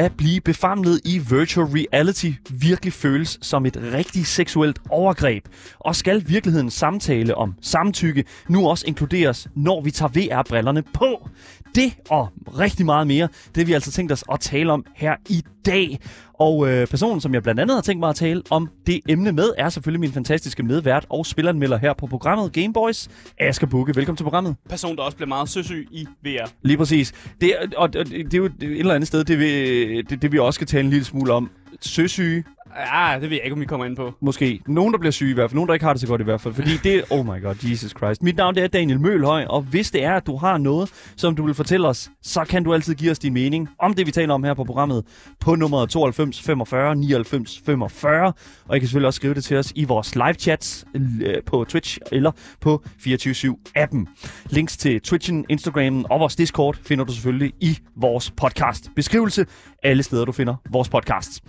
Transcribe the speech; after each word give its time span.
at 0.00 0.16
blive 0.16 0.40
befamlet 0.40 1.00
i 1.04 1.18
virtual 1.18 1.66
reality 1.66 2.30
virkelig 2.50 2.92
føles 2.92 3.38
som 3.42 3.66
et 3.66 3.76
rigtig 3.94 4.26
seksuelt 4.26 4.78
overgreb? 4.90 5.44
Og 5.78 5.96
skal 5.96 6.24
virkelighedens 6.26 6.74
samtale 6.74 7.34
om 7.34 7.54
samtykke 7.62 8.24
nu 8.48 8.68
også 8.68 8.84
inkluderes, 8.86 9.48
når 9.56 9.80
vi 9.80 9.90
tager 9.90 10.08
VR-brillerne 10.08 10.82
på? 10.82 11.28
Det 11.74 11.92
og 12.10 12.28
rigtig 12.58 12.86
meget 12.86 13.06
mere, 13.06 13.28
det 13.54 13.66
vi 13.66 13.72
altså 13.72 13.92
tænkt 13.92 14.12
os 14.12 14.24
at 14.32 14.40
tale 14.40 14.72
om 14.72 14.84
her 14.94 15.16
i 15.28 15.42
dag. 15.66 15.98
Og 16.34 16.68
øh, 16.68 16.86
personen, 16.86 17.20
som 17.20 17.34
jeg 17.34 17.42
blandt 17.42 17.60
andet 17.60 17.74
har 17.76 17.82
tænkt 17.82 18.00
mig 18.00 18.08
at 18.08 18.16
tale 18.16 18.42
om 18.50 18.68
det 18.86 19.00
emne 19.08 19.32
med, 19.32 19.52
er 19.58 19.68
selvfølgelig 19.68 20.00
min 20.00 20.12
fantastiske 20.12 20.62
medvært 20.62 21.06
og 21.08 21.26
spilleranmelder 21.26 21.78
her 21.78 21.94
på 21.94 22.06
programmet 22.06 22.52
Gameboys, 22.52 23.08
Asger 23.38 23.66
Bukke. 23.66 23.96
Velkommen 23.96 24.16
til 24.16 24.24
programmet. 24.24 24.56
Person, 24.68 24.96
der 24.96 25.02
også 25.02 25.16
bliver 25.16 25.28
meget 25.28 25.48
søsyg 25.48 25.88
i 25.90 26.06
VR. 26.24 26.50
Lige 26.62 26.76
præcis. 26.76 27.12
Det, 27.40 27.54
og, 27.76 27.82
og 27.82 27.94
det 27.94 28.34
er 28.34 28.38
jo 28.38 28.44
et 28.44 28.52
eller 28.60 28.94
andet 28.94 29.08
sted, 29.08 29.24
det 29.24 29.38
vi, 29.38 30.02
det, 30.02 30.22
det 30.22 30.32
vi 30.32 30.38
også 30.38 30.58
skal 30.58 30.66
tale 30.66 30.84
en 30.84 30.90
lille 30.90 31.04
smule 31.04 31.32
om. 31.32 31.50
Søsyge, 31.80 32.44
Ja, 32.76 33.14
det 33.14 33.22
ved 33.22 33.36
jeg 33.36 33.44
ikke, 33.44 33.54
om 33.54 33.60
vi 33.60 33.66
kommer 33.66 33.86
ind 33.86 33.96
på. 33.96 34.14
måske. 34.20 34.60
Nogen, 34.66 34.92
der 34.92 34.98
bliver 34.98 35.12
syge 35.12 35.30
i 35.30 35.34
hvert 35.34 35.50
fald. 35.50 35.54
Nogen, 35.54 35.68
der 35.68 35.74
ikke 35.74 35.84
har 35.84 35.92
det 35.92 36.00
så 36.00 36.06
godt 36.06 36.20
i 36.20 36.24
hvert 36.24 36.40
fald. 36.40 36.54
Fordi 36.54 36.76
det 36.76 37.04
Oh 37.10 37.26
my 37.26 37.42
god, 37.42 37.54
Jesus 37.70 37.90
Christ. 37.90 38.22
Mit 38.22 38.36
navn 38.36 38.54
det 38.54 38.64
er 38.64 38.68
Daniel 38.68 39.00
Mølhøj, 39.00 39.44
og 39.44 39.62
hvis 39.62 39.90
det 39.90 40.04
er, 40.04 40.14
at 40.14 40.26
du 40.26 40.36
har 40.36 40.58
noget, 40.58 40.90
som 41.16 41.36
du 41.36 41.46
vil 41.46 41.54
fortælle 41.54 41.88
os, 41.88 42.10
så 42.22 42.44
kan 42.44 42.64
du 42.64 42.74
altid 42.74 42.94
give 42.94 43.10
os 43.10 43.18
din 43.18 43.32
mening 43.32 43.68
om 43.78 43.94
det, 43.94 44.06
vi 44.06 44.10
taler 44.10 44.34
om 44.34 44.44
her 44.44 44.54
på 44.54 44.64
programmet 44.64 45.04
på 45.40 45.54
nummeret 45.54 45.90
92 45.90 46.42
45 46.42 46.96
99 46.96 47.60
45. 47.66 48.32
Og 48.68 48.76
I 48.76 48.78
kan 48.78 48.88
selvfølgelig 48.88 49.06
også 49.06 49.16
skrive 49.16 49.34
det 49.34 49.44
til 49.44 49.56
os 49.56 49.72
i 49.74 49.84
vores 49.84 50.14
live 50.14 50.34
chats 50.34 50.84
øh, 50.94 51.34
på 51.46 51.64
Twitch 51.68 51.98
eller 52.12 52.30
på 52.60 52.82
24-7-appen. 52.86 54.06
Links 54.50 54.76
til 54.76 55.00
Twitchen, 55.00 55.46
Instagramen 55.48 56.06
og 56.10 56.20
vores 56.20 56.36
Discord 56.36 56.76
finder 56.82 57.04
du 57.04 57.12
selvfølgelig 57.12 57.52
i 57.60 57.78
vores 57.96 58.30
podcast 58.30 58.90
beskrivelse. 58.96 59.46
Alle 59.82 60.02
steder, 60.02 60.24
du 60.24 60.32
finder 60.32 60.54
vores 60.70 60.88
podcast. 60.88 61.42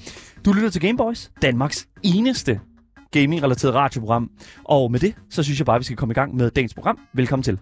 Du 0.46 0.54
lytter 0.54 0.70
til 0.70 0.82
Gameboys, 0.82 1.32
Danmarks 1.42 1.88
eneste 2.04 2.60
gaming-relateret 3.12 3.74
radioprogram. 3.74 4.32
Og 4.64 4.92
med 4.92 5.00
det, 5.00 5.16
så 5.30 5.44
synes 5.44 5.60
jeg 5.60 5.66
bare, 5.66 5.80
vi 5.80 5.84
skal 5.84 5.98
komme 5.98 6.12
i 6.12 6.16
gang 6.16 6.36
med 6.36 6.52
dagens 6.52 6.74
program. 6.74 7.00
Velkommen 7.14 7.44
til. 7.44 7.60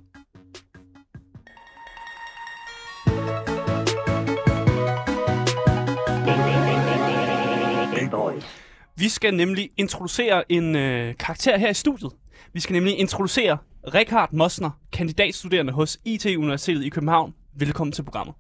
Vi 8.97 9.09
skal 9.09 9.33
nemlig 9.33 9.69
introducere 9.77 10.51
en 10.51 10.75
øh, 10.75 11.15
karakter 11.15 11.57
her 11.57 11.69
i 11.69 11.73
studiet. 11.73 12.11
Vi 12.53 12.59
skal 12.59 12.73
nemlig 12.73 12.99
introducere 12.99 13.57
Richard 13.93 14.33
Mosner, 14.33 14.71
kandidatstuderende 14.91 15.73
hos 15.73 15.99
IT-universitetet 16.05 16.83
i 16.83 16.89
København. 16.89 17.33
Velkommen 17.55 17.91
til 17.91 18.03
programmet. 18.03 18.35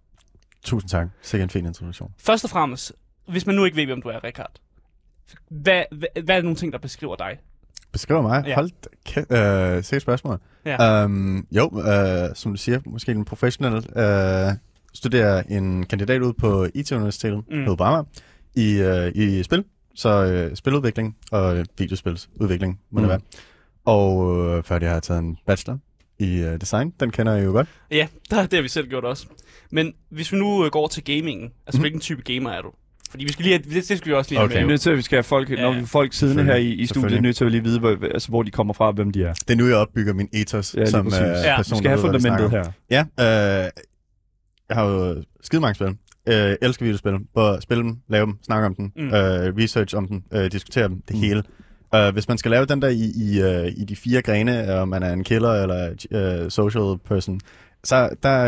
Tusind 0.63 0.89
tak. 0.89 1.07
Sikkert 1.21 1.45
en 1.45 1.49
fin 1.49 1.65
introduktion. 1.65 2.11
Først 2.19 2.43
og 2.43 2.49
fremmest, 2.49 2.93
hvis 3.29 3.45
man 3.45 3.55
nu 3.55 3.65
ikke 3.65 3.77
ved, 3.77 3.85
hvem 3.85 4.01
du 4.01 4.07
er, 4.09 4.23
Richard. 4.23 4.51
Hvad, 5.49 5.83
hvad, 5.91 6.23
hvad 6.23 6.37
er 6.37 6.41
nogle 6.41 6.55
ting, 6.55 6.73
der 6.73 6.79
beskriver 6.79 7.15
dig? 7.15 7.37
Beskriver 7.91 8.21
mig. 8.21 8.43
Ja. 8.47 8.55
Hold 8.55 8.69
kæ- 9.09 9.35
øh, 9.37 9.83
sikkert 9.83 10.01
spørgsmål. 10.01 10.39
Ja. 10.65 11.05
Um, 11.05 11.47
jo, 11.51 11.81
øh, 11.87 12.35
som 12.35 12.51
du 12.51 12.57
siger, 12.57 12.79
måske 12.85 13.11
en 13.11 13.25
professionel. 13.25 13.97
Øh, 13.99 14.51
studerer 14.93 15.43
en 15.49 15.85
kandidat 15.85 16.21
ud 16.21 16.33
på 16.33 16.67
IT-universitetet 16.75 17.43
Mm. 17.49 17.57
mm. 17.57 17.65
på 17.65 17.75
Brahma 17.75 18.03
i, 18.55 18.73
øh, 18.79 19.11
i 19.15 19.43
spil. 19.43 19.63
Så 19.95 20.09
øh, 20.25 20.55
spiludvikling 20.55 21.17
og 21.31 21.65
videospilsudvikling 21.77 22.79
må 22.89 22.99
Mm. 22.99 23.03
det 23.03 23.09
være. 23.09 23.19
Og 23.85 24.37
øh, 24.57 24.63
før 24.63 24.79
det 24.79 24.87
har 24.87 24.95
jeg 24.95 25.03
taget 25.03 25.19
en 25.19 25.37
bachelor 25.45 25.77
i 26.19 26.39
øh, 26.39 26.61
design. 26.61 26.93
Den 26.99 27.11
kender 27.11 27.33
jeg 27.33 27.45
jo 27.45 27.51
godt. 27.51 27.67
Ja, 27.91 28.07
der, 28.29 28.41
det 28.41 28.53
har 28.53 28.61
vi 28.61 28.67
selv 28.67 28.87
gjort 28.87 29.03
også. 29.03 29.27
Men 29.71 29.93
hvis 30.09 30.31
vi 30.33 30.37
nu 30.37 30.65
øh, 30.65 30.71
går 30.71 30.87
til 30.87 31.03
gamingen, 31.03 31.51
altså 31.67 31.77
Mhm. 31.77 31.81
hvilken 31.83 32.01
type 32.01 32.21
gamer 32.33 32.49
er 32.49 32.61
du? 32.61 32.71
Fordi 33.09 33.23
vi 33.23 33.31
skal 33.31 33.43
lige 33.43 33.53
have, 33.57 33.63
det, 33.75 33.89
det 33.89 33.97
skal 33.97 34.09
vi 34.09 34.13
også 34.13 34.31
lige 34.31 34.39
Okay. 34.41 34.53
have 34.53 34.59
Vi 34.61 34.65
med. 34.65 34.71
nødt 34.73 34.81
til, 34.81 34.89
at 34.89 34.97
vi 34.97 35.01
skal 35.01 35.15
have 35.15 35.23
folk, 35.23 35.49
Ja, 35.49 35.55
når 35.61 35.85
folk 35.85 36.13
siddende 36.13 36.43
her 36.43 36.55
i, 36.55 36.67
i 36.67 36.85
studiet, 36.85 37.13
er 37.17 37.21
nødt 37.21 37.35
til 37.37 37.45
at 37.45 37.51
lige 37.51 37.63
vide, 37.63 37.79
hvor, 37.79 37.97
altså, 38.13 38.29
hvor 38.29 38.43
de 38.43 38.51
kommer 38.51 38.73
fra 38.73 38.87
og 38.87 38.93
hvem 38.93 39.11
de 39.11 39.23
er. 39.23 39.33
Det 39.33 39.49
er 39.49 39.55
nu, 39.55 39.67
jeg 39.67 39.75
opbygger 39.75 40.13
min 40.13 40.29
ethos 40.33 40.75
Ja, 40.77 40.85
som 40.85 41.05
præcis. 41.05 41.19
person, 41.19 41.43
Ja, 41.43 41.57
Vi 41.57 41.63
skal 41.77 41.89
have 41.89 42.01
fundamentet 42.01 42.49
her. 42.51 42.63
Ja, 42.89 42.99
øh, 43.01 43.69
jeg 44.69 44.77
har 44.77 44.85
jo 44.85 45.23
skide 45.43 45.61
mange 45.61 45.75
spil. 45.75 45.87
Øh, 46.29 46.55
elsker 46.61 46.85
videospil. 46.85 47.13
Både 47.35 47.61
spille 47.61 47.83
dem, 47.83 47.97
lave 48.09 48.25
dem, 48.25 48.35
snakke 48.43 48.65
om 48.65 48.75
dem, 48.75 48.91
Mm. 48.95 49.07
øh, 49.07 49.55
research 49.57 49.95
om 49.95 50.07
dem, 50.07 50.23
øh, 50.33 50.51
diskutere 50.51 50.87
dem, 50.87 51.01
det 51.07 51.15
Mm. 51.15 51.21
hele. 51.21 51.43
Uh, 51.95 52.13
hvis 52.13 52.27
man 52.27 52.37
skal 52.37 52.51
lave 52.51 52.65
den 52.65 52.81
der 52.81 52.87
i, 52.87 53.11
i, 53.15 53.41
uh, 53.43 53.67
i 53.81 53.83
de 53.85 53.95
fire 53.95 54.21
grene, 54.21 54.73
om 54.73 54.87
man 54.87 55.03
er 55.03 55.13
en 55.13 55.23
killer 55.23 55.49
eller 55.51 55.89
uh, 56.43 56.49
social 56.49 56.97
person, 57.07 57.39
så 57.83 58.09
der, 58.23 58.43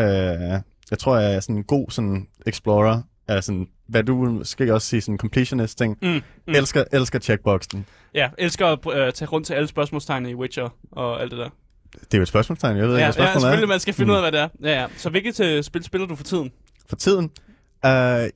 uh, 0.56 0.60
jeg 0.90 0.98
tror, 0.98 1.18
jeg 1.18 1.34
er 1.34 1.40
sådan 1.40 1.56
en 1.56 1.64
god 1.64 1.90
sådan 1.90 2.26
explorer 2.46 3.02
af 3.28 3.44
sådan, 3.44 3.66
hvad 3.88 4.02
du 4.02 4.16
måske 4.24 4.74
også 4.74 4.86
sige, 4.88 5.00
sådan 5.00 5.18
completionist 5.18 5.78
ting. 5.78 5.98
Mm, 6.02 6.08
Mm. 6.08 6.14
mm. 6.14 6.54
Elsker, 6.54 6.84
elsker 6.92 7.18
checkboxen. 7.18 7.86
Ja, 8.14 8.28
elsker 8.38 8.66
at 8.66 8.78
øh, 8.92 9.12
tage 9.12 9.28
rundt 9.28 9.46
til 9.46 9.54
alle 9.54 9.68
spørgsmålstegnene 9.68 10.30
i 10.30 10.34
Witcher 10.34 10.68
og 10.92 11.22
alt 11.22 11.30
det 11.30 11.38
der. 11.38 11.48
Det 11.92 12.14
er 12.14 12.18
jo 12.18 12.22
et 12.22 12.28
spørgsmålstegn, 12.28 12.76
jeg 12.76 12.88
ved 12.88 12.90
Ja, 12.90 12.96
ikke, 12.96 13.00
ja, 13.00 13.06
hvad 13.06 13.12
spørgsmålet 13.12 13.40
selvfølgelig, 13.42 13.64
er. 13.64 13.68
man 13.68 13.80
skal 13.80 13.94
finde 13.94 14.06
Mm. 14.06 14.10
ud 14.12 14.16
af, 14.16 14.22
hvad 14.22 14.32
det 14.32 14.40
er. 14.40 14.48
Ja, 14.62 14.80
ja. 14.80 14.86
Så 14.96 15.10
hvilket 15.10 15.40
øh, 15.40 15.62
spil 15.62 15.84
spiller 15.84 16.06
du 16.06 16.16
for 16.16 16.24
tiden? 16.24 16.50
For 16.88 16.96
tiden, 16.96 17.24
uh, 17.24 17.30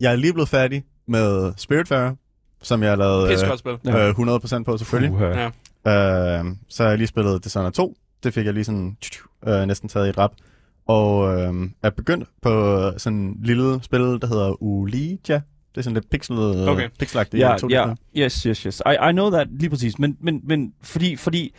jeg 0.01 0.13
er 0.13 0.17
lige 0.17 0.33
blevet 0.33 0.49
færdig 0.49 0.85
med 1.09 1.53
Spiritfarer, 1.57 2.15
som 2.63 2.83
jeg 2.83 2.91
har 2.91 2.97
lavet 2.97 3.25
øh. 3.25 3.85
Ja. 3.85 4.09
øh, 4.09 4.15
100% 4.15 4.63
på 4.65 4.77
selvfølgelig. 4.79 5.13
Uha. 5.13 5.25
Ja. 5.87 6.39
Øh, 6.39 6.45
så 6.69 6.83
har 6.83 6.91
jeg 6.91 6.99
lige 6.99 7.09
spillet 7.09 7.45
Dishonored 7.45 7.73
2. 7.73 7.95
Det 8.23 8.35
fik 8.35 8.47
jeg 8.47 8.55
lige 8.55 8.65
sådan 8.65 8.97
øh, 9.49 9.63
næsten 9.67 9.89
taget 9.89 10.07
i 10.07 10.11
et 10.11 10.19
rap. 10.19 10.33
Og 10.87 11.26
øh, 11.63 11.69
er 11.83 11.91
begyndt 11.91 12.29
på 12.43 12.51
sådan 12.99 13.19
en 13.19 13.37
lille 13.43 13.79
spil, 13.83 14.01
der 14.01 14.27
hedder 14.27 14.63
Ulija. 14.63 15.17
Det 15.75 15.81
er 15.81 15.83
sådan 15.83 15.95
lidt 15.95 16.11
pixelet, 16.11 16.69
Okay. 16.69 16.89
pixelagtigt. 16.99 17.41
Ja, 17.41 17.57
2D 17.57 17.69
ja, 17.71 17.95
yes, 18.17 18.43
yes, 18.43 18.63
yes. 18.63 18.83
I, 18.87 19.09
I 19.09 19.13
know 19.13 19.31
that, 19.31 19.49
lige 19.61 19.71
præcis. 19.71 19.99
Men, 19.99 20.17
men, 20.21 20.41
men 20.45 20.73
fordi, 20.83 21.17
fordi 21.17 21.55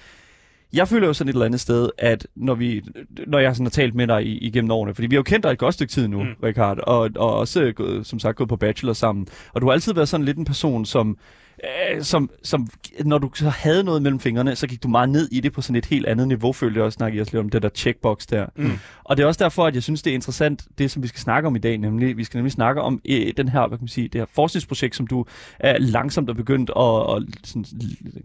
jeg 0.73 0.87
føler 0.87 1.07
jo 1.07 1.13
sådan 1.13 1.29
et 1.29 1.33
eller 1.33 1.45
andet 1.45 1.59
sted, 1.59 1.89
at 1.97 2.27
når, 2.35 2.55
vi, 2.55 2.81
når 3.27 3.39
jeg 3.39 3.55
sådan 3.55 3.65
har 3.65 3.69
talt 3.71 3.95
med 3.95 4.07
dig 4.07 4.25
i- 4.25 4.37
igennem 4.37 4.71
årene, 4.71 4.93
fordi 4.95 5.07
vi 5.07 5.15
har 5.15 5.19
jo 5.19 5.23
kendt 5.23 5.43
dig 5.43 5.51
et 5.51 5.57
godt 5.57 5.73
stykke 5.73 5.91
tid 5.91 6.07
nu, 6.07 6.23
Mm. 6.23 6.29
Richard, 6.43 6.79
og, 6.79 7.09
og 7.15 7.35
også 7.37 7.73
som 8.03 8.19
sagt 8.19 8.37
gået 8.37 8.49
på 8.49 8.55
bachelor 8.55 8.93
sammen, 8.93 9.27
og 9.53 9.61
du 9.61 9.65
har 9.65 9.73
altid 9.73 9.93
været 9.93 10.09
sådan 10.09 10.25
lidt 10.25 10.37
en 10.37 10.45
person, 10.45 10.85
som, 10.85 11.17
øh, 11.63 12.01
som, 12.01 12.29
som 12.43 12.67
når 13.05 13.17
du 13.17 13.31
så 13.33 13.49
havde 13.49 13.83
noget 13.83 14.01
mellem 14.01 14.19
fingrene, 14.19 14.55
så 14.55 14.67
gik 14.67 14.83
du 14.83 14.87
meget 14.87 15.09
ned 15.09 15.29
i 15.31 15.39
det 15.39 15.53
på 15.53 15.61
sådan 15.61 15.75
et 15.75 15.85
helt 15.85 16.05
andet 16.05 16.27
niveau, 16.27 16.53
følte 16.53 16.77
jeg 16.77 16.85
også, 16.85 16.95
snakkede 16.95 17.17
jeg 17.17 17.21
også 17.21 17.33
lidt 17.33 17.43
om 17.43 17.49
det 17.49 17.61
der 17.61 17.69
checkbox 17.69 18.25
der. 18.25 18.45
Mm. 18.55 18.71
Og 19.03 19.17
det 19.17 19.23
er 19.23 19.27
også 19.27 19.43
derfor, 19.43 19.65
at 19.65 19.73
jeg 19.75 19.83
synes, 19.83 20.01
det 20.01 20.11
er 20.11 20.15
interessant, 20.15 20.67
det 20.77 20.91
som 20.91 21.03
vi 21.03 21.07
skal 21.07 21.19
snakke 21.19 21.47
om 21.47 21.55
i 21.55 21.59
dag, 21.59 21.77
nemlig, 21.77 22.17
vi 22.17 22.23
skal 22.23 22.37
nemlig 22.37 22.51
snakke 22.51 22.81
om 22.81 23.01
øh, 23.09 23.33
den 23.37 23.49
her, 23.49 23.67
hvad 23.67 23.77
kan 23.77 23.83
man 23.83 23.87
sige, 23.87 24.07
det 24.07 24.21
her 24.21 24.25
forskningsprojekt, 24.35 24.95
som 24.95 25.07
du 25.07 25.25
er 25.59 25.77
langsomt 25.77 26.29
er 26.29 26.33
begyndt 26.33 26.69
at, 26.69 26.75
og, 26.75 27.21
sådan, 27.43 27.65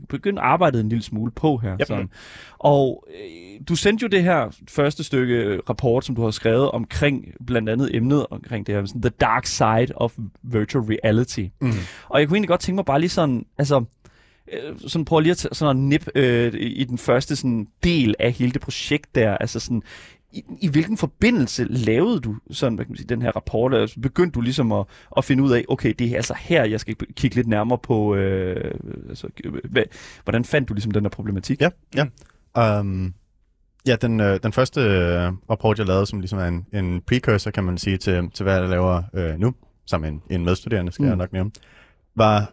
begyndt 0.09 0.38
at 0.38 0.44
arbejde 0.44 0.81
en 0.81 0.88
lille 0.88 1.03
smule 1.03 1.31
på 1.31 1.56
her. 1.56 1.72
Yep. 1.72 1.87
Sådan. 1.87 2.10
Og 2.59 3.04
øh, 3.14 3.60
du 3.69 3.75
sendte 3.75 4.03
jo 4.03 4.09
det 4.09 4.22
her 4.22 4.56
første 4.69 5.04
stykke 5.04 5.60
rapport, 5.69 6.04
som 6.04 6.14
du 6.14 6.22
har 6.22 6.31
skrevet 6.31 6.70
omkring 6.70 7.25
blandt 7.47 7.69
andet 7.69 7.97
emnet 7.97 8.26
omkring 8.31 8.66
det 8.66 8.75
her, 8.75 8.84
sådan, 8.87 9.03
the 9.03 9.10
dark 9.20 9.47
side 9.47 9.88
of 9.94 10.12
virtual 10.43 10.84
reality. 10.84 11.47
Mm. 11.60 11.72
Og 12.09 12.20
jeg 12.20 12.28
kunne 12.28 12.37
egentlig 12.37 12.49
godt 12.49 12.60
tænke 12.60 12.76
mig 12.76 12.84
bare 12.84 13.00
lige 13.00 13.10
sådan, 13.22 13.47
altså, 13.59 13.84
øh, 14.53 14.78
sådan 14.78 15.05
prøve 15.05 15.23
lige 15.23 15.31
at 15.31 15.37
tage 15.37 15.55
sådan 15.55 15.76
at 15.76 15.82
nip 15.82 16.08
øh, 16.14 16.55
i 16.55 16.85
den 16.85 16.99
første 16.99 17.37
sådan 17.37 17.69
del 17.85 18.14
af 18.19 18.32
hele 18.32 18.52
det 18.52 18.61
projekt 18.61 19.14
der, 19.14 19.37
altså 19.37 19.61
sådan, 19.61 19.82
i, 20.32 20.44
i 20.61 20.69
hvilken 20.69 20.97
forbindelse 20.97 21.64
lavede 21.64 22.20
du 22.20 22.37
sådan, 22.50 22.75
hvad 22.75 22.85
kan 22.85 22.93
man 22.93 22.97
sige, 22.97 23.08
den 23.08 23.23
her 23.23 23.31
rapport? 23.31 23.75
Altså, 23.75 24.00
begyndte 24.00 24.35
du 24.35 24.41
ligesom 24.41 24.73
at, 24.73 24.87
at 25.17 25.25
finde 25.25 25.43
ud 25.43 25.52
af, 25.52 25.64
okay, 25.69 25.94
det 25.99 26.11
er 26.11 26.17
altså 26.17 26.35
her, 26.38 26.64
jeg 26.64 26.81
skal 26.81 26.97
kigge 27.17 27.37
lidt 27.37 27.49
nærmere 27.49 27.79
på, 27.79 28.14
øh, 28.14 28.75
altså, 29.08 29.29
øh, 29.44 29.52
hvad, 29.70 29.82
hvordan 30.25 30.44
fandt 30.44 30.69
du 30.69 30.75
ligesom 30.75 30.93
den 30.93 31.05
her 31.05 31.11
problematik? 31.11 31.61
Ja, 31.61 31.69
ja. 31.94 32.06
Um, 32.79 33.14
ja, 33.87 33.97
den, 33.97 34.20
øh, 34.20 34.41
den 34.43 34.52
første 34.52 34.81
øh, 34.81 35.32
rapport, 35.50 35.79
jeg 35.79 35.87
lavede, 35.87 36.06
som 36.06 36.20
ligesom 36.20 36.38
er 36.38 36.47
en, 36.47 36.67
en 36.73 37.00
precursor, 37.06 37.50
kan 37.50 37.64
man 37.64 37.79
sige, 37.79 37.97
til, 37.97 38.31
til 38.31 38.44
hvad 38.44 38.61
jeg 38.61 38.69
laver 38.69 39.02
øh, 39.14 39.38
nu, 39.38 39.55
sammen 39.87 40.12
med 40.12 40.20
en, 40.31 40.41
en 40.41 40.44
medstuderende, 40.44 40.93
skal. 40.93 41.02
Mm. 41.02 41.08
jeg 41.08 41.17
nok 41.17 41.32
nævne, 41.32 41.50
var, 42.17 42.52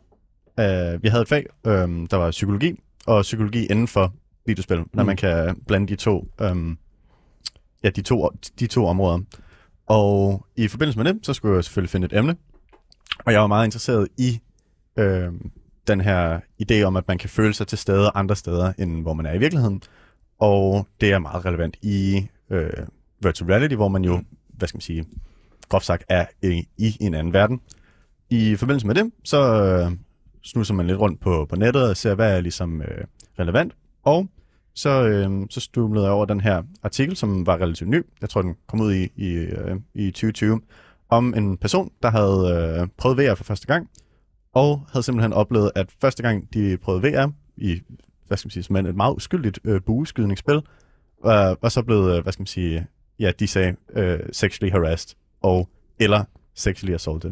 øh, 0.59 1.03
vi 1.03 1.07
havde 1.07 1.21
et 1.21 1.27
fag, 1.27 1.45
øh, 1.67 1.71
der 2.11 2.15
var 2.15 2.31
psykologi, 2.31 2.79
og 3.05 3.21
psykologi 3.21 3.65
inden 3.65 3.87
for 3.87 4.13
videospil, 4.45 4.77
når 4.77 5.03
Mm. 5.03 5.07
man 5.07 5.17
kan 5.17 5.55
blande 5.67 5.87
de 5.87 5.95
to, 5.95 6.27
øh, 6.41 6.55
ja, 7.83 7.89
de 7.89 8.01
to, 8.01 8.29
de 8.59 8.67
to 8.67 8.85
områder. 8.85 9.19
Og 9.87 10.45
i 10.55 10.67
forbindelse 10.67 10.99
med 10.99 11.13
det, 11.13 11.25
så 11.25 11.33
skulle 11.33 11.55
jeg 11.55 11.63
selvfølgelig 11.63 11.89
finde 11.89 12.05
et 12.05 12.17
emne, 12.17 12.35
og 13.25 13.31
jeg 13.33 13.41
var 13.41 13.47
meget 13.47 13.65
interesseret 13.67 14.07
i 14.17 14.39
øh, 14.97 15.31
den 15.87 16.01
her 16.01 16.39
idé 16.63 16.81
om, 16.81 16.95
at 16.95 17.07
man 17.07 17.17
kan 17.17 17.29
føle 17.29 17.53
sig 17.53 17.67
til 17.67 17.77
stede 17.77 18.11
andre 18.15 18.35
steder, 18.35 18.73
end 18.79 19.01
hvor 19.01 19.13
man 19.13 19.25
er 19.25 19.33
i 19.33 19.37
virkeligheden. 19.37 19.81
Og 20.39 20.87
det 21.01 21.11
er 21.11 21.19
meget 21.19 21.45
relevant 21.45 21.77
i 21.81 22.27
øh, 22.49 22.69
virtual 23.23 23.51
reality, 23.51 23.75
hvor 23.75 23.87
man 23.87 24.03
jo, 24.03 24.17
Mm. 24.17 24.25
hvad 24.49 24.67
skal 24.67 24.75
man 24.77 24.81
sige, 24.81 25.05
groft 25.69 25.85
sagt 25.85 26.03
er 26.09 26.25
i, 26.43 26.67
i 26.77 26.97
en 26.99 27.13
anden 27.13 27.33
verden. 27.33 27.61
I 28.29 28.55
forbindelse 28.55 28.87
med 28.87 28.95
det, 28.95 29.11
så 29.23 29.63
øh, 29.63 29.91
snuser 30.43 30.73
man 30.73 30.87
lidt 30.87 30.99
rundt 30.99 31.19
på, 31.19 31.45
på 31.49 31.55
nettet 31.55 31.89
og 31.89 31.97
ser, 31.97 32.15
hvad 32.15 32.37
er 32.37 32.41
ligesom 32.41 32.81
øh, 32.81 33.03
relevant. 33.39 33.75
Og 34.03 34.27
så, 34.75 35.03
øh, 35.03 35.47
så 35.49 35.59
stumlede 35.59 36.05
jeg 36.05 36.13
over 36.13 36.25
den 36.25 36.41
her 36.41 36.63
artikel, 36.83 37.15
som 37.15 37.45
var 37.45 37.61
relativt 37.61 37.89
ny. 37.89 38.05
Jeg 38.21 38.29
tror, 38.29 38.41
den 38.41 38.55
kom 38.67 38.81
ud 38.81 38.93
i, 38.93 39.11
i, 39.15 39.29
øh, 39.33 39.75
i 39.93 40.11
2020. 40.11 40.61
Om 41.09 41.33
en 41.37 41.57
person, 41.57 41.91
der 42.03 42.09
havde 42.09 42.79
øh, 42.81 42.87
prøvet 42.97 43.17
VR 43.17 43.35
for 43.35 43.43
første 43.43 43.67
gang, 43.67 43.89
og 44.53 44.81
havde 44.91 45.03
simpelthen 45.03 45.33
oplevet, 45.33 45.71
at 45.75 45.91
første 46.01 46.23
gang 46.23 46.53
de 46.53 46.77
prøvede 46.77 47.03
VR 47.03 47.31
i, 47.57 47.81
hvad 48.27 48.37
skal 48.37 48.47
man 48.47 48.51
sige, 48.51 48.63
som 48.63 48.75
et 48.75 48.95
meget 48.95 49.15
uskyldigt 49.15 49.59
øh, 49.63 49.81
bueskydningsspil, 49.81 50.55
øh, 51.25 51.55
var 51.61 51.69
så 51.69 51.81
blevet, 51.81 52.17
øh, 52.17 52.23
hvad 52.23 52.33
skal 52.33 52.41
man 52.41 52.47
sige, 52.47 52.87
ja, 53.19 53.31
de 53.39 53.47
sagde 53.47 53.75
øh, 53.93 54.19
sexually 54.31 54.71
harassed, 54.71 55.15
og 55.41 55.69
eller 55.99 56.23
sexually 56.55 56.93
assaulted. 56.93 57.31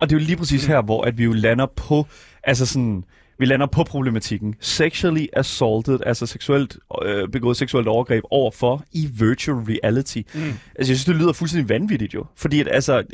Og 0.00 0.10
det 0.10 0.16
er 0.16 0.20
jo 0.20 0.26
lige 0.26 0.36
præcis 0.36 0.66
her, 0.66 0.82
hvor 0.82 1.02
at 1.02 1.18
vi 1.18 1.24
jo 1.24 1.32
lander 1.32 1.66
på, 1.66 2.06
altså 2.42 2.66
sådan, 2.66 3.04
vi 3.38 3.44
lander 3.44 3.66
på 3.66 3.84
problematikken. 3.84 4.54
Sexually 4.60 5.26
assaulted, 5.32 5.98
altså 6.06 6.26
seksuelt 6.26 6.76
øh, 7.04 7.28
begået 7.28 7.56
seksuelt 7.56 7.88
overgreb 7.88 8.24
overfor 8.30 8.84
i 8.92 9.08
virtual 9.18 9.56
reality. 9.56 10.18
Mm. 10.34 10.40
Altså 10.40 10.58
jeg 10.78 10.86
synes, 10.86 11.04
det 11.04 11.16
lyder 11.16 11.32
fuldstændig 11.32 11.68
vanvittigt 11.68 12.14
jo. 12.14 12.24
Fordi 12.36 12.60
at, 12.60 12.68
altså... 12.72 12.98
Øh, 12.98 13.04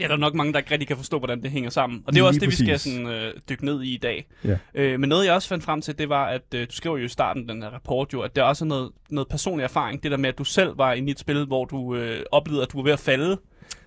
Ja, 0.00 0.06
der 0.06 0.12
er 0.12 0.18
nok 0.18 0.34
mange, 0.34 0.52
der 0.52 0.58
ikke 0.58 0.70
rigtig 0.70 0.88
kan 0.88 0.96
forstå, 0.96 1.18
hvordan 1.18 1.42
det 1.42 1.50
hænger 1.50 1.70
sammen. 1.70 2.02
Og 2.06 2.12
det 2.12 2.20
er 2.20 2.24
også 2.24 2.40
det, 2.40 2.48
vi 2.48 2.54
skal 2.54 2.66
præcis. 2.68 2.92
sådan, 2.92 3.06
øh, 3.06 3.32
dykke 3.48 3.64
ned 3.64 3.82
i 3.82 3.94
i 3.94 3.96
dag. 3.96 4.26
Ja. 4.44 4.56
Øh, 4.74 5.00
men 5.00 5.08
noget, 5.08 5.26
jeg 5.26 5.34
også 5.34 5.48
fandt 5.48 5.64
frem 5.64 5.80
til, 5.80 5.98
det 5.98 6.08
var, 6.08 6.26
at 6.26 6.42
øh, 6.54 6.66
du 6.66 6.72
skriver 6.72 6.98
jo 6.98 7.04
i 7.04 7.08
starten 7.08 7.48
den 7.48 7.62
her 7.62 7.70
rapport, 7.70 8.12
jo, 8.12 8.20
at 8.20 8.36
der 8.36 8.42
også 8.42 8.64
er 8.64 8.66
noget, 8.66 8.90
noget 9.10 9.28
personlig 9.28 9.64
erfaring. 9.64 10.02
Det 10.02 10.10
der 10.10 10.16
med, 10.16 10.28
at 10.28 10.38
du 10.38 10.44
selv 10.44 10.78
var 10.78 10.92
inde 10.92 11.08
i 11.08 11.10
et 11.10 11.18
spil, 11.18 11.44
hvor 11.44 11.64
du 11.64 11.94
øh, 11.94 12.22
oplevede, 12.32 12.62
at 12.62 12.72
du 12.72 12.78
var 12.78 12.84
ved 12.84 12.92
at 12.92 13.00
falde. 13.00 13.38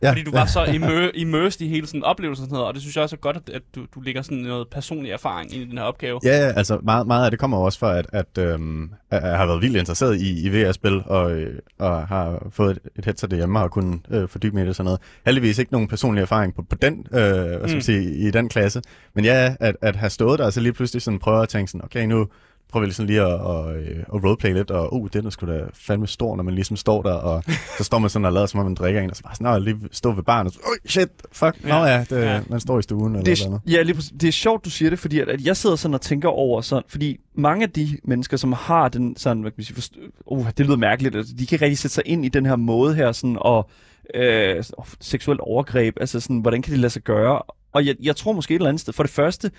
Ja, 0.02 0.10
Fordi 0.10 0.24
du 0.24 0.32
var 0.32 0.46
så 0.46 0.64
immer- 0.76 1.12
immersed 1.14 1.62
i 1.62 1.68
hele 1.70 1.88
sådan 1.88 2.04
oplevelsen 2.04 2.44
og 2.44 2.48
sådan 2.48 2.54
noget. 2.54 2.68
Og 2.68 2.74
det 2.74 2.82
synes 2.82 2.96
jeg 2.96 3.04
også 3.04 3.16
er 3.16 3.20
godt, 3.20 3.36
at, 3.38 3.50
at 3.50 3.62
du, 3.76 3.86
du 3.96 4.02
lægger 4.02 4.22
sådan 4.22 4.38
noget 4.38 4.68
personlig 4.72 5.12
erfaring 5.12 5.54
ind 5.54 5.64
i 5.64 5.66
den 5.70 5.78
her 5.78 5.86
opgave. 5.86 6.20
Ja, 6.24 6.30
ja, 6.46 6.52
altså 6.52 6.80
meget, 6.84 7.08
meget 7.08 7.26
af 7.26 7.32
det 7.32 7.40
kommer 7.40 7.58
også 7.58 7.80
fra, 7.80 7.98
at, 7.98 8.06
at, 8.14 8.38
øhm, 8.40 8.90
at 9.12 9.24
jeg 9.24 9.38
har 9.38 9.46
været 9.46 9.62
vildt 9.62 9.78
interesseret 9.78 10.22
i, 10.22 10.48
i 10.48 10.50
VR-spil, 10.50 11.04
og, 11.06 11.38
og 11.80 12.08
har 12.08 12.48
fået 12.52 12.72
et, 12.72 12.80
et 12.96 13.06
headset 13.06 13.32
derhjemme 13.32 13.60
og 13.60 13.72
kunnet 13.72 14.00
øh, 14.12 14.30
fordybe 14.30 14.54
mig 14.56 14.62
i 14.62 14.64
det 14.64 14.70
og 14.70 14.76
sådan 14.76 14.86
noget. 14.86 15.00
Heldigvis 15.26 15.60
ikke 15.60 15.72
nogen 15.72 15.88
personlig 15.88 16.22
erfaring 16.22 16.56
på, 16.56 16.62
på 16.70 16.76
den, 16.76 17.08
øh, 17.14 17.20
hvad 17.20 17.60
skal 17.68 17.76
Mm. 17.76 17.82
sige, 17.82 18.16
i 18.28 18.32
den 18.32 18.50
klasse. 18.50 18.82
Men 19.14 19.26
ja, 19.26 19.56
at, 19.60 19.76
at 19.82 19.96
have 19.96 20.10
stået 20.10 20.40
der, 20.40 20.46
og 20.46 20.54
så 20.54 20.62
lige 20.62 20.74
pludselig 20.74 21.02
sådan 21.02 21.20
prøve 21.20 21.42
at 21.44 21.50
tænke 21.50 21.72
sådan, 21.72 21.86
okay, 21.86 22.06
nu 22.06 22.28
prøver 22.72 22.82
vi 22.82 22.88
ligesom 22.88 23.06
lige 23.06 23.22
at, 23.22 23.34
at, 23.34 23.76
øh, 23.76 24.00
at 24.00 24.24
roleplay 24.24 24.54
lidt, 24.54 24.72
og 24.72 24.94
uh, 25.02 25.10
den 25.14 25.26
er 25.26 25.30
sgu 25.30 25.46
da 25.48 25.62
fandme 25.74 26.08
stor, 26.08 26.36
når 26.36 26.44
man 26.44 26.54
ligesom 26.54 26.78
står 26.78 27.02
der, 27.02 27.14
og 27.14 27.44
så 27.78 27.84
står 27.84 28.00
man 28.00 28.10
sådan 28.10 28.26
og 28.26 28.34
lader, 28.34 28.46
som 28.46 28.60
om 28.60 28.66
man 28.66 28.76
drikker 28.76 29.02
en, 29.02 29.10
og 29.10 29.16
så 29.16 29.24
bare 29.24 29.36
sådan, 29.36 29.52
"Nå, 29.54 29.60
lige 29.60 29.78
stå 29.92 30.12
ved 30.12 30.24
baren, 30.24 30.48
og 30.48 30.54
så, 30.54 30.60
oh, 30.66 30.90
shit, 30.90 31.10
fuck, 31.32 31.56
ja. 31.64 31.70
Nå 31.80 31.86
ja, 31.86 32.00
det, 32.10 32.12
Ja. 32.26 32.42
man 32.50 32.60
står 32.60 32.80
i 32.80 32.82
stuen, 32.82 33.16
eller 33.16 33.24
det 33.26 33.40
noget 33.48 33.62
andet. 33.66 33.74
ja, 33.78 33.82
lige 33.82 33.96
præcis. 33.96 34.12
det 34.22 34.28
er 34.28 34.32
sjovt, 34.32 34.66
du 34.66 34.70
siger 34.70 34.90
det, 34.90 35.00
fordi 35.00 35.20
at, 35.20 35.30
at 35.30 35.42
jeg 35.46 35.58
sidder 35.58 35.76
sådan 35.76 35.94
og 35.96 36.02
tænker 36.02 36.30
over 36.30 36.62
sådan, 36.62 36.84
fordi 36.88 37.18
mange 37.36 37.64
af 37.64 37.70
de 37.72 37.98
mennesker, 38.04 38.38
som 38.38 38.54
har 38.54 38.90
den 38.90 39.18
sådan, 39.18 39.42
hvad 39.42 39.52
kan 39.52 39.56
man 39.58 39.64
sige, 39.66 39.76
forst- 39.78 40.12
uh, 40.26 40.48
det 40.58 40.66
lyder 40.66 40.78
mærkeligt, 40.78 41.16
altså, 41.16 41.34
de 41.40 41.46
kan 41.46 41.62
rigtig 41.62 41.78
sætte 41.78 41.94
sig 41.96 42.04
ind 42.06 42.26
i 42.26 42.30
den 42.30 42.46
her 42.46 42.56
måde 42.56 42.96
her, 42.96 43.12
sådan, 43.12 43.38
og 43.42 43.70
øh, 44.16 44.64
seksuelt 45.02 45.40
overgreb, 45.40 45.98
altså 46.00 46.20
sådan, 46.20 46.40
hvordan 46.40 46.62
kan 46.62 46.72
det 46.72 46.80
lade 46.80 46.90
sig 46.90 47.02
gøre? 47.02 47.42
Og 47.74 47.86
jeg, 47.86 47.96
jeg 48.04 48.16
tror 48.16 48.32
måske 48.32 48.52
et 48.54 48.56
eller 48.56 48.70
andet 48.70 48.82
sted, 48.82 48.94
for 48.94 49.04
det 49.04 49.12
første, 49.12 49.52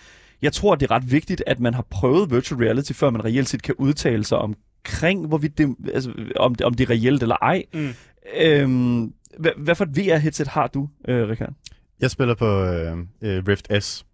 jeg 0.42 0.52
tror, 0.52 0.72
at 0.72 0.80
det 0.80 0.90
er 0.90 0.94
ret 0.94 1.12
vigtigt, 1.12 1.42
at 1.46 1.60
man 1.60 1.74
har 1.74 1.86
prøvet 1.90 2.30
virtual 2.30 2.60
reality, 2.60 2.92
før 2.92 3.10
man 3.10 3.24
reelt 3.24 3.48
set 3.48 3.62
kan 3.62 3.74
udtale 3.78 4.24
sig 4.24 4.38
omkring, 4.38 5.26
hvorvidt 5.26 5.58
det, 5.58 5.76
altså, 5.94 6.12
om, 6.36 6.54
det, 6.54 6.66
om 6.66 6.74
det 6.74 6.84
er 6.84 6.90
reelt 6.90 7.22
eller 7.22 7.36
ej. 7.42 7.64
Mm. 7.74 7.88
Øhm, 8.36 9.12
hvad, 9.38 9.50
hvad 9.56 9.74
for 9.74 9.84
et 9.84 9.96
VR-headset 9.96 10.48
har 10.48 10.66
du, 10.66 10.88
øh, 11.08 11.28
Rikard? 11.28 11.52
Jeg 12.00 12.10
spiller 12.10 12.34
på 12.34 12.64
øh, 12.64 12.96
øh, 13.22 13.42
Rift 13.48 13.82
S. 13.82 14.06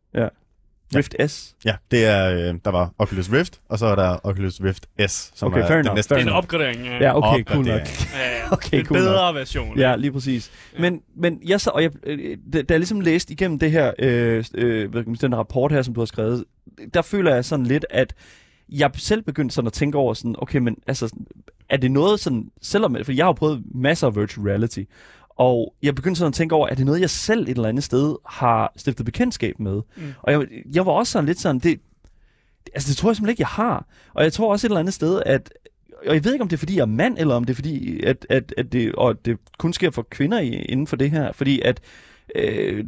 Rift 0.97 1.15
S? 1.31 1.55
Ja, 1.65 1.75
det 1.91 2.05
er, 2.05 2.31
øh, 2.31 2.55
der 2.65 2.71
var 2.71 2.93
Oculus 2.99 3.33
Rift, 3.33 3.61
og 3.69 3.79
så 3.79 3.87
er 3.87 3.95
der 3.95 4.19
Oculus 4.25 4.61
Rift 4.61 4.87
S, 5.09 5.31
som 5.35 5.53
Okay, 5.53 5.61
er 5.61 5.83
den 5.83 5.95
næste 5.95 6.15
Det 6.15 6.21
er 6.21 6.27
en 6.27 6.33
opgradering. 6.33 6.85
Ja, 6.85 6.97
Ja, 6.97 7.17
okay, 7.17 7.45
cool 7.45 7.65
nok. 7.67 7.81
Ja, 8.15 8.53
Okay, 8.53 8.79
en 8.79 8.87
cool 8.87 8.99
bedre 8.99 9.35
version. 9.35 9.79
Ja, 9.79 9.97
lige 9.97 10.13
præcis. 10.13 10.51
Men, 10.79 11.01
men 11.17 11.41
jeg 11.45 11.61
så, 11.61 11.71
og 11.71 11.83
jeg, 11.83 11.91
øh, 12.07 12.37
da, 12.53 12.63
da 12.63 12.75
jeg 12.75 12.81
ligesom 12.81 13.01
læste 13.01 13.33
igennem 13.33 13.59
det 13.59 13.71
her, 13.71 13.93
øh, 13.99 14.45
øh, 14.55 15.07
den 15.21 15.37
rapport 15.37 15.73
her, 15.73 15.83
som 15.83 15.95
du 15.95 16.01
har 16.01 16.07
skrevet, 16.07 16.45
der 16.95 17.03
føler 17.03 17.35
jeg 17.35 17.45
sådan 17.45 17.67
lidt, 17.67 17.87
at 17.91 18.15
jeg 18.69 18.91
selv 18.95 19.23
begyndte 19.23 19.55
sådan 19.55 19.67
at 19.67 19.73
tænke 19.73 19.99
over 19.99 20.15
sådan, 20.15 20.35
okay, 20.39 20.59
men 20.59 20.77
altså, 20.87 21.17
er 21.69 21.77
det 21.77 21.91
noget 21.91 22.21
sådan, 22.21 22.51
selvom, 22.63 22.97
for 23.05 23.13
jeg 23.13 23.25
har 23.25 23.33
prøvet 23.33 23.63
masser 23.75 24.07
af 24.07 24.17
virtual 24.17 24.47
reality, 24.47 24.83
og 25.37 25.75
jeg 25.83 25.95
begyndte 25.95 26.19
sådan 26.19 26.29
at 26.29 26.35
tænke 26.35 26.55
over, 26.55 26.69
er 26.69 26.75
det 26.75 26.87
noget, 26.87 27.01
jeg 27.01 27.11
selv 27.11 27.43
et 27.43 27.49
eller 27.49 27.69
andet 27.69 27.85
sted 27.85 28.17
har 28.27 28.73
stiftet 28.77 29.07
bekendtskab 29.07 29.61
med? 29.61 29.83
Mm. 29.97 30.03
Og 30.23 30.33
jeg, 30.33 30.47
jeg 30.75 30.87
var 30.87 30.93
også 30.93 31.13
sådan 31.13 31.27
lidt 31.27 31.41
sådan, 31.41 31.59
det, 31.59 31.81
altså 32.75 32.89
det 32.89 32.97
tror 32.97 33.11
jeg 33.11 33.17
simpelthen 33.17 33.33
ikke, 33.33 33.43
jeg 33.43 33.67
har. 33.67 33.87
Og 34.15 34.25
jeg 34.25 34.33
tror 34.33 34.53
også 34.53 34.67
et 34.67 34.69
eller 34.69 34.81
andet 34.81 34.95
sted, 34.95 35.23
at 35.27 35.53
og 36.07 36.15
jeg 36.15 36.25
ved 36.25 36.33
ikke, 36.33 36.43
om 36.43 36.49
det 36.49 36.57
er, 36.57 36.59
fordi 36.59 36.77
jeg 36.77 36.83
er 36.83 36.87
mand, 36.87 37.19
eller 37.19 37.35
om 37.35 37.45
det 37.45 37.53
er, 37.53 37.55
fordi 37.55 38.03
at, 38.05 38.27
at, 38.31 38.55
at 38.57 38.73
det, 38.73 38.95
og 38.95 39.25
det 39.25 39.39
kun 39.59 39.73
sker 39.73 39.91
for 39.91 40.07
kvinder 40.11 40.41
i, 40.41 40.49
inden 40.49 40.87
for 40.87 40.97
det 40.97 41.11
her. 41.11 41.33
Fordi 41.33 41.61
at 41.61 41.81
øh, 42.35 42.85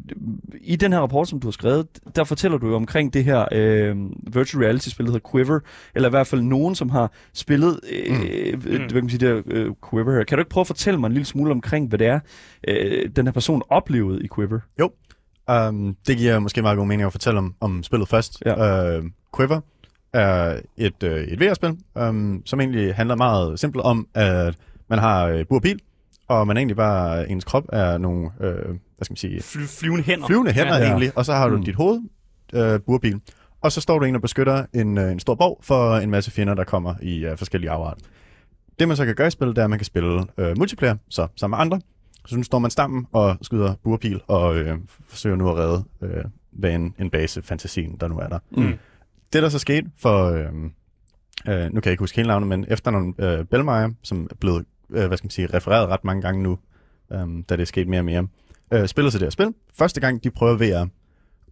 i 0.60 0.76
den 0.76 0.92
her 0.92 1.00
rapport, 1.00 1.28
som 1.28 1.40
du 1.40 1.46
har 1.46 1.52
skrevet, 1.52 1.86
der 2.16 2.24
fortæller 2.24 2.58
du 2.58 2.68
jo 2.68 2.76
omkring 2.76 3.14
det 3.14 3.24
her 3.24 3.44
øh, 3.52 3.96
virtual 4.34 4.64
reality-spil, 4.64 5.06
der 5.06 5.12
hedder 5.12 5.30
Quiver, 5.30 5.60
eller 5.94 6.08
i 6.08 6.10
hvert 6.10 6.26
fald 6.26 6.42
nogen, 6.42 6.74
som 6.74 6.90
har 6.90 7.12
spillet 7.32 7.80
øh, 7.92 8.54
mm. 8.54 8.60
hvad 8.60 8.88
kan 8.88 8.94
man 8.94 9.10
sige, 9.10 9.26
det 9.26 9.28
her, 9.28 9.42
øh, 9.46 9.72
Quiver 9.90 10.16
her. 10.16 10.24
Kan 10.24 10.38
du 10.38 10.40
ikke 10.40 10.50
prøve 10.50 10.62
at 10.62 10.66
fortælle 10.66 11.00
mig 11.00 11.06
en 11.06 11.12
lille 11.12 11.26
smule 11.26 11.50
omkring, 11.50 11.88
hvad 11.88 11.98
det 11.98 12.06
er, 12.06 12.20
øh, 12.68 13.08
den 13.16 13.26
her 13.26 13.32
person 13.32 13.62
oplevede 13.68 14.24
i 14.24 14.28
Quiver? 14.34 14.60
Um, 15.50 15.96
det 16.06 16.16
giver 16.16 16.38
måske 16.38 16.62
meget 16.62 16.78
god 16.78 16.86
mening 16.86 17.06
at 17.06 17.12
fortælle 17.12 17.38
om, 17.38 17.54
om 17.60 17.82
spillet 17.82 18.08
først. 18.08 18.42
Ja. 18.46 18.98
Uh, 18.98 19.04
Quiver 19.36 19.60
er 20.12 20.60
et, 20.76 21.02
uh, 21.02 21.10
et 21.10 21.40
VR-spil, 21.40 21.76
um, 21.94 22.42
som 22.44 22.60
egentlig 22.60 22.94
handler 22.94 23.16
meget 23.16 23.60
simpelt 23.60 23.84
om, 23.84 24.08
at 24.14 24.54
man 24.88 24.98
har 24.98 25.32
uh, 25.32 25.40
bur 25.48 25.56
og 25.56 25.62
bil, 25.62 25.80
og 26.28 26.46
man 26.46 26.56
egentlig 26.56 26.76
bare, 26.76 27.30
ens 27.30 27.44
krop 27.44 27.64
er 27.72 27.98
nogle, 27.98 28.30
uh, 28.40 28.76
hvad 28.96 29.04
skal 29.04 29.12
man 29.12 29.16
sige, 29.16 29.42
Fly, 29.42 29.62
flyvende 29.62 30.02
hænder. 30.04 30.26
flyvende 30.26 30.52
hænder 30.52 30.74
Ja. 30.76 30.82
ja. 30.82 30.88
egentlig, 30.88 31.12
og 31.16 31.24
så 31.24 31.32
har 31.32 31.48
du 31.48 31.56
Mm. 31.56 31.64
dit 31.64 31.74
hoved, 31.74 32.00
uh, 32.56 32.80
burbil, 32.86 33.20
og 33.60 33.72
så 33.72 33.80
står 33.80 33.98
du 33.98 34.04
ind 34.04 34.16
og 34.16 34.22
beskytter 34.22 34.66
en, 34.74 34.98
uh, 34.98 35.04
en 35.12 35.20
stor 35.20 35.34
borg 35.34 35.58
for 35.62 35.96
en 35.96 36.10
masse 36.10 36.30
fjender, 36.30 36.54
der 36.54 36.64
kommer 36.64 36.94
i 37.02 37.26
uh, 37.26 37.36
forskellige 37.38 37.70
afart. 37.70 37.98
Det 38.78 38.88
man 38.88 38.96
så 38.96 39.04
kan 39.06 39.14
gøre 39.14 39.26
i 39.26 39.30
spillet, 39.30 39.56
det 39.56 39.62
er, 39.62 39.64
at 39.64 39.70
man 39.70 39.78
kan 39.78 39.86
spille 39.86 40.14
uh, 40.16 40.58
multiplayer, 40.58 40.96
så 41.08 41.26
sammen 41.36 41.56
med 41.56 41.62
andre. 41.62 41.80
Så 42.26 42.36
nu 42.36 42.42
står 42.42 42.58
man 42.58 42.70
sammen 42.70 43.06
og 43.12 43.36
skyder 43.42 43.74
burpil 43.82 44.20
og 44.26 44.56
øh, 44.56 44.78
forsøger 45.08 45.36
nu 45.36 45.48
at 45.50 45.56
redde 45.56 45.84
øh, 46.02 46.24
hvad 46.52 46.72
en, 46.74 46.94
en 46.98 47.10
base, 47.10 47.42
fantasien, 47.42 47.96
der 48.00 48.08
nu 48.08 48.18
er 48.18 48.28
der. 48.28 48.38
Mm. 48.50 48.72
Det, 49.32 49.42
der 49.42 49.48
så 49.48 49.58
skete 49.58 49.90
for, 49.98 50.24
øh, 50.30 50.44
øh, 51.48 51.64
nu 51.72 51.80
kan 51.80 51.84
jeg 51.84 51.86
ikke 51.92 52.02
huske 52.02 52.16
hele 52.16 52.28
navnet, 52.28 52.48
men 52.48 52.64
efter 52.68 52.90
nogle 52.90 53.14
øh, 53.18 53.44
Bellmeyer, 53.44 53.90
som 54.02 54.26
er 54.30 54.34
blevet, 54.34 54.64
øh, 54.90 55.06
hvad 55.06 55.16
skal 55.18 55.26
man 55.26 55.30
sige, 55.30 55.46
refereret 55.54 55.88
ret 55.88 56.04
mange 56.04 56.22
gange 56.22 56.42
nu, 56.42 56.58
øh, 57.12 57.18
da 57.18 57.56
det 57.56 57.60
er 57.60 57.64
sket 57.64 57.88
mere 57.88 58.00
og 58.00 58.04
mere, 58.04 58.26
øh, 58.72 58.86
spiller 58.88 59.10
sig 59.10 59.20
det 59.20 59.26
her 59.26 59.30
spil. 59.30 59.48
Første 59.78 60.00
gang, 60.00 60.24
de 60.24 60.30
prøver 60.30 60.56
VR, 60.56 60.86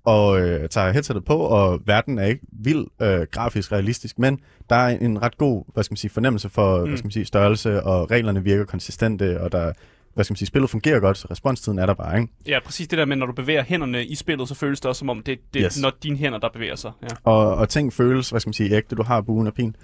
og 0.04 0.40
øh, 0.40 0.68
tager 0.68 0.92
headsetet 0.92 1.24
på, 1.24 1.36
og 1.36 1.80
verden 1.86 2.18
er 2.18 2.26
ikke 2.26 2.40
vild 2.52 2.86
øh, 3.02 3.26
grafisk 3.30 3.72
realistisk, 3.72 4.18
men 4.18 4.38
der 4.70 4.76
er 4.76 4.98
en 4.98 5.22
ret 5.22 5.38
god, 5.38 5.64
hvad 5.74 5.84
skal 5.84 5.92
man 5.92 5.96
sige, 5.96 6.10
fornemmelse 6.10 6.48
for, 6.48 6.78
mm. 6.78 6.88
hvad 6.88 6.98
skal 6.98 7.06
man 7.06 7.12
sige, 7.12 7.24
størrelse, 7.24 7.82
og 7.82 8.10
reglerne 8.10 8.44
virker 8.44 8.64
konsistente, 8.64 9.40
og 9.40 9.52
der, 9.52 9.72
hvad 10.14 10.24
skal 10.24 10.32
man 10.32 10.36
sige, 10.36 10.48
spillet 10.48 10.70
fungerer 10.70 11.00
godt, 11.00 11.18
så 11.18 11.28
responstiden 11.30 11.78
er 11.78 11.86
der 11.86 11.94
bare, 11.94 12.20
ikke? 12.20 12.32
Ja, 12.46 12.58
præcis 12.64 12.88
det 12.88 12.98
der 12.98 13.04
med, 13.04 13.16
når 13.16 13.26
du 13.26 13.32
bevæger 13.32 13.62
hænderne 13.62 14.04
i 14.06 14.14
spillet, 14.14 14.48
så 14.48 14.54
føles 14.54 14.80
det 14.80 14.88
også 14.88 14.98
som 14.98 15.08
om, 15.10 15.22
det, 15.22 15.38
det 15.54 15.60
er 15.62 15.66
Yes. 15.66 15.82
når 15.82 15.92
dine 16.02 16.16
hænder, 16.16 16.38
der 16.38 16.48
bevæger 16.52 16.76
sig. 16.76 16.92
Ja. 17.02 17.08
og, 17.24 17.54
og 17.54 17.68
ting 17.68 17.92
føles, 17.92 18.30
hvad 18.30 18.40
skal 18.40 18.48
man 18.48 18.54
sige, 18.54 18.76
ægte, 18.76 18.96
du 18.96 19.02
har 19.02 19.20
buen 19.20 19.46
og 19.46 19.54
pin. 19.54 19.76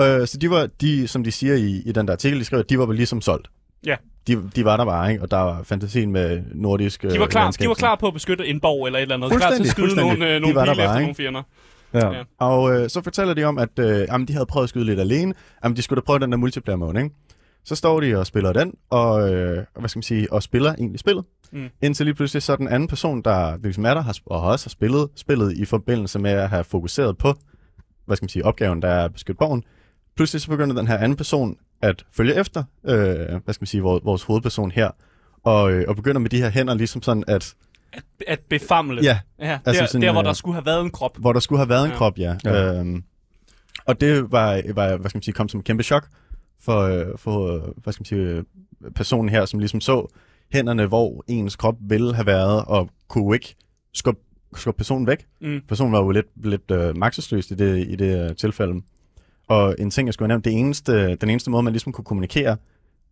Øh, 0.00 0.26
så 0.26 0.38
de 0.40 0.50
var, 0.50 0.68
de, 0.80 1.08
som 1.08 1.24
de 1.24 1.32
siger 1.32 1.54
i, 1.54 1.82
i 1.86 1.92
den 1.92 2.06
der 2.06 2.12
artikel, 2.12 2.38
de 2.38 2.44
skrev, 2.44 2.62
de 2.62 2.78
var 2.78 2.86
vel 2.86 2.96
ligesom 2.96 3.20
solgt. 3.20 3.50
Ja. 3.86 3.96
De, 4.26 4.42
de 4.56 4.64
var 4.64 4.76
der 4.76 4.84
bare, 4.84 5.10
ikke? 5.12 5.22
Og 5.22 5.30
der 5.30 5.36
var 5.36 5.62
fantasien 5.62 6.12
med 6.12 6.42
nordisk 6.54 7.02
De 7.02 7.20
var, 7.20 7.26
klar, 7.26 7.50
de 7.50 7.68
var 7.68 7.74
klar 7.74 7.94
på 7.94 8.06
at 8.06 8.14
beskytte 8.14 8.46
en 8.46 8.60
borg 8.60 8.86
eller 8.86 8.98
et 8.98 9.02
eller 9.02 9.14
andet. 9.14 9.30
Klar 9.30 9.50
til 9.50 9.62
at 9.62 9.68
skyde 9.68 9.96
nogle, 9.96 10.34
øh, 10.34 10.40
nogle 10.40 10.60
pile 10.60 10.70
efter 10.70 10.82
ikke? 10.82 11.00
nogle 11.00 11.14
fjender. 11.14 11.42
Ja. 11.94 12.12
Ja. 12.12 12.22
Og 12.38 12.74
øh, 12.74 12.90
så 12.90 13.02
fortæller 13.02 13.34
de 13.34 13.44
om, 13.44 13.58
at 13.58 13.78
øh, 13.78 14.06
jamen, 14.08 14.28
de 14.28 14.32
havde 14.32 14.46
prøvet 14.46 14.64
at 14.64 14.68
skyde 14.68 14.84
lidt 14.84 15.00
alene. 15.00 15.34
Jamen, 15.64 15.76
de 15.76 15.82
skulle 15.82 16.00
da 16.00 16.04
prøve 16.04 16.18
den 16.18 16.32
der 16.32 16.38
multiplayer 16.38 16.76
mode, 16.76 17.02
ikke? 17.02 17.14
Så 17.64 17.74
står 17.74 18.00
de 18.00 18.18
og 18.18 18.26
spiller 18.26 18.52
den, 18.52 18.74
og, 18.90 19.34
øh, 19.34 19.64
hvad 19.78 19.88
skal 19.88 19.98
man 19.98 20.02
sige, 20.02 20.32
og 20.32 20.42
spiller 20.42 20.74
egentlig 20.74 21.00
spillet. 21.00 21.24
Mm. 21.52 21.68
Indtil 21.82 22.06
lige 22.06 22.14
pludselig 22.14 22.42
så 22.42 22.56
den 22.56 22.68
anden 22.68 22.88
person, 22.88 23.22
der 23.22 23.56
ligesom 23.56 23.84
er 23.84 23.94
der, 23.94 24.00
har, 24.00 24.16
og 24.26 24.40
også 24.40 24.66
har 24.66 24.70
spillet 24.70 25.08
spillet 25.16 25.52
i 25.52 25.64
forbindelse 25.64 26.18
med 26.18 26.30
at 26.30 26.48
have 26.48 26.64
fokuseret 26.64 27.18
på, 27.18 27.34
hvad 28.06 28.16
skal 28.16 28.24
man 28.24 28.28
sige, 28.28 28.44
opgaven, 28.44 28.82
der 28.82 28.88
er 28.88 29.04
at 29.04 29.12
beskytte 29.12 29.38
borgen. 29.38 29.62
Pludselig 30.16 30.42
så 30.42 30.48
begynder 30.48 30.76
den 30.76 30.86
her 30.86 30.98
anden 30.98 31.16
person 31.16 31.56
at 31.82 32.04
følge 32.12 32.34
efter, 32.34 32.64
øh, 32.84 32.94
hvad 33.44 33.54
skal 33.54 33.62
man 33.62 33.66
sige, 33.66 33.82
vores, 33.82 34.04
vores 34.04 34.22
hovedperson 34.22 34.70
her, 34.70 34.90
og, 35.44 35.72
øh, 35.72 35.84
og 35.88 35.96
begynder 35.96 36.18
med 36.20 36.30
de 36.30 36.40
her 36.40 36.50
hænder 36.50 36.74
ligesom 36.74 37.02
sådan, 37.02 37.24
at 37.28 37.54
At 38.26 38.40
befamle. 38.48 39.02
ja, 39.02 39.18
ja 39.38 39.44
der, 39.46 39.58
altså 39.66 39.82
der, 39.82 39.86
sådan, 39.88 40.12
hvor 40.12 40.20
øh, 40.20 40.26
der 40.26 40.32
skulle 40.32 40.54
have 40.54 40.66
været 40.66 40.80
en 40.80 40.90
krop. 40.90 41.16
hvor 41.18 41.32
der 41.32 41.40
skulle 41.40 41.58
have 41.58 41.68
været 41.68 41.84
en 41.84 41.90
Ja. 41.90 41.96
krop, 41.96 42.18
ja. 42.18 42.36
Ja. 42.44 42.78
Øhm, 42.80 43.02
og 43.86 44.00
det 44.00 44.32
var, 44.32 44.62
var, 44.74 44.96
hvad 44.96 45.10
skal 45.10 45.16
man 45.18 45.22
sige, 45.22 45.34
kom 45.34 45.48
som 45.48 45.60
et 45.60 45.66
kæmpe 45.66 45.82
chok 45.82 46.06
for, 46.60 46.80
øh, 46.80 47.06
for 47.18 47.58
hvad 47.82 47.92
skal 47.92 48.00
man 48.00 48.04
sige, 48.06 48.44
personen 48.94 49.28
her, 49.28 49.44
som 49.44 49.58
ligesom 49.60 49.80
så 49.80 50.12
hænderne, 50.52 50.86
hvor 50.86 51.24
ens 51.28 51.56
krop 51.56 51.74
ville 51.80 52.14
have 52.14 52.26
været, 52.26 52.64
og 52.64 52.90
kunne 53.08 53.36
ikke 53.36 53.54
skubbe, 53.94 54.20
skubbe 54.56 54.76
personen 54.78 55.06
væk. 55.06 55.26
Mm. 55.40 55.60
Personen 55.68 55.92
var 55.92 55.98
jo 56.02 56.10
lidt, 56.10 56.26
lidt 56.46 56.70
øh, 56.70 56.96
magtesløs 56.96 57.50
i 57.50 57.54
det, 57.54 57.88
i 57.88 57.96
det 57.96 58.30
øh, 58.30 58.36
tilfælde. 58.36 58.82
Og 59.48 59.74
en 59.78 59.90
ting, 59.90 60.06
jeg 60.06 60.14
skulle 60.14 60.24
have 60.26 60.32
nævnt, 60.32 60.44
det 60.44 60.52
eneste, 60.52 61.14
den 61.16 61.30
eneste 61.30 61.50
måde, 61.50 61.62
man 61.62 61.72
ligesom 61.72 61.92
kunne 61.92 62.04
kommunikere 62.04 62.56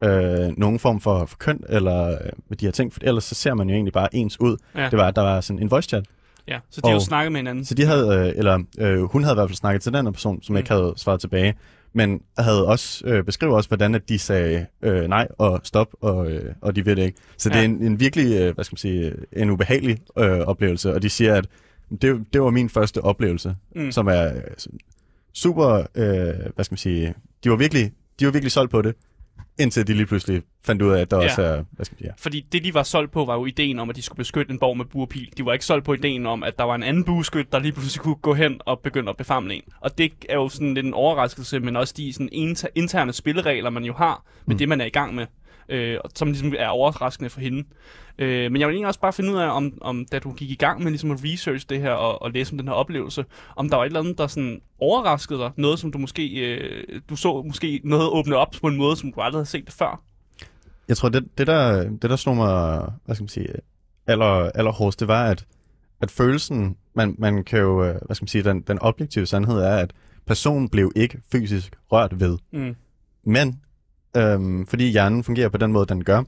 øh, 0.04 0.58
nogen 0.58 0.78
form 0.78 1.00
for, 1.00 1.26
for 1.26 1.36
køn 1.36 1.60
eller 1.68 2.06
øh, 2.08 2.16
med 2.48 2.56
de 2.56 2.64
her 2.66 2.72
ting, 2.72 2.92
for 2.92 3.00
ellers 3.02 3.24
så 3.24 3.34
ser 3.34 3.54
man 3.54 3.68
jo 3.68 3.74
egentlig 3.74 3.92
bare 3.92 4.14
ens 4.14 4.40
ud. 4.40 4.56
Ja. 4.76 4.88
Det 4.90 4.98
var, 4.98 5.08
at 5.08 5.16
der 5.16 5.22
var 5.22 5.40
sådan 5.40 5.62
en 5.62 5.70
voice 5.70 5.88
chat. 5.88 6.04
Ja, 6.48 6.58
så 6.70 6.80
de 6.84 6.90
jo 6.90 6.94
Og- 6.96 7.02
snakket 7.02 7.32
med 7.32 7.38
hinanden. 7.38 7.64
Så 7.64 7.74
de 7.74 7.84
havde, 7.84 8.18
øh, 8.28 8.32
eller 8.38 8.58
øh, 8.78 9.00
hun 9.02 9.22
havde 9.24 9.34
i 9.34 9.36
hvert 9.38 9.48
fald 9.48 9.56
snakket 9.56 9.82
til 9.82 9.92
den 9.92 10.06
her 10.06 10.12
person, 10.12 10.42
som 10.42 10.52
Mm. 10.52 10.56
ikke 10.56 10.70
havde 10.70 10.92
svaret 10.96 11.20
tilbage, 11.20 11.54
men 11.92 12.20
havde 12.38 12.66
også 12.66 13.02
øh, 13.06 13.24
beskrevet 13.24 13.54
også, 13.56 13.68
hvordan 13.68 13.94
at 13.94 14.08
de 14.08 14.18
sagde 14.18 14.66
øh, 14.82 15.08
nej 15.08 15.28
og 15.38 15.60
stop, 15.64 15.88
og, 16.00 16.30
øh, 16.30 16.54
og 16.60 16.76
de 16.76 16.86
ved 16.86 16.96
det 16.96 17.02
ikke. 17.02 17.18
Så 17.38 17.48
det 17.48 17.54
Ja. 17.54 17.60
er 17.60 17.64
en, 17.64 17.82
en 17.82 18.00
virkelig, 18.00 18.40
øh, 18.40 18.54
hvad 18.54 18.64
skal 18.64 18.72
man 18.74 18.78
sige, 18.78 19.04
øh, 19.32 19.42
en 19.42 19.50
ubehagelig 19.50 19.98
øh, 20.18 20.38
oplevelse, 20.40 20.94
og 20.94 21.02
de 21.02 21.08
siger, 21.10 21.34
at 21.34 21.46
det, 22.02 22.24
det 22.32 22.42
var 22.42 22.50
min 22.50 22.68
første 22.68 23.00
oplevelse, 23.04 23.54
Mm. 23.76 23.92
som 23.92 24.06
er 24.08 24.24
øh, 24.34 24.40
super, 25.34 25.86
øh, 25.94 26.52
hvad 26.54 26.64
skal 26.64 26.72
man 26.72 26.78
sige, 26.78 27.14
de 27.44 27.50
var 27.50 27.56
virkelig, 27.56 27.92
de 28.20 28.26
var 28.26 28.32
virkelig 28.32 28.52
solgt 28.52 28.70
på 28.70 28.82
det, 28.82 28.94
indtil 29.58 29.86
de 29.86 29.94
lige 29.94 30.06
pludselig 30.06 30.42
fandt 30.64 30.82
ud 30.82 30.90
af, 30.92 31.00
at 31.00 31.10
der 31.10 31.16
Ja. 31.18 31.24
også 31.24 31.42
er, 31.42 31.64
hvad 31.72 31.84
skal 31.84 31.94
man 31.94 31.98
sige, 31.98 32.06
ja. 32.08 32.12
Fordi 32.18 32.46
det, 32.52 32.64
de 32.64 32.74
var 32.74 32.82
solgt 32.82 33.12
på, 33.12 33.24
var 33.24 33.34
jo 33.34 33.46
ideen 33.46 33.78
om, 33.78 33.90
at 33.90 33.96
de 33.96 34.02
skulle 34.02 34.16
beskytte 34.16 34.52
en 34.52 34.58
borg 34.58 34.76
med 34.76 34.84
burpil. 34.84 35.28
De 35.36 35.44
var 35.44 35.52
ikke 35.52 35.64
solgt 35.64 35.84
på 35.84 35.92
ideen 35.94 36.26
om, 36.26 36.42
at 36.42 36.58
der 36.58 36.64
var 36.64 36.74
en 36.74 36.82
anden 36.82 37.04
bueskyt, 37.04 37.52
der 37.52 37.58
lige 37.58 37.72
pludselig 37.72 38.02
kunne 38.02 38.14
gå 38.14 38.34
hen 38.34 38.60
og 38.66 38.80
begynde 38.80 39.10
at 39.10 39.16
befamle 39.16 39.54
en. 39.54 39.62
Og 39.80 39.98
det 39.98 40.12
er 40.28 40.34
jo 40.34 40.48
sådan 40.48 40.74
lidt 40.74 40.86
en 40.86 40.94
overraskelse, 40.94 41.60
men 41.60 41.76
også 41.76 41.94
de 41.96 42.12
sådan 42.12 42.28
inter- 42.32 42.68
interne 42.74 43.12
spilleregler, 43.12 43.70
man 43.70 43.84
jo 43.84 43.92
har 43.92 44.24
med 44.46 44.54
mm. 44.54 44.58
det, 44.58 44.68
man 44.68 44.80
er 44.80 44.84
i 44.84 44.88
gang 44.90 45.14
med. 45.14 45.26
Øh, 45.68 45.98
som 46.14 46.28
ligesom 46.28 46.54
er 46.58 46.68
overraskende 46.68 47.30
for 47.30 47.40
hende. 47.40 47.64
Øh, 48.18 48.52
men 48.52 48.60
jeg 48.60 48.68
vil 48.68 48.74
egentlig 48.74 48.88
også 48.88 49.00
bare 49.00 49.12
finde 49.12 49.32
ud 49.32 49.36
af, 49.36 49.56
om, 49.56 49.78
om 49.80 50.06
da 50.12 50.18
du 50.18 50.32
gik 50.32 50.50
i 50.50 50.54
gang 50.54 50.82
med 50.82 50.90
ligesom 50.90 51.10
at 51.10 51.18
research 51.24 51.66
det 51.68 51.80
her 51.80 51.90
og, 51.90 52.22
og 52.22 52.30
læse 52.30 52.52
om 52.52 52.58
den 52.58 52.68
her 52.68 52.74
oplevelse, 52.74 53.24
om 53.56 53.68
der 53.68 53.76
var 53.76 53.84
et 53.84 53.86
eller 53.86 54.00
andet, 54.00 54.18
der 54.18 54.26
sådan 54.26 54.60
overraskede 54.80 55.38
dig. 55.38 55.50
Noget, 55.56 55.78
som 55.78 55.92
du 55.92 55.98
måske, 55.98 56.28
øh, 56.28 57.00
du 57.10 57.16
så 57.16 57.42
måske 57.42 57.80
noget 57.84 58.08
åbne 58.10 58.36
op 58.36 58.54
på 58.60 58.66
en 58.66 58.76
måde, 58.76 58.96
som 58.96 59.12
du 59.12 59.20
aldrig 59.20 59.38
havde 59.38 59.48
set 59.48 59.64
det 59.66 59.74
før. 59.74 60.02
Jeg 60.88 60.96
tror, 60.96 61.08
det, 61.08 61.38
det, 61.38 61.46
der, 61.46 61.82
det 61.88 62.10
der 62.10 62.16
slog 62.16 62.36
mig, 62.36 62.82
hvad 63.04 63.14
skal 63.14 63.22
man 63.22 63.28
sige, 63.28 63.48
aller, 64.06 64.50
allerhårdest, 64.54 65.00
det 65.00 65.08
var, 65.08 65.24
at, 65.24 65.46
at 66.00 66.10
følelsen, 66.10 66.76
man, 66.94 67.14
man 67.18 67.44
kan 67.44 67.58
jo, 67.58 67.84
øh, 67.84 67.94
hvad 68.06 68.14
skal 68.14 68.22
man 68.22 68.28
sige, 68.28 68.44
den, 68.44 68.60
den 68.60 68.78
objektive 68.80 69.26
sandhed 69.26 69.58
er, 69.58 69.76
at 69.76 69.92
personen 70.26 70.68
blev 70.68 70.92
ikke 70.96 71.18
fysisk 71.32 71.76
rørt 71.92 72.20
ved. 72.20 72.38
Mm. 72.52 72.76
Men, 73.24 73.60
øhm, 74.16 74.66
fordi 74.66 74.90
hjernen 74.90 75.24
fungerer 75.24 75.48
på 75.48 75.58
den 75.58 75.72
måde, 75.72 75.86
den 75.86 76.04
gør, 76.04 76.22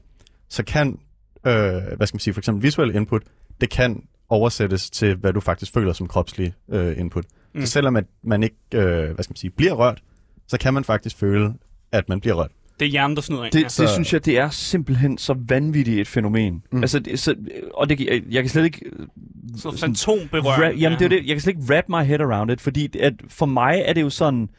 så 0.49 0.63
kan, 0.63 0.99
øh, 1.47 1.53
hvad 1.97 2.07
skal 2.07 2.15
man 2.15 2.19
sige, 2.19 2.33
for 2.33 2.41
eksempel 2.41 2.63
visuel 2.63 2.95
input, 2.95 3.23
det 3.61 3.69
kan 3.69 4.03
oversættes 4.29 4.89
til, 4.89 5.15
hvad 5.15 5.33
du 5.33 5.39
faktisk 5.39 5.73
føler 5.73 5.93
som 5.93 6.07
kropslig 6.07 6.53
øh, 6.71 6.99
input. 6.99 7.25
Mm. 7.53 7.61
Så 7.61 7.67
selvom 7.67 7.95
at 7.95 8.03
man 8.23 8.43
ikke, 8.43 8.55
øh, 8.73 9.11
hvad 9.13 9.23
skal 9.23 9.31
man 9.31 9.35
sige, 9.35 9.51
bliver 9.51 9.73
rørt, 9.73 10.01
så 10.47 10.57
kan 10.59 10.73
man 10.73 10.83
faktisk 10.83 11.17
føle, 11.17 11.53
at 11.91 12.09
man 12.09 12.19
bliver 12.19 12.35
rørt. 12.35 12.51
Det 12.79 12.85
er 12.85 12.89
hjernen, 12.89 13.15
der 13.15 13.21
snyder 13.21 13.43
ind. 13.43 13.51
Det, 13.51 13.59
ja. 13.79 13.83
det 13.83 13.89
synes 13.89 14.13
jeg, 14.13 14.25
det 14.25 14.37
er 14.37 14.49
simpelthen 14.49 15.17
så 15.17 15.35
vanvittigt 15.47 15.99
et 15.99 16.07
fænomen. 16.07 16.63
Mm. 16.71 16.81
Altså, 16.81 16.99
det, 16.99 17.19
så, 17.19 17.35
og 17.73 17.89
det, 17.89 17.99
jeg, 17.99 18.21
jeg 18.29 18.43
kan 18.43 18.49
slet 18.49 18.65
ikke... 18.65 18.81
øh, 18.85 19.07
Så 19.55 19.61
sådan- 19.61 19.79
fantomberøring. 19.79 20.73
Ra- 20.73 20.77
jamen, 20.79 20.99
det 20.99 21.05
er 21.05 21.09
det. 21.09 21.17
Jeg 21.25 21.35
kan 21.35 21.41
slet 21.41 21.55
ikke 21.55 21.73
wrap 21.73 21.83
my 21.89 22.03
head 22.07 22.19
around 22.21 22.51
it, 22.51 22.61
fordi 22.61 22.97
at 22.99 23.13
for 23.29 23.45
mig 23.45 23.81
er 23.85 23.93
det 23.93 24.01
jo 24.01 24.09
sådan... 24.09 24.49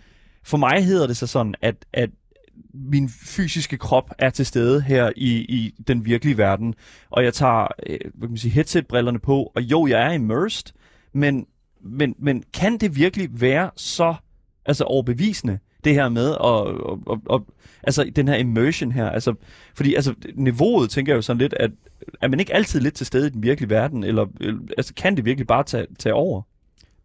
For 0.45 0.57
mig 0.59 0.85
hedder 0.85 1.07
det 1.07 1.17
så 1.17 1.27
sådan, 1.27 1.55
at, 1.63 1.75
at 1.93 2.11
min 2.85 3.09
fysiske 3.09 3.79
krop 3.79 4.11
er 4.19 4.31
til 4.31 4.47
stede 4.47 4.83
her 4.83 5.13
i, 5.17 5.37
i 5.37 5.75
den 5.89 6.05
virkelige 6.05 6.39
verden, 6.39 6.75
og 7.11 7.25
jeg 7.25 7.35
tager 7.35 7.67
øh, 7.87 7.99
hvad 8.15 8.29
kan 8.29 8.31
man 8.31 8.37
sige, 8.37 8.53
headset-brillerne 8.53 9.19
på, 9.19 9.53
og 9.55 9.63
jo, 9.63 9.87
jeg 9.87 10.07
er 10.07 10.13
immersed, 10.13 10.73
men, 11.13 11.47
men, 11.85 12.15
men 12.19 12.45
kan 12.55 12.79
det 12.79 12.97
virkelig 12.97 13.41
være 13.41 13.71
så 13.77 14.15
altså 14.67 14.85
overbevisende, 14.85 15.59
det 15.85 15.95
her 15.95 16.09
med, 16.09 16.31
og, 16.31 16.65
og, 16.67 17.01
og, 17.07 17.21
og 17.27 17.47
altså 17.83 18.11
den 18.17 18.29
her 18.29 18.37
immersion 18.37 18.93
her, 18.93 19.11
altså, 19.11 19.35
fordi 19.75 19.95
altså 19.95 20.15
niveauet, 20.35 20.91
tænker 20.91 21.13
jeg 21.13 21.17
jo 21.17 21.23
sådan 21.23 21.39
lidt, 21.39 21.55
at 21.55 21.71
er 22.21 22.29
man 22.29 22.41
ikke 22.41 22.55
altid 22.55 22.81
lidt 22.81 22.95
til 22.95 23.07
stede 23.07 23.27
i 23.27 23.31
den 23.31 23.43
virkelige 23.43 23.71
verden, 23.71 24.05
eller, 24.05 24.27
eller 24.41 24.61
altså 24.79 24.95
kan 24.95 25.17
det 25.17 25.25
virkelig 25.25 25.47
bare 25.47 25.65
tage, 25.65 25.87
tage 25.99 26.15
over? 26.15 26.43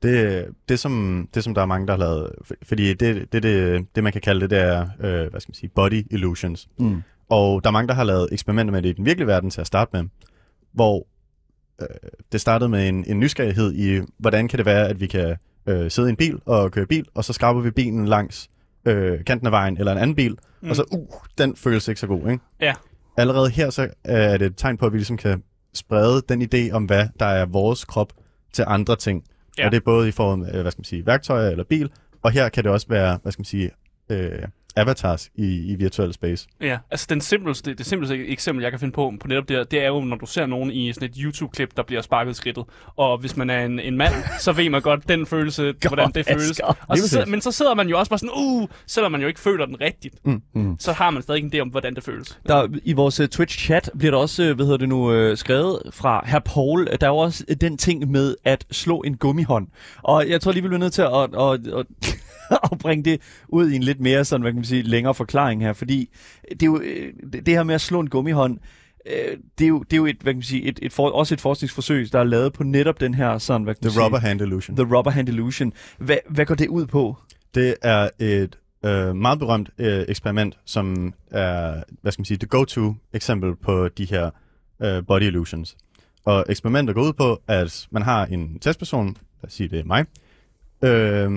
Det, 0.04 0.46
det, 0.70 0.80
som, 0.80 1.28
det, 1.34 1.44
som 1.44 1.54
der 1.54 1.62
er 1.62 1.66
mange, 1.66 1.88
der 1.88 1.94
har 1.94 2.00
lavet, 2.00 2.32
for- 2.44 2.56
fordi 2.64 2.94
det, 2.94 3.34
det, 3.34 3.44
det, 3.44 3.86
det 3.96 4.04
man 4.04 4.14
kan 4.14 4.22
kalde 4.22 4.42
det, 4.42 4.50
det 4.50 4.60
er, 4.60 4.82
øh, 5.00 5.32
hvad 5.32 5.42
skal 5.42 5.50
man 5.50 5.56
sige, 5.56 5.70
body 5.76 6.08
illusions. 6.12 6.68
Mm. 6.80 7.02
Og 7.30 7.64
der 7.64 7.70
er 7.70 7.72
mange, 7.72 7.88
der 7.88 7.94
har 7.94 8.04
lavet 8.04 8.30
eksperimenter 8.32 8.72
med 8.72 8.82
det 8.82 8.90
i 8.90 8.94
den 8.94 9.06
virkelige 9.06 9.28
verden 9.28 9.50
til 9.50 9.62
at 9.62 9.68
starte 9.68 9.90
med, 9.94 10.10
hvor 10.74 11.08
øh, 11.82 11.88
det 12.32 12.42
startede 12.42 12.70
med 12.70 12.90
en, 12.90 13.04
en 13.08 13.20
nysgerrighed 13.20 13.74
i, 13.74 14.02
hvordan 14.18 14.48
kan 14.48 14.58
det 14.58 14.66
være, 14.66 14.88
at 14.88 15.00
vi 15.00 15.08
kan 15.08 15.36
øh, 15.68 15.92
sidde 15.92 16.10
i 16.10 16.12
en 16.12 16.16
bil 16.16 16.40
og 16.46 16.72
køre 16.72 16.86
bil, 16.86 17.06
og 17.14 17.24
så 17.26 17.34
skraber 17.34 17.62
vi 17.62 17.72
bilen 17.72 18.08
langs 18.08 18.50
øh, 18.86 19.24
kanten 19.26 19.46
af 19.48 19.52
vejen 19.52 19.78
eller 19.78 19.92
en 19.92 19.98
anden 19.98 20.16
bil, 20.16 20.38
mm. 20.62 20.70
og 20.70 20.76
så, 20.76 20.84
uh, 20.92 21.08
den 21.38 21.56
føles 21.56 21.88
ikke 21.88 22.00
så 22.02 22.08
god, 22.08 22.32
ikke? 22.32 22.44
Ja. 22.62 22.74
Allerede 23.18 23.50
her 23.50 23.70
så 23.70 23.88
er 24.04 24.38
det 24.38 24.46
et 24.46 24.54
tegn 24.58 24.78
på, 24.78 24.86
at 24.86 24.94
vi 24.94 24.98
ligesom 24.98 25.18
kan 25.18 25.44
sprede 25.74 26.22
den 26.30 26.42
idé 26.42 26.72
om, 26.72 26.86
hvad 26.86 27.08
der 27.20 27.26
er 27.26 27.46
vores 27.46 27.86
krop 27.86 28.14
til 28.54 28.66
andre 28.68 28.96
ting. 28.96 29.24
Ja. 29.58 29.66
Og 29.66 29.72
det 29.72 29.78
er 29.78 29.82
både 29.86 30.08
i 30.08 30.12
form 30.12 30.44
af, 30.44 30.62
hvad 30.62 30.72
skal 30.72 30.80
man 30.80 30.86
sige, 30.86 31.06
værktøjer 31.06 31.50
eller 31.50 31.64
bil, 31.64 31.90
og 32.22 32.32
her 32.32 32.50
kan 32.50 32.64
det 32.64 32.72
også 32.72 32.88
være, 32.90 33.20
hvad 33.22 33.32
skal 33.32 33.40
man 33.40 33.46
sige, 33.46 33.72
øh, 34.10 34.48
avatars 34.76 35.30
i, 35.36 35.72
i 35.72 35.76
virtuel 35.76 36.14
space. 36.14 36.48
Ja, 36.62 36.78
altså 36.92 37.06
den 37.10 37.22
simpleste, 37.22 37.74
det 37.74 37.86
simpleste 37.86 38.28
eksempel, 38.28 38.64
jeg 38.64 38.72
kan 38.72 38.80
finde 38.80 38.94
på 38.94 39.14
på 39.20 39.28
netop 39.28 39.50
det 39.50 39.58
her, 39.58 39.64
det 39.64 39.84
er 39.84 39.88
jo, 39.88 40.00
når 40.02 40.16
du 40.16 40.26
ser 40.26 40.46
nogen 40.46 40.72
i 40.72 40.94
sådan 40.94 41.10
et 41.10 41.16
YouTube-klip, 41.16 41.78
der 41.78 41.84
bliver 41.84 42.02
sparket 42.02 42.32
i 42.32 42.34
skridtet. 42.34 42.64
Og 42.96 43.18
hvis 43.18 43.38
man 43.38 43.50
er 43.50 43.66
en, 43.66 43.80
en 43.80 43.98
mand, 43.98 44.14
så 44.40 44.52
ved 44.52 44.70
man 44.70 44.82
godt 44.82 45.10
den 45.10 45.26
følelse, 45.26 45.74
hvordan 45.88 46.12
det 46.12 46.26
føles. 46.26 46.50
Asger. 46.50 46.86
Og 46.88 46.98
så 46.98 47.10
sidder, 47.10 47.26
men 47.26 47.42
så 47.42 47.52
sidder 47.52 47.74
man 47.74 47.88
jo 47.88 48.00
også 48.00 48.10
bare 48.10 48.20
sådan, 48.20 48.34
uh, 48.38 48.70
selvom 48.88 49.12
man 49.12 49.22
jo 49.22 49.28
ikke 49.28 49.40
føler 49.40 49.66
den 49.66 49.82
rigtigt, 49.82 50.16
Mm, 50.26 50.42
mm. 50.56 50.76
så 50.80 50.92
har 50.92 51.10
man 51.10 51.22
stadig 51.22 51.44
en 51.44 51.52
idé 51.56 51.60
om, 51.60 51.68
hvordan 51.68 51.96
det 51.96 52.04
føles. 52.04 52.40
Der, 52.48 52.68
I 52.84 52.94
vores 52.94 53.20
uh, 53.20 53.26
Twitch-chat 53.26 53.90
bliver 53.98 54.12
der 54.12 54.18
også, 54.18 54.44
uh, 54.50 54.56
hvad 54.56 54.66
hedder 54.66 54.78
det 54.78 54.90
nu, 54.90 55.30
uh, 55.30 55.38
skrevet 55.38 55.82
fra 55.92 56.24
herr 56.26 56.40
Paul. 56.40 56.88
Der 57.02 57.08
er 57.08 57.12
jo 57.12 57.18
også 57.18 57.44
uh, 57.50 57.56
den 57.62 57.78
ting 57.78 58.12
med 58.12 58.36
at 58.44 58.66
slå 58.72 59.02
en 59.02 59.18
gummihånd. 59.18 59.68
Og 60.04 60.30
jeg 60.30 60.42
tror 60.42 60.52
lige, 60.52 60.64
vi 60.64 60.68
bliver 60.68 60.80
nødt 60.80 60.94
til 60.94 61.02
at, 61.02 61.14
at, 61.14 61.30
at, 61.34 61.68
at, 61.80 61.86
at 62.72 62.78
bringe 62.80 63.04
det 63.12 63.22
ud 63.48 63.70
i 63.70 63.76
en 63.76 63.84
lidt 63.84 64.00
mere 64.00 64.26
sådan, 64.26 64.42
hvad 64.42 64.52
kan 64.52 64.58
man 64.58 64.66
sige, 64.66 64.82
længere 64.82 65.14
forklaring 65.14 65.62
her. 65.62 65.74
Fordi 65.74 66.10
det, 66.50 66.62
er 66.62 66.66
jo, 66.66 66.82
øh, 66.82 67.14
det 67.32 67.48
her 67.48 67.64
med 67.64 67.76
at 67.76 67.82
slå 67.82 68.00
en 68.00 68.10
gummihånd, 68.10 68.58
øh, 69.06 69.38
det 69.60 69.66
er 69.66 69.70
jo, 69.70 69.80
det 69.80 69.94
er 69.94 69.98
jo 69.98 70.06
et, 70.06 70.18
hvad 70.22 70.34
kan 70.34 70.38
man 70.38 70.44
sige, 70.44 70.64
et, 70.64 70.80
et 70.82 70.94
for, 70.94 71.10
også 71.10 71.34
et 71.34 71.42
forskningsforsøg, 71.42 72.12
der 72.12 72.20
er 72.20 72.24
lavet 72.24 72.54
på 72.54 72.64
netop 72.64 73.00
den 73.00 73.14
her 73.14 73.38
sådan, 73.38 73.64
hvad 73.64 73.76
kan 73.76 73.80
man 73.84 73.90
The 73.90 73.94
sige, 73.94 74.04
rubber 74.04 74.20
hand 74.20 74.42
illusion. 74.42 74.76
The 74.78 74.96
rubber 74.98 75.12
hand 75.12 75.30
illusion. 75.30 75.74
Hvad, 75.98 76.18
hvad 76.30 76.46
går 76.46 76.56
det 76.56 76.68
ud 76.68 76.86
på? 76.86 77.18
Det 77.56 77.76
er 77.82 78.10
et 78.20 78.58
øh, 78.86 79.16
meget 79.16 79.40
berømt 79.40 79.70
øh, 79.78 80.06
eksperiment, 80.08 80.60
som 80.66 81.14
er, 81.32 81.84
hvad 82.02 82.12
skal 82.12 82.22
man 82.22 82.26
sige, 82.26 82.38
det 82.38 82.50
go-to 82.50 82.96
eksempel 83.14 83.56
på 83.56 83.88
de 83.88 84.06
her 84.06 84.30
øh, 84.82 85.06
body 85.06 85.22
illusions. 85.22 85.78
Og 86.26 86.46
eksperimentet 86.50 86.96
går 86.96 87.04
ud 87.04 87.14
på, 87.14 87.42
at 87.48 87.88
man 87.92 88.02
har 88.02 88.26
en 88.26 88.60
testperson, 88.60 89.08
lad 89.08 89.48
os 89.48 89.54
sige 89.54 89.70
det 89.70 89.80
er 89.80 89.84
mig. 89.84 90.06
Øh, 90.84 91.32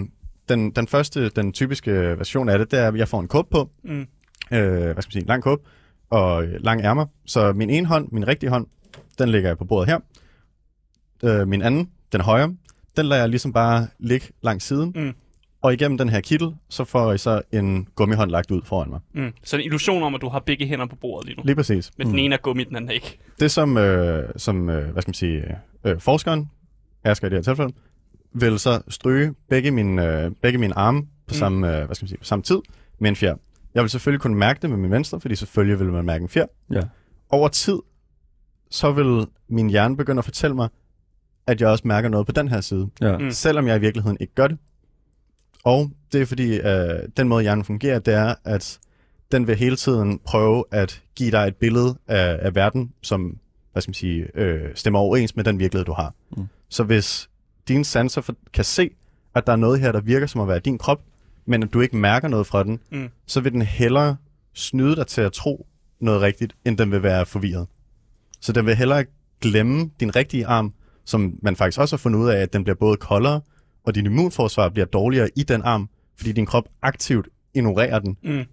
den, 0.49 0.71
den 0.71 0.87
første, 0.89 1.29
den 1.29 1.53
typiske 1.53 1.93
version 1.93 2.49
af 2.49 2.59
det, 2.59 2.71
det 2.71 2.79
er, 2.79 2.89
at 2.89 2.97
jeg 2.97 3.09
får 3.09 3.21
en 3.21 3.29
kåb 3.29 3.51
på, 3.51 3.71
Mm. 3.85 4.01
øh, 4.01 4.07
hvad 4.83 5.03
skal 5.03 5.09
man 5.09 5.13
sige, 5.13 5.21
en 5.23 5.27
lang 5.29 5.43
kåb 5.43 5.67
og 6.11 6.45
øh, 6.45 6.55
lang 6.65 6.81
ærmer. 6.85 7.07
Så 7.27 7.53
min 7.53 7.71
ene 7.71 7.87
hånd, 7.87 8.09
min 8.13 8.29
rigtige 8.29 8.51
hånd, 8.51 8.67
den 9.19 9.29
lægger 9.29 9.49
jeg 9.51 9.59
på 9.59 9.65
bordet 9.65 9.89
her. 9.89 9.99
Øh, 11.25 11.49
min 11.49 11.63
anden, 11.63 11.91
den 12.13 12.21
højre, 12.21 12.55
den 12.97 13.07
lader 13.07 13.23
jeg 13.23 13.29
ligesom 13.29 13.53
bare 13.53 13.87
ligge 13.99 14.27
langs 14.43 14.65
siden. 14.65 14.93
Mm. 14.97 15.13
Og 15.63 15.73
igennem 15.73 15.99
den 15.99 16.09
her 16.09 16.21
kittel, 16.21 16.55
så 16.69 16.85
får 16.85 17.11
jeg 17.11 17.21
så 17.21 17.43
en 17.53 17.89
gummihånd 17.95 18.31
lagt 18.31 18.51
ud 18.51 18.63
foran 18.65 18.91
mig. 18.91 19.01
Mm. 19.15 19.33
Så 19.45 19.57
en 19.57 19.63
illusion 19.65 20.03
om, 20.03 20.15
at 20.15 20.21
du 20.21 20.29
har 20.29 20.39
begge 20.41 20.67
hænder 20.67 20.87
på 20.87 20.97
bordet 20.97 21.27
lige 21.27 21.37
nu. 21.37 21.43
Lige 21.47 21.57
præcis. 21.57 21.91
Men 21.99 22.07
den 22.07 22.19
ene 22.19 22.35
er 22.35 22.39
gummi, 22.39 22.65
den 22.65 22.77
anden 22.77 22.91
er 22.91 22.95
ikke. 22.95 23.19
Det 23.41 23.51
som, 23.51 23.77
øh, 23.77 24.29
som 24.37 24.69
øh, 24.71 24.91
hvad 24.93 25.03
skal 25.03 25.09
man 25.11 25.15
sige, 25.15 25.45
øh, 25.85 26.01
forskeren, 26.01 26.51
Asger 27.05 27.27
i 27.27 27.31
det 27.31 27.37
her 27.39 27.43
tilfælde, 27.43 27.73
vil 28.41 28.59
så 28.59 28.83
stryge 28.89 29.35
begge 29.49 29.71
mine, 29.71 30.23
øh, 30.25 30.31
begge 30.43 30.59
mine 30.59 30.79
arme 30.79 31.03
på, 31.03 31.07
Mm. 31.29 31.35
samme, 31.35 31.79
øh, 31.79 31.85
hvad 31.87 31.95
skal 31.95 32.05
man 32.05 32.09
sige, 32.09 32.19
på 32.19 32.25
samme 32.25 32.43
tid 32.43 32.59
med 32.99 33.11
en 33.11 33.17
fjer. 33.17 33.35
Jeg 33.75 33.83
vil 33.83 33.91
selvfølgelig 33.91 34.21
kunne 34.21 34.35
mærke 34.37 34.59
det 34.63 34.71
med 34.71 34.79
min 34.79 34.91
venstre, 34.91 35.21
fordi 35.21 35.35
selvfølgelig 35.35 35.79
vil 35.81 35.93
man 35.93 36.05
mærke 36.05 36.23
en 36.23 36.29
fjer. 36.29 36.47
Ja. 36.73 36.81
Over 37.31 37.49
tid, 37.49 37.79
så 38.71 38.93
vil 38.93 39.27
min 39.49 39.71
hjerne 39.71 39.97
begynde 39.97 40.19
at 40.19 40.25
fortælle 40.25 40.57
mig, 40.57 40.69
at 41.47 41.61
jeg 41.61 41.69
også 41.69 41.89
mærker 41.89 42.09
noget 42.09 42.27
på 42.27 42.33
den 42.33 42.49
her 42.49 42.61
side, 42.61 42.89
Ja. 43.01 43.19
Mm. 43.19 43.25
mm. 43.25 43.31
selvom 43.31 43.67
jeg 43.67 43.77
i 43.77 43.81
virkeligheden 43.81 44.17
ikke 44.21 44.35
gør 44.35 44.47
det. 44.49 44.59
Og 45.65 45.91
det 46.13 46.21
er 46.23 46.27
fordi, 46.27 46.57
øh, 46.61 47.09
den 47.17 47.29
måde 47.29 47.43
hjernen 47.43 47.65
fungerer, 47.65 47.99
det 47.99 48.15
er, 48.15 48.35
at 48.45 48.79
den 49.33 49.47
vil 49.47 49.57
hele 49.57 49.77
tiden 49.77 50.19
prøve 50.25 50.65
at 50.71 51.03
give 51.15 51.31
dig 51.31 51.47
et 51.49 51.57
billede 51.57 51.97
af, 52.07 52.39
af 52.43 52.55
verden, 52.55 52.93
som 53.03 53.39
hvad 53.73 53.83
skal 53.83 53.91
man 53.91 53.95
sige, 53.95 54.27
øh, 54.35 54.71
stemmer 54.75 54.99
overens 55.01 55.37
med 55.37 55.45
den 55.45 55.59
virkelighed, 55.59 55.85
du 55.85 55.93
har. 55.93 56.15
Mm. 56.37 56.47
Så 56.69 56.85
hvis 56.85 57.31
dine 57.69 57.85
sanser 57.85 58.21
for, 58.21 58.35
kan 58.53 58.65
se, 58.65 58.91
at 59.35 59.47
der 59.47 59.53
er 59.53 59.57
noget 59.57 59.81
her, 59.81 59.93
der 59.93 60.01
virker 60.01 60.27
som 60.27 60.41
at 60.41 60.49
være 60.49 60.59
din 60.59 60.79
krop, 60.79 61.03
men 61.47 61.63
at 61.63 61.73
du 61.73 61.81
ikke 61.81 61.97
mærker 61.97 62.29
noget 62.29 62.47
fra 62.47 62.63
den, 62.65 62.81
Mm. 62.91 63.09
så 63.27 63.41
vil 63.41 63.53
den 63.53 63.63
hellere 63.63 64.17
snyde 64.55 64.97
dig 64.97 65.07
til 65.07 65.21
at 65.21 65.33
tro 65.33 65.67
noget 66.01 66.21
rigtigt, 66.23 66.57
end 66.65 66.79
den 66.79 66.91
vil 66.93 67.03
være 67.03 67.27
forvirret. 67.27 67.67
Så 68.41 68.53
den 68.53 68.67
vil 68.67 68.75
hellere 68.77 69.05
glemme 69.41 69.91
din 70.01 70.17
rigtige 70.17 70.47
arm, 70.47 70.73
som 71.05 71.39
man 71.43 71.57
faktisk 71.57 71.81
også 71.81 71.97
har 71.97 71.99
fundet 71.99 72.19
ud 72.21 72.29
af, 72.29 72.37
at 72.37 72.53
den 72.53 72.65
bliver 72.65 72.77
både 72.77 72.97
koldere, 72.97 73.41
og 73.85 73.95
din 73.95 74.07
immunforsvar 74.07 74.69
bliver 74.69 74.87
dårligere 74.87 75.29
i 75.37 75.43
den 75.43 75.63
arm, 75.63 75.89
fordi 76.17 76.33
din 76.33 76.47
krop 76.47 76.69
aktivt 76.83 77.29
ignorerer 77.55 77.99
den 77.99 78.17
Mm. 78.23 78.45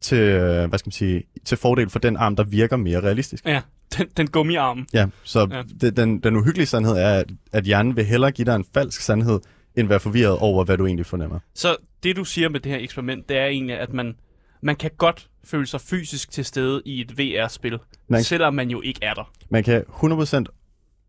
til, 0.00 0.18
øh, 0.18 0.68
hvad 0.68 0.78
skal 0.78 0.88
man 0.88 0.92
sige, 0.92 1.22
til 1.44 1.58
fordel 1.58 1.90
for 1.90 1.98
den 1.98 2.16
arm, 2.16 2.36
der 2.36 2.44
virker 2.44 2.76
mere 2.76 3.00
realistisk. 3.00 3.44
Ja, 3.46 3.60
den, 3.98 4.06
den 4.16 4.26
gummiarm. 4.26 4.86
Ja, 4.92 5.06
så 5.22 5.48
Ja. 5.50 5.62
Det, 5.80 5.96
den, 5.96 6.18
den 6.18 6.36
uhyggelige 6.36 6.66
sandhed 6.66 6.96
er, 6.96 7.18
at, 7.18 7.30
at 7.52 7.64
hjernen 7.64 7.96
vil 7.96 8.04
hellere 8.04 8.30
give 8.30 8.44
dig 8.44 8.54
en 8.56 8.64
falsk 8.74 9.00
sandhed, 9.00 9.40
end 9.76 9.88
være 9.88 10.00
forvirret 10.00 10.38
over, 10.38 10.64
hvad 10.64 10.76
du 10.78 10.86
egentlig 10.86 11.06
fornemmer. 11.06 11.38
Så 11.54 11.76
det, 12.02 12.16
du 12.16 12.24
siger 12.24 12.48
med 12.48 12.60
det 12.60 12.72
her 12.72 12.78
eksperiment, 12.78 13.28
det 13.28 13.36
er 13.38 13.46
egentlig, 13.46 13.78
at 13.78 13.92
man, 13.92 14.16
man 14.62 14.76
kan 14.76 14.90
godt 14.98 15.28
føle 15.44 15.66
sig 15.66 15.80
fysisk 15.80 16.30
til 16.30 16.44
stede 16.44 16.82
i 16.84 17.00
et 17.00 17.18
VR-spil, 17.18 17.78
Man- 18.08 18.24
selvom 18.24 18.54
man 18.54 18.70
jo 18.70 18.80
ikke 18.80 19.00
er 19.02 19.14
der. 19.14 19.30
Man 19.50 19.64
kan 19.64 19.84
100% 19.88 20.44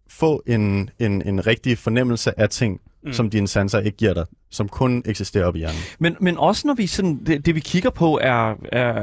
få 0.10 0.43
en, 0.48 0.89
en, 1.00 1.22
en 1.27 1.48
rigtig 1.48 1.77
fornemmelse 1.77 2.39
af 2.39 2.50
ting, 2.50 2.81
Mm. 3.04 3.13
som 3.13 3.30
dine 3.30 3.48
sanser 3.48 3.80
ikke 3.80 3.98
giver 3.98 4.13
dig, 4.13 4.25
som 4.51 4.70
kun 4.70 5.04
eksisterer 5.06 5.46
op 5.46 5.56
i 5.56 5.60
hjernen. 5.60 5.80
Men, 6.00 6.16
men 6.22 6.38
også 6.38 6.68
når 6.68 6.74
vi 6.74 6.88
sådan, 6.88 7.20
det, 7.25 7.46
det 7.46 7.56
vi 7.56 7.60
kigger 7.60 7.89
på 7.89 8.20
er, 8.22 8.54
er, 8.72 8.94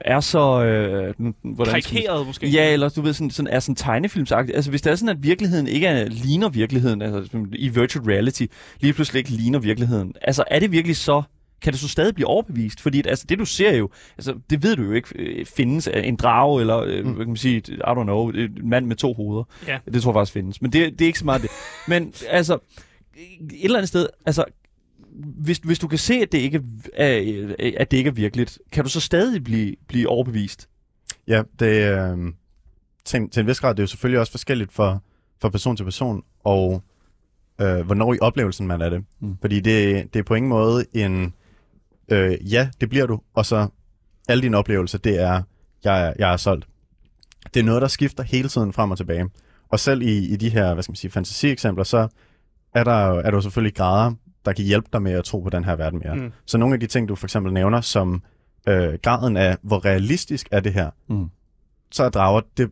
er 0.00 0.20
så... 0.20 0.64
Øh, 0.64 1.14
hvordan 1.42 1.70
Karikeret 1.72 2.26
måske. 2.26 2.48
Ja, 2.48 2.72
eller 2.72 2.88
du 2.88 3.00
ved, 3.02 3.12
sådan, 3.12 3.30
sådan, 3.30 3.52
er 3.52 3.60
sådan 3.60 3.76
tegnefilmsagtigt. 3.76 4.56
Altså 4.56 4.70
hvis 4.70 4.82
det 4.82 4.90
er 4.90 4.94
sådan, 4.96 5.16
at 5.16 5.22
virkeligheden 5.22 5.66
ikke 5.66 5.86
er, 5.86 6.08
ligner 6.08 6.48
virkeligheden, 6.48 7.02
altså 7.02 7.38
i 7.52 7.68
virtual 7.68 8.04
reality, 8.04 8.44
lige 8.80 8.92
pludselig 8.92 9.18
ikke 9.18 9.30
ligner 9.30 9.58
virkeligheden. 9.58 10.12
Altså 10.22 10.44
er 10.50 10.58
det 10.58 10.72
virkelig 10.72 10.96
så, 10.96 11.22
kan 11.62 11.72
det 11.72 11.80
så 11.80 11.88
stadig 11.88 12.14
blive 12.14 12.26
overbevist? 12.26 12.80
Fordi 12.80 12.98
at, 12.98 13.06
altså, 13.06 13.26
det 13.28 13.38
du 13.38 13.44
ser 13.44 13.76
jo, 13.76 13.88
altså 14.18 14.34
det 14.50 14.62
ved 14.62 14.76
du 14.76 14.82
jo 14.82 14.92
ikke, 14.92 15.08
øh, 15.18 15.46
findes 15.46 15.88
en 15.94 16.16
drage, 16.16 16.60
eller 16.60 16.78
øh, 16.78 17.04
Mm. 17.06 17.10
hvad 17.12 17.24
kan 17.24 17.30
man 17.30 17.36
sige, 17.36 17.62
I 17.68 17.72
don't 17.86 18.02
know, 18.02 18.28
en 18.28 18.68
mand 18.68 18.86
med 18.86 18.96
to 18.96 19.14
hoveder. 19.14 19.44
Ja. 19.68 19.78
Det 19.94 20.02
tror 20.02 20.10
jeg 20.10 20.14
faktisk 20.14 20.32
findes. 20.32 20.62
Men 20.62 20.72
det, 20.72 20.92
det 20.92 21.00
er 21.04 21.06
ikke 21.06 21.18
så 21.18 21.24
meget 21.24 21.42
det. 21.42 21.50
Men 21.88 22.12
altså, 22.30 22.58
et 23.16 23.64
eller 23.64 23.78
andet 23.78 23.88
sted, 23.88 24.06
altså, 24.26 24.44
hvis, 25.16 25.58
hvis 25.58 25.78
du 25.78 25.88
kan 25.88 25.98
se, 25.98 26.14
at 26.14 26.32
det 26.32 26.38
ikke 26.38 26.62
er, 26.92 27.74
at 27.78 27.90
det 27.90 27.96
ikke 27.96 28.08
er 28.08 28.14
virkeligt, 28.14 28.58
kan 28.72 28.84
du 28.84 28.90
så 28.90 29.00
stadig 29.00 29.44
blive, 29.44 29.76
blive 29.88 30.08
overbevist? 30.08 30.68
Ja, 31.28 31.42
det 31.58 31.98
øh, 31.98 32.18
til, 33.04 33.20
en- 33.20 33.30
til 33.30 33.40
en 33.40 33.46
vis 33.46 33.60
grad, 33.60 33.74
det 33.74 33.78
er 33.78 33.82
jo 33.82 33.86
selvfølgelig 33.86 34.20
også 34.20 34.30
forskelligt 34.32 34.72
for, 34.72 35.02
for 35.40 35.48
person 35.48 35.76
til 35.76 35.84
person, 35.84 36.22
og 36.44 36.82
øh, 37.60 37.80
hvornår 37.80 38.14
i 38.14 38.18
oplevelsen 38.20 38.66
man 38.66 38.80
er 38.80 38.88
det. 38.88 39.04
Mm. 39.20 39.28
Mm. 39.28 39.36
Fordi 39.40 39.60
det, 39.60 40.14
det 40.14 40.18
er 40.20 40.24
på 40.24 40.34
ingen 40.34 40.48
måde 40.48 40.84
en, 40.92 41.34
øh, 42.08 42.52
ja, 42.52 42.68
det 42.80 42.88
bliver 42.88 43.06
du, 43.06 43.20
og 43.34 43.46
så 43.46 43.68
alle 44.28 44.42
dine 44.42 44.56
oplevelser, 44.56 44.98
det 44.98 45.20
er, 45.22 45.42
jeg, 45.84 46.06
er- 46.08 46.12
jeg 46.18 46.32
er 46.32 46.36
solgt. 46.36 46.66
Det 47.54 47.60
er 47.60 47.64
noget, 47.64 47.82
der 47.82 47.88
skifter 47.88 48.22
hele 48.22 48.48
tiden 48.48 48.72
frem 48.72 48.90
og 48.90 48.96
tilbage. 48.96 49.28
Og 49.68 49.80
selv 49.80 50.02
i, 50.02 50.18
i 50.32 50.36
de 50.36 50.48
her, 50.50 50.74
hvad 50.74 50.82
skal 50.82 50.90
man 50.90 50.96
sige, 50.96 51.10
fantasieksempler, 51.10 51.84
så 51.84 52.08
er 52.74 52.84
der, 52.84 53.12
er 53.18 53.22
der 53.30 53.32
jo 53.36 53.40
selvfølgelig 53.40 53.74
grader, 53.74 54.12
der 54.44 54.52
kan 54.52 54.64
hjælpe 54.64 54.88
dig 54.92 55.02
med 55.02 55.12
at 55.12 55.24
tro 55.24 55.40
på 55.40 55.50
den 55.50 55.64
her 55.64 55.76
verden 55.76 56.02
mere. 56.04 56.14
Mm. 56.14 56.32
Så 56.46 56.58
nogle 56.58 56.74
af 56.74 56.80
de 56.80 56.86
ting, 56.86 57.08
du 57.08 57.14
for 57.14 57.26
eksempel 57.26 57.52
nævner, 57.52 57.80
som 57.80 58.22
øh, 58.68 58.94
graden 59.02 59.36
af, 59.36 59.56
hvor 59.62 59.84
realistisk 59.84 60.48
er 60.50 60.60
det 60.60 60.72
her, 60.72 60.90
Mm. 61.08 61.26
så 61.92 62.04
er 62.04 62.08
drager, 62.08 62.40
det, 62.56 62.70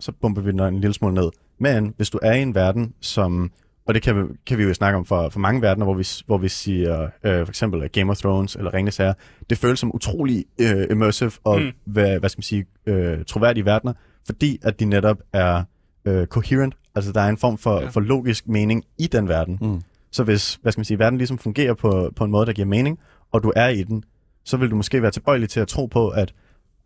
så 0.00 0.12
bomber 0.12 0.42
vi 0.42 0.50
den 0.50 0.60
en 0.60 0.80
lille 0.80 0.94
smule 0.94 1.14
ned. 1.14 1.30
Men 1.58 1.94
hvis 1.96 2.10
du 2.10 2.18
er 2.22 2.32
i 2.32 2.42
en 2.42 2.54
verden, 2.54 2.94
som, 3.00 3.50
og 3.86 3.94
det 3.94 4.02
kan, 4.02 4.16
vi- 4.16 4.34
kan 4.46 4.58
vi 4.58 4.62
jo 4.62 4.74
snakke 4.74 4.98
om 4.98 5.04
for, 5.04 5.28
for 5.28 5.40
mange 5.40 5.62
verdener, 5.62 5.84
hvor 5.86 5.94
vi, 5.94 6.06
hvor 6.26 6.38
vi 6.38 6.48
siger, 6.48 7.02
øh, 7.24 7.46
for 7.46 7.50
eksempel 7.50 7.88
Game 7.88 8.10
of 8.10 8.16
Thrones 8.16 8.56
eller 8.56 8.74
Ringenes 8.74 8.96
Herre, 8.96 9.14
det 9.50 9.58
føles 9.58 9.78
som 9.80 9.94
utrolig 9.94 10.44
øh, 10.60 10.86
immersive 10.90 11.30
og, 11.44 11.60
mm. 11.60 11.70
hvad, 11.84 12.18
hvad 12.18 12.28
skal 12.28 12.38
man 12.38 12.42
sige, 12.42 12.66
øh, 12.86 13.24
troværdige 13.24 13.64
verdener, 13.64 13.92
fordi 14.26 14.58
at 14.62 14.80
de 14.80 14.84
netop 14.84 15.18
er 15.32 15.62
øh, 16.04 16.26
coherent, 16.26 16.74
altså 16.94 17.12
der 17.12 17.20
er 17.20 17.28
en 17.28 17.38
form 17.38 17.58
for, 17.58 17.80
Ja. 17.80 17.88
for 17.88 18.00
logisk 18.00 18.48
mening 18.48 18.84
i 18.98 19.06
den 19.06 19.28
verden. 19.28 19.58
Mm. 19.60 19.80
Så 20.10 20.24
hvis, 20.24 20.54
hvad 20.62 20.72
skal 20.72 20.80
man 20.80 20.84
sige, 20.84 20.98
verden 20.98 21.18
ligesom 21.18 21.38
fungerer 21.38 21.74
på, 21.74 22.10
på 22.16 22.24
en 22.24 22.30
måde, 22.30 22.46
der 22.46 22.52
giver 22.52 22.66
mening, 22.68 22.98
og 23.32 23.42
du 23.42 23.52
er 23.56 23.68
i 23.68 23.82
den, 23.82 24.04
så 24.44 24.56
vil 24.56 24.70
du 24.70 24.76
måske 24.76 25.02
være 25.02 25.10
tilbøjelig 25.10 25.48
til 25.48 25.60
at 25.60 25.68
tro 25.68 25.86
på, 25.86 26.08
at 26.08 26.34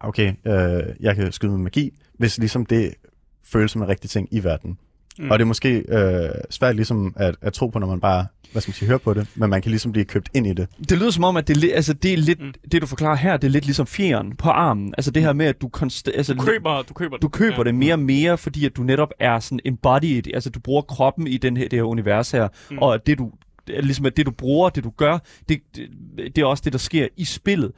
okay, 0.01 0.33
øh, 0.47 0.83
jeg 1.01 1.17
kan 1.17 1.33
skyde 1.33 1.53
med 1.53 1.59
magi, 1.59 1.91
hvis 2.19 2.39
ligesom 2.39 2.67
det 2.67 2.95
føles 3.45 3.71
som 3.71 3.83
en 3.83 3.89
rigtig 3.89 4.11
ting 4.11 4.29
i 4.31 4.45
verden. 4.45 4.79
Mm. 5.19 5.25
Mm. 5.25 5.31
Og 5.31 5.39
det 5.39 5.43
er 5.45 5.47
måske 5.47 5.85
øh, 5.89 6.31
svært 6.51 6.77
ligesom 6.77 7.13
at, 7.17 7.35
at 7.43 7.53
tro 7.53 7.67
på, 7.67 7.79
når 7.79 7.87
man 7.87 8.01
bare, 8.01 8.27
hvad 8.53 8.63
skal 8.63 8.71
man 8.71 8.75
sige, 8.75 8.87
hører 8.89 8.99
på 8.99 9.15
det, 9.15 9.27
men 9.35 9.51
man 9.51 9.63
kan 9.63 9.71
ligesom 9.71 9.93
blive 9.93 10.05
købt 10.05 10.29
ind 10.35 10.47
i 10.47 10.53
det. 10.53 10.69
Det 10.89 10.99
lyder 10.99 11.11
som 11.11 11.25
om, 11.25 11.37
at 11.37 11.49
det, 11.49 11.73
altså, 11.75 11.93
det 11.93 12.13
er 12.13 12.17
lidt, 12.17 12.41
Mm. 12.41 12.47
mm. 12.47 12.53
det 12.73 12.83
du 12.83 12.87
forklarer 12.87 13.17
her, 13.17 13.37
det 13.37 13.47
er 13.49 13.51
lidt 13.53 13.65
ligesom 13.65 13.87
fjeren 13.87 14.37
på 14.37 14.49
armen. 14.51 14.95
Altså 14.99 15.11
det 15.11 15.23
her 15.23 15.33
med, 15.33 15.47
at 15.47 15.61
du 15.61 15.69
konstant... 15.69 16.17
Altså, 16.17 16.35
Du 16.35 16.41
køber, 16.43 16.83
du 16.83 16.95
køber, 16.95 17.17
du 17.17 17.29
køber 17.29 17.57
ja. 17.57 17.63
det 17.65 17.75
mere 17.75 17.95
og 17.95 17.99
mere, 17.99 18.39
fordi 18.39 18.67
at 18.67 18.77
du 18.77 18.83
netop 18.83 19.11
er 19.21 19.39
sådan 19.41 19.61
embodied, 19.65 20.35
altså 20.35 20.51
du 20.51 20.61
bruger 20.61 20.83
kroppen 20.83 21.27
i 21.27 21.37
den 21.37 21.57
her, 21.57 21.69
det 21.69 21.79
her 21.79 21.83
univers 21.85 22.31
her, 22.31 22.49
Mm. 22.71 22.75
mm. 22.77 22.79
og 22.83 23.07
det 23.07 23.19
du, 23.19 23.33
ligesom 23.67 24.07
at 24.07 24.17
det 24.17 24.27
du 24.27 24.31
bruger, 24.31 24.69
det 24.69 24.85
du 24.85 24.91
gør, 24.97 25.19
det, 25.49 25.59
det, 25.77 25.89
det 26.37 26.39
er 26.43 26.47
også 26.47 26.63
det, 26.65 26.73
der 26.73 26.79
sker 26.79 27.07
i 27.17 27.25
spillet. 27.25 27.73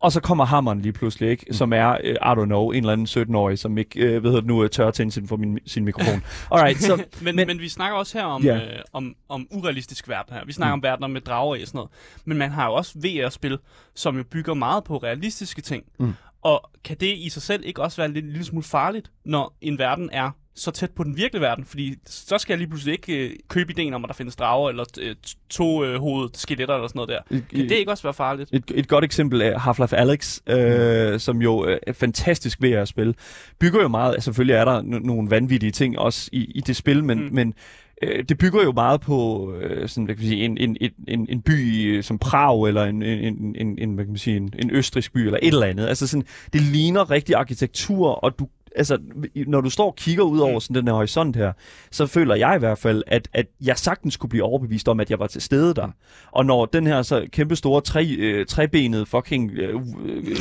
Og 0.00 0.12
så 0.12 0.20
kommer 0.20 0.44
hammeren 0.44 0.80
lige 0.80 0.92
pludselig, 0.92 1.30
ikke? 1.30 1.44
Mm. 1.48 1.52
Som 1.52 1.72
er, 1.72 1.88
uh, 1.90 2.08
I 2.10 2.40
don't 2.40 2.44
know, 2.44 2.70
en 2.70 2.76
eller 2.76 2.92
anden 2.92 3.06
17-årig, 3.06 3.58
som 3.58 3.78
ikke, 3.78 4.00
hedder 4.00 4.30
det 4.30 4.46
nu, 4.46 4.62
uh, 4.62 4.68
tør 4.68 4.90
tænde 4.90 5.12
sin, 5.12 5.28
for 5.28 5.36
min, 5.36 5.58
sin 5.66 5.84
mikrofon. 5.84 6.22
Alright, 6.52 6.82
så... 6.82 7.04
men, 7.22 7.36
men, 7.36 7.46
men- 7.46 7.58
vi 7.60 7.68
snakker 7.68 7.98
også 7.98 8.18
her 8.18 8.24
om, 8.24 8.42
Ja. 8.42 8.56
øh, 8.56 8.82
om, 8.92 9.14
om 9.28 9.46
urealistisk 9.50 10.08
verden 10.08 10.34
her. 10.34 10.44
Vi 10.44 10.52
snakker 10.52 10.74
mm. 10.74 10.78
om 10.78 10.82
verdener 10.82 11.08
med 11.08 11.20
drager 11.20 11.60
og 11.60 11.66
sådan 11.66 11.78
noget. 11.78 11.90
Men 12.24 12.38
man 12.38 12.50
har 12.50 12.66
jo 12.66 12.74
også 12.74 12.98
VR-spil, 12.98 13.58
som 13.94 14.16
jo 14.16 14.24
bygger 14.30 14.54
meget 14.54 14.84
på 14.84 14.96
realistiske 14.96 15.62
ting. 15.62 15.84
Mm. 15.98 16.12
Og 16.42 16.70
kan 16.84 16.96
det 17.00 17.16
i 17.16 17.28
sig 17.28 17.42
selv 17.42 17.62
ikke 17.66 17.82
også 17.82 17.96
være 17.96 18.12
lidt, 18.12 18.24
en 18.24 18.30
lille 18.30 18.44
smule 18.44 18.64
farligt, 18.64 19.10
når 19.24 19.56
en 19.60 19.78
verden 19.78 20.10
er 20.12 20.30
så 20.60 20.70
tæt 20.70 20.90
på 20.90 21.04
den 21.04 21.16
virkelige 21.16 21.42
verden? 21.42 21.64
Fordi 21.64 21.94
så 22.06 22.38
skal 22.38 22.52
jeg 22.52 22.58
lige 22.58 22.68
pludselig 22.68 22.92
ikke 22.92 23.28
øh, 23.28 23.30
købe 23.48 23.72
ideen 23.72 23.94
om, 23.94 24.04
at 24.04 24.08
der 24.08 24.14
findes 24.14 24.36
drager, 24.36 24.68
eller 24.68 24.84
øh, 25.00 25.14
to 25.50 25.84
øh, 25.84 26.00
hovedet 26.00 26.36
skeletter, 26.36 26.74
eller 26.74 26.88
sådan 26.88 26.98
noget 26.98 27.08
der. 27.30 27.38
Kan 27.50 27.68
det 27.68 27.76
ikke 27.76 27.90
også 27.90 28.02
være 28.02 28.14
farligt? 28.14 28.50
Et, 28.52 28.64
et 28.74 28.88
godt 28.88 29.04
eksempel 29.04 29.40
er 29.42 29.58
Half-Life 29.58 29.94
Alyx, 29.96 30.40
øh, 30.46 31.20
som 31.20 31.42
jo 31.42 31.58
er 31.58 31.78
et 31.86 31.96
fantastisk 31.96 32.62
VR-spil. 32.62 33.14
Bygger 33.58 33.82
jo 33.82 33.88
meget, 33.88 34.12
altså 34.14 34.24
selvfølgelig 34.24 34.54
er 34.54 34.64
der 34.64 34.82
nogle 34.82 35.30
vanvittige 35.30 35.72
ting 35.72 35.98
også 35.98 36.30
i, 36.32 36.44
i 36.54 36.60
det 36.60 36.76
spil, 36.76 37.04
men, 37.04 37.18
Mm. 37.18 37.24
mm. 37.24 37.34
men 37.34 37.54
øh, 38.02 38.24
det 38.28 38.38
bygger 38.38 38.62
jo 38.62 38.72
meget 38.72 39.00
på 39.00 39.52
øh, 39.60 39.88
sådan, 39.88 40.04
hvad 40.04 40.14
kan 40.14 40.22
man 40.24 40.28
sige, 40.30 40.44
en, 40.44 40.58
en, 40.58 40.76
en, 40.80 40.90
en, 41.08 41.26
en 41.30 41.42
by 41.42 41.86
øh, 41.96 42.02
som 42.02 42.18
Prag, 42.18 42.64
eller 42.68 42.84
en, 42.84 43.02
en, 43.02 43.56
en, 43.58 43.78
en, 43.78 43.94
hvad 43.94 44.04
kan 44.04 44.12
man 44.12 44.18
sige, 44.18 44.36
en, 44.36 44.52
en 44.58 44.70
østrisk 44.70 45.12
by, 45.12 45.18
eller 45.18 45.38
et 45.42 45.48
eller 45.48 45.66
andet. 45.66 45.86
Altså 45.86 46.06
sådan, 46.06 46.26
det 46.52 46.62
ligner 46.62 47.10
rigtig 47.10 47.34
arkitektur, 47.34 48.10
og 48.10 48.38
du 48.38 48.48
altså, 48.76 48.98
når 49.46 49.60
du 49.60 49.70
står 49.70 49.86
og 49.86 49.96
kigger 49.96 50.22
ud 50.24 50.38
over 50.38 50.54
Mm. 50.54 50.60
sådan 50.60 50.76
den 50.76 50.86
her 50.88 50.94
horisont 50.94 51.36
her, 51.36 51.52
så 51.90 52.06
føler 52.06 52.34
jeg 52.34 52.56
i 52.56 52.58
hvert 52.58 52.78
fald, 52.78 53.02
at, 53.06 53.28
at 53.32 53.46
jeg 53.64 53.78
sagtens 53.78 54.16
kunne 54.16 54.30
blive 54.30 54.44
overbevist 54.44 54.88
om, 54.88 55.00
at 55.00 55.10
jeg 55.10 55.18
var 55.18 55.26
til 55.26 55.42
stede 55.42 55.74
der. 55.74 55.88
Og 56.32 56.46
når 56.46 56.66
den 56.66 56.86
her 56.86 57.02
så 57.02 57.26
kæmpe 57.32 57.56
store 57.56 57.80
tre, 57.80 58.06
øh, 58.18 58.46
trebenede 58.46 59.06
fucking, 59.06 59.50
øh, 59.52 59.74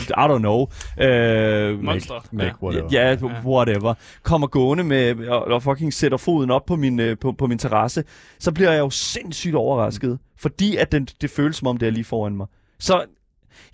I 0.10 0.12
don't 0.12 0.38
know, 0.38 0.68
øh, 1.02 1.84
Monster. 1.84 2.16
Make 2.32 2.56
whatever. 2.64 2.88
Ja, 2.92 3.16
whatever. 3.46 3.94
Kommer 4.24 4.48
gående 4.48 4.84
med 4.84 5.28
og, 5.28 5.46
og 5.46 5.64
fucking 5.64 5.94
sætter 5.94 6.18
foden 6.18 6.52
op 6.52 6.66
på 6.66 6.76
min, 6.76 7.00
øh, 7.00 7.18
på, 7.18 7.32
på 7.32 7.48
min 7.48 7.58
terrasse, 7.58 8.04
så 8.40 8.52
bliver 8.52 8.72
jeg 8.72 8.80
jo 8.80 8.90
sindssygt 8.90 9.56
overrasket, 9.56 10.20
fordi 10.38 10.76
at 10.76 10.92
den, 10.92 11.06
det 11.22 11.30
føles 11.30 11.56
som 11.56 11.68
om 11.68 11.78
det 11.78 11.88
er 11.88 11.92
lige 11.92 12.04
foran 12.04 12.36
mig. 12.36 12.48
Så 12.80 13.06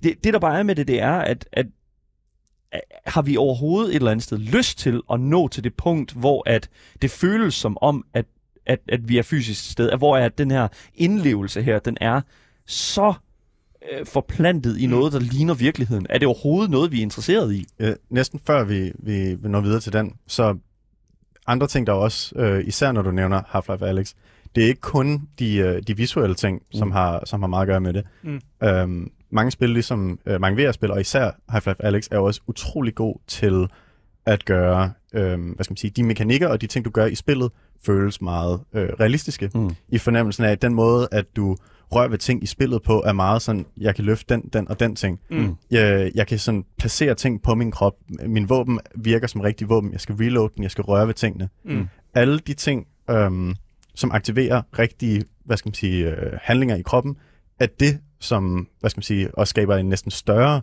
det, 0.03 0.13
det 0.23 0.33
der 0.33 0.39
bare 0.39 0.59
er 0.59 0.63
med 0.63 0.75
det, 0.75 0.87
det 0.87 1.01
er, 1.01 1.11
at 1.13 1.45
at- 1.51 1.65
har 3.05 3.21
vi 3.21 3.37
overhovedet 3.37 3.89
et 3.89 3.95
eller 3.95 4.11
andet 4.11 4.23
sted 4.23 4.37
lyst 4.37 4.77
til 4.79 5.01
at 5.11 5.19
nå 5.19 5.47
til 5.47 5.63
det 5.63 5.73
punkt, 5.73 6.11
hvor 6.13 6.43
at 6.49 6.69
det 7.01 7.11
føles 7.11 7.53
som 7.53 7.77
om, 7.81 8.05
at, 8.13 8.25
at, 8.65 8.79
at 8.89 9.09
vi 9.09 9.17
er 9.17 9.21
fysisk 9.23 9.79
at 9.79 9.97
hvor 9.97 10.17
er 10.17 10.29
den 10.29 10.51
her 10.51 10.67
indlevelse 10.95 11.61
her, 11.61 11.79
den 11.79 11.97
er 12.01 12.21
så 12.65 13.13
øh, 13.91 14.05
forplantet 14.05 14.77
i 14.79 14.85
Mm. 14.85 14.91
noget, 14.91 15.13
der 15.13 15.19
ligner 15.19 15.53
virkeligheden. 15.53 16.07
Er 16.09 16.17
det 16.17 16.27
overhovedet 16.27 16.71
noget, 16.71 16.91
vi 16.91 16.97
er 16.97 17.01
interesseret 17.01 17.53
i? 17.53 17.65
Øh, 17.79 17.95
næsten 18.09 18.39
før 18.47 18.63
vi, 18.63 18.91
vi, 18.99 19.35
vi 19.35 19.49
når 19.49 19.61
videre 19.61 19.79
til 19.79 19.93
den, 19.93 20.13
så 20.27 20.57
andre 21.47 21.67
ting, 21.67 21.87
der 21.87 21.93
også, 21.93 22.35
øh, 22.35 22.67
især 22.67 22.91
når 22.91 23.01
du 23.01 23.11
nævner 23.11 23.41
Half-Life 23.41 23.85
Alyx, 23.85 24.13
det 24.55 24.63
er 24.63 24.67
ikke 24.67 24.81
kun 24.81 25.27
de, 25.39 25.55
øh, 25.55 25.81
de 25.87 25.97
visuelle 25.97 26.35
ting, 26.35 26.61
som, 26.73 26.87
Mm. 26.87 26.91
har, 26.91 27.23
som 27.25 27.41
har 27.41 27.47
meget 27.47 27.61
at 27.61 27.67
gøre 27.67 27.81
med 27.81 27.93
det. 27.93 28.05
Mm. 28.23 28.41
Øhm, 28.63 29.11
mange 29.29 29.51
spil, 29.51 29.69
ligesom 29.69 30.19
øh, 30.25 30.41
mange 30.41 30.63
VR-spil, 30.63 30.91
og 30.91 31.01
især 31.01 31.31
Half-Life 31.51 31.75
Alyx, 31.79 32.07
er 32.11 32.15
jo 32.15 32.25
også 32.25 32.41
utrolig 32.47 32.95
god 32.95 33.15
til 33.27 33.67
at 34.25 34.45
gøre, 34.45 34.91
øh, 35.13 35.55
hvad 35.55 35.63
skal 35.63 35.71
man 35.71 35.77
sige, 35.77 35.91
de 35.91 36.03
mekanikker 36.03 36.47
og 36.47 36.61
de 36.61 36.67
ting, 36.67 36.85
du 36.85 36.89
gør 36.89 37.05
i 37.05 37.15
spillet, 37.15 37.51
føles 37.85 38.21
meget 38.21 38.59
øh, 38.73 38.89
realistiske. 38.99 39.51
Mm. 39.55 39.75
I 39.89 39.97
fornemmelsen 39.97 40.43
af, 40.43 40.51
at 40.51 40.61
den 40.61 40.73
måde, 40.73 41.07
at 41.11 41.25
du 41.35 41.55
rører 41.91 42.07
ved 42.07 42.17
ting 42.17 42.43
i 42.43 42.45
spillet 42.45 42.83
på, 42.83 43.03
er 43.05 43.13
meget 43.13 43.41
sådan, 43.41 43.65
jeg 43.77 43.95
kan 43.95 44.05
løfte 44.05 44.33
den, 44.33 44.49
den 44.53 44.67
og 44.67 44.79
den 44.79 44.95
ting. 44.95 45.19
Mm. 45.31 45.55
Jeg, 45.71 46.11
jeg 46.15 46.27
kan 46.27 46.39
sådan 46.39 46.65
placere 46.77 47.15
ting 47.15 47.41
på 47.41 47.55
min 47.55 47.71
krop. 47.71 47.93
Min 48.25 48.49
våben 48.49 48.79
virker 48.95 49.27
som 49.27 49.41
rigtig 49.41 49.69
våben. 49.69 49.91
Jeg 49.91 50.01
skal 50.01 50.15
reload 50.15 50.49
den, 50.55 50.63
jeg 50.63 50.71
skal 50.71 50.81
røre 50.81 51.07
ved 51.07 51.13
tingene. 51.13 51.49
Mm. 51.65 51.87
Alle 52.13 52.39
de 52.39 52.53
ting, 52.53 52.87
øhm, 53.09 53.55
som 53.95 54.11
aktiverer 54.11 54.61
rigtige, 54.79 55.23
hvad 55.45 55.57
skal 55.57 55.69
man 55.69 55.73
sige, 55.73 56.09
øh, 56.09 56.33
handlinger 56.41 56.75
i 56.75 56.81
kroppen, 56.81 57.17
er 57.59 57.67
det, 57.79 57.99
som, 58.19 58.67
hvad 58.79 58.89
skal 58.89 58.99
man 58.99 59.03
sige, 59.03 59.37
også 59.37 59.49
skaber 59.49 59.75
en 59.75 59.89
næsten 59.89 60.11
større 60.11 60.61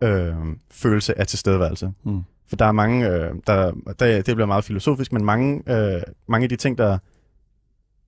øh, 0.00 0.34
følelse 0.70 1.18
af 1.18 1.26
tilstedeværelse. 1.26 1.92
Mm. 2.04 2.22
For 2.46 2.56
der 2.56 2.64
er 2.64 2.72
mange, 2.72 3.08
øh, 3.08 3.34
der, 3.46 3.72
der, 3.98 4.22
det 4.22 4.36
bliver 4.36 4.46
meget 4.46 4.64
filosofisk, 4.64 5.12
men 5.12 5.24
mange, 5.24 5.62
øh, 5.72 6.02
mange 6.28 6.44
af 6.44 6.48
de 6.48 6.56
ting, 6.56 6.78
der 6.78 6.98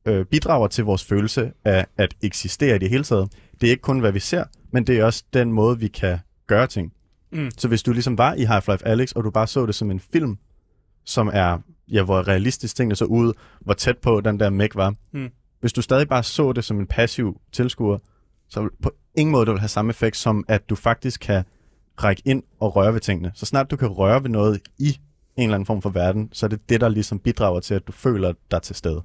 øh, 0.05 0.25
bidrager 0.25 0.68
til 0.68 0.85
vores 0.85 1.05
følelse 1.05 1.53
af 1.64 1.87
at 1.96 2.14
eksistere 2.23 2.77
i 2.77 2.79
det 2.79 2.90
hele 2.90 3.05
taget, 3.05 3.33
det 3.61 3.66
er 3.66 3.70
ikke 3.70 3.83
kun, 3.83 4.01
hvad 4.01 4.12
vi 4.12 4.20
ser, 4.20 4.44
men 4.70 4.87
det 4.87 4.99
er 4.99 5.05
også 5.05 5.25
den 5.33 5.53
måde, 5.53 5.79
vi 5.79 5.88
kan 5.88 6.18
gøre 6.46 6.66
ting. 6.66 6.92
Mm. 7.33 7.51
Så 7.59 7.68
hvis 7.68 7.83
du 7.83 7.92
ligesom 7.92 8.18
var 8.18 8.35
i 8.35 8.44
Half-Life 8.44 8.85
Alyx, 8.85 9.12
og 9.12 9.25
du 9.25 9.31
bare 9.31 9.46
så 9.46 9.66
det 9.66 9.75
som 9.75 9.90
en 9.90 10.01
film, 10.01 10.38
som 11.05 11.31
er, 11.33 11.59
ja, 11.88 12.03
hvor 12.03 12.29
realistisk 12.29 12.77
tingene 12.77 12.96
så 12.96 13.05
ud, 13.05 13.33
hvor 13.61 13.75
tæt 13.75 13.99
på 13.99 14.20
den 14.20 14.40
der 14.40 14.51
mech 14.51 14.77
var. 14.77 14.94
Mm. 15.12 15.29
Hvis 15.61 15.73
du 15.73 15.83
stadig 15.83 16.09
bare 16.09 16.23
så 16.23 16.53
det 16.53 16.64
som 16.64 16.81
en 16.81 16.87
passiv 16.87 17.40
tilskuer, 17.53 17.99
så 18.51 18.69
på 18.83 18.91
ingen 19.15 19.33
måde 19.33 19.47
det 19.47 19.53
vil 19.53 19.61
have 19.61 19.69
samme 19.69 19.91
effekt, 19.91 20.17
som 20.17 20.45
at 20.49 20.71
du 20.71 20.75
faktisk 20.75 21.21
kan 21.21 21.45
række 22.05 22.23
ind 22.25 22.43
og 22.61 22.77
røre 22.77 22.93
ved 22.93 23.01
tingene. 23.01 23.33
Så 23.35 23.47
snart 23.47 23.71
du 23.71 23.77
kan 23.77 23.89
røre 23.89 24.23
ved 24.23 24.31
noget 24.31 24.61
i 24.79 25.01
en 25.37 25.43
eller 25.43 25.55
anden 25.55 25.67
form 25.67 25.83
for 25.83 25.91
verden, 25.91 26.29
så 26.33 26.47
er 26.47 26.49
det 26.49 26.69
det, 26.69 26.81
der 26.81 26.89
ligesom 26.89 27.19
bidrager 27.19 27.61
til, 27.61 27.75
at 27.75 27.87
du 27.87 27.93
føler 27.93 28.33
dig 28.51 28.63
til 28.63 28.77
stede. 28.77 29.03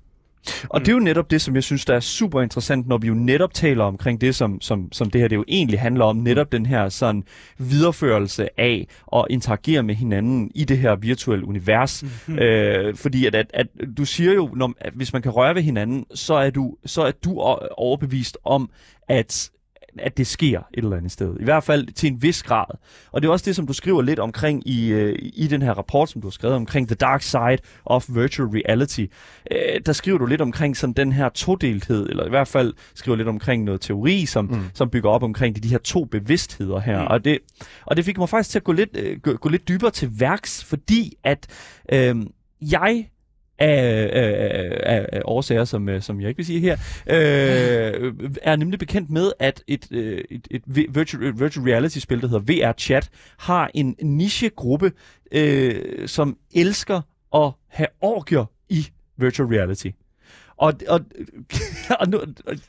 Og 0.70 0.80
det 0.80 0.88
er 0.88 0.94
jo 0.94 1.00
netop 1.00 1.32
det, 1.32 1.42
som 1.42 1.56
jeg 1.56 1.64
synes, 1.64 1.86
der 1.86 1.96
er 1.96 2.00
super 2.00 2.42
interessant, 2.42 2.88
når 2.88 2.98
vi 2.98 3.08
jo 3.08 3.14
netop 3.14 3.54
taler 3.54 3.84
omkring 3.84 4.22
det, 4.22 4.36
som, 4.36 4.62
som, 4.62 4.92
som 4.92 5.10
det 5.10 5.22
her 5.22 5.28
det 5.28 5.36
jo 5.36 5.46
egentlig 5.48 5.80
handler 5.80 6.06
om. 6.06 6.18
Netop 6.18 6.52
den 6.52 6.66
her 6.66 6.90
sådan 6.90 7.24
videreførelse 7.58 8.60
af 8.60 8.88
at 9.16 9.26
interagere 9.30 9.84
med 9.84 9.96
hinanden 9.96 10.52
i 10.56 10.64
det 10.64 10.78
her 10.78 10.96
virtuelle 10.96 11.48
univers. 11.48 12.04
Mm-hmm. 12.04 12.40
Øh, 12.40 12.96
fordi 12.96 13.26
at, 13.26 13.36
at, 13.36 13.48
at 13.54 13.68
du 13.98 14.06
siger 14.06 14.34
jo, 14.34 14.50
når, 14.56 14.74
at 14.78 14.94
hvis 14.94 15.14
man 15.14 15.22
kan 15.22 15.32
røre 15.32 15.56
ved 15.56 15.62
hinanden, 15.62 16.06
så 16.14 16.34
er 16.34 16.50
du, 16.50 16.76
så 16.86 17.02
er 17.02 17.12
du 17.12 17.40
overbevist 17.78 18.38
om, 18.46 18.70
at 19.08 19.52
at 20.00 20.18
det 20.18 20.28
sker 20.28 20.60
et 20.60 20.84
eller 20.84 20.98
andet 20.98 21.12
sted. 21.12 21.36
I 21.40 21.44
hvert 21.44 21.64
fald 21.64 21.88
til 21.88 22.12
en 22.12 22.22
vis 22.22 22.44
grad. 22.44 22.78
Og 23.12 23.22
det 23.22 23.28
er 23.28 23.32
også 23.32 23.46
det, 23.46 23.56
som 23.56 23.68
du 23.68 23.74
skriver 23.74 24.02
lidt 24.02 24.20
omkring 24.20 24.68
i, 24.68 24.92
øh, 24.92 25.16
i 25.22 25.48
den 25.48 25.62
her 25.62 25.74
rapport, 25.74 26.10
som 26.10 26.22
du 26.22 26.28
har 26.28 26.32
skrevet 26.32 26.56
omkring 26.56 26.88
The 26.88 26.96
Dark 26.96 27.22
Side 27.22 27.58
of 27.86 28.06
Virtual 28.10 28.50
Reality. 28.50 29.06
Øh, 29.52 29.82
der 29.86 29.94
skriver 29.94 30.18
du 30.18 30.26
lidt 30.26 30.42
omkring 30.42 30.78
sådan 30.78 30.94
den 30.94 31.12
her 31.12 31.30
todelthed, 31.30 32.10
eller 32.10 32.26
i 32.26 32.30
hvert 32.30 32.48
fald 32.48 32.74
skriver 32.96 33.18
lidt 33.18 33.28
omkring 33.28 33.64
noget 33.64 33.82
teori, 33.82 34.26
som, 34.26 34.46
mm. 34.46 34.62
som 34.74 34.90
bygger 34.90 35.10
op 35.10 35.24
omkring 35.24 35.56
de, 35.56 35.62
de 35.62 35.68
her 35.68 35.78
to 35.78 36.06
bevidsthedsheder 36.06 36.80
her. 36.80 37.02
Mm. 37.02 37.08
Og, 37.08 37.26
det, 37.26 37.40
og 37.86 37.98
det 37.98 38.06
fik 38.06 38.18
mig 38.18 38.30
faktisk 38.30 38.50
til 38.50 38.60
at 38.60 38.64
gå 38.64 38.72
lidt, 38.72 38.90
øh, 38.98 39.20
gå, 39.20 39.34
gå 39.34 39.50
lidt 39.50 39.68
dybere 39.68 39.92
til 39.92 40.10
værks, 40.20 40.64
fordi 40.64 41.14
at 41.24 41.48
øh, 41.92 42.16
jeg 42.62 43.10
af, 43.60 44.10
af, 44.14 44.80
af, 44.84 45.06
af 45.14 45.22
årsager, 45.26 45.66
som, 45.66 45.90
øh, 45.90 46.02
som 46.02 46.22
jeg 46.22 46.30
ikke 46.30 46.38
vil 46.38 46.46
sige 46.46 46.60
her, 46.60 46.74
øh, 47.08 48.14
er 48.42 48.56
nemlig 48.56 48.80
bekendt 48.80 49.10
med, 49.10 49.32
at 49.40 49.64
et, 49.68 49.88
øh, 49.92 50.24
et, 50.32 50.48
et 50.52 50.62
vi- 50.66 50.88
virtual, 50.90 51.40
virtual 51.40 51.66
reality-spil, 51.70 52.22
der 52.22 52.28
hedder 52.28 52.70
VR 52.70 52.74
Chat, 52.78 53.10
har 53.40 53.72
en 53.74 53.96
nichegruppe, 54.02 54.92
øh, 55.32 56.08
som 56.08 56.38
elsker 56.54 57.02
at 57.36 57.52
have 57.68 57.88
orgier 58.02 58.46
i 58.70 58.88
virtual 59.18 59.50
reality. 59.50 59.88
Og, 60.58 60.74
og, 60.88 61.00
og 62.00 62.10
nu, 62.10 62.22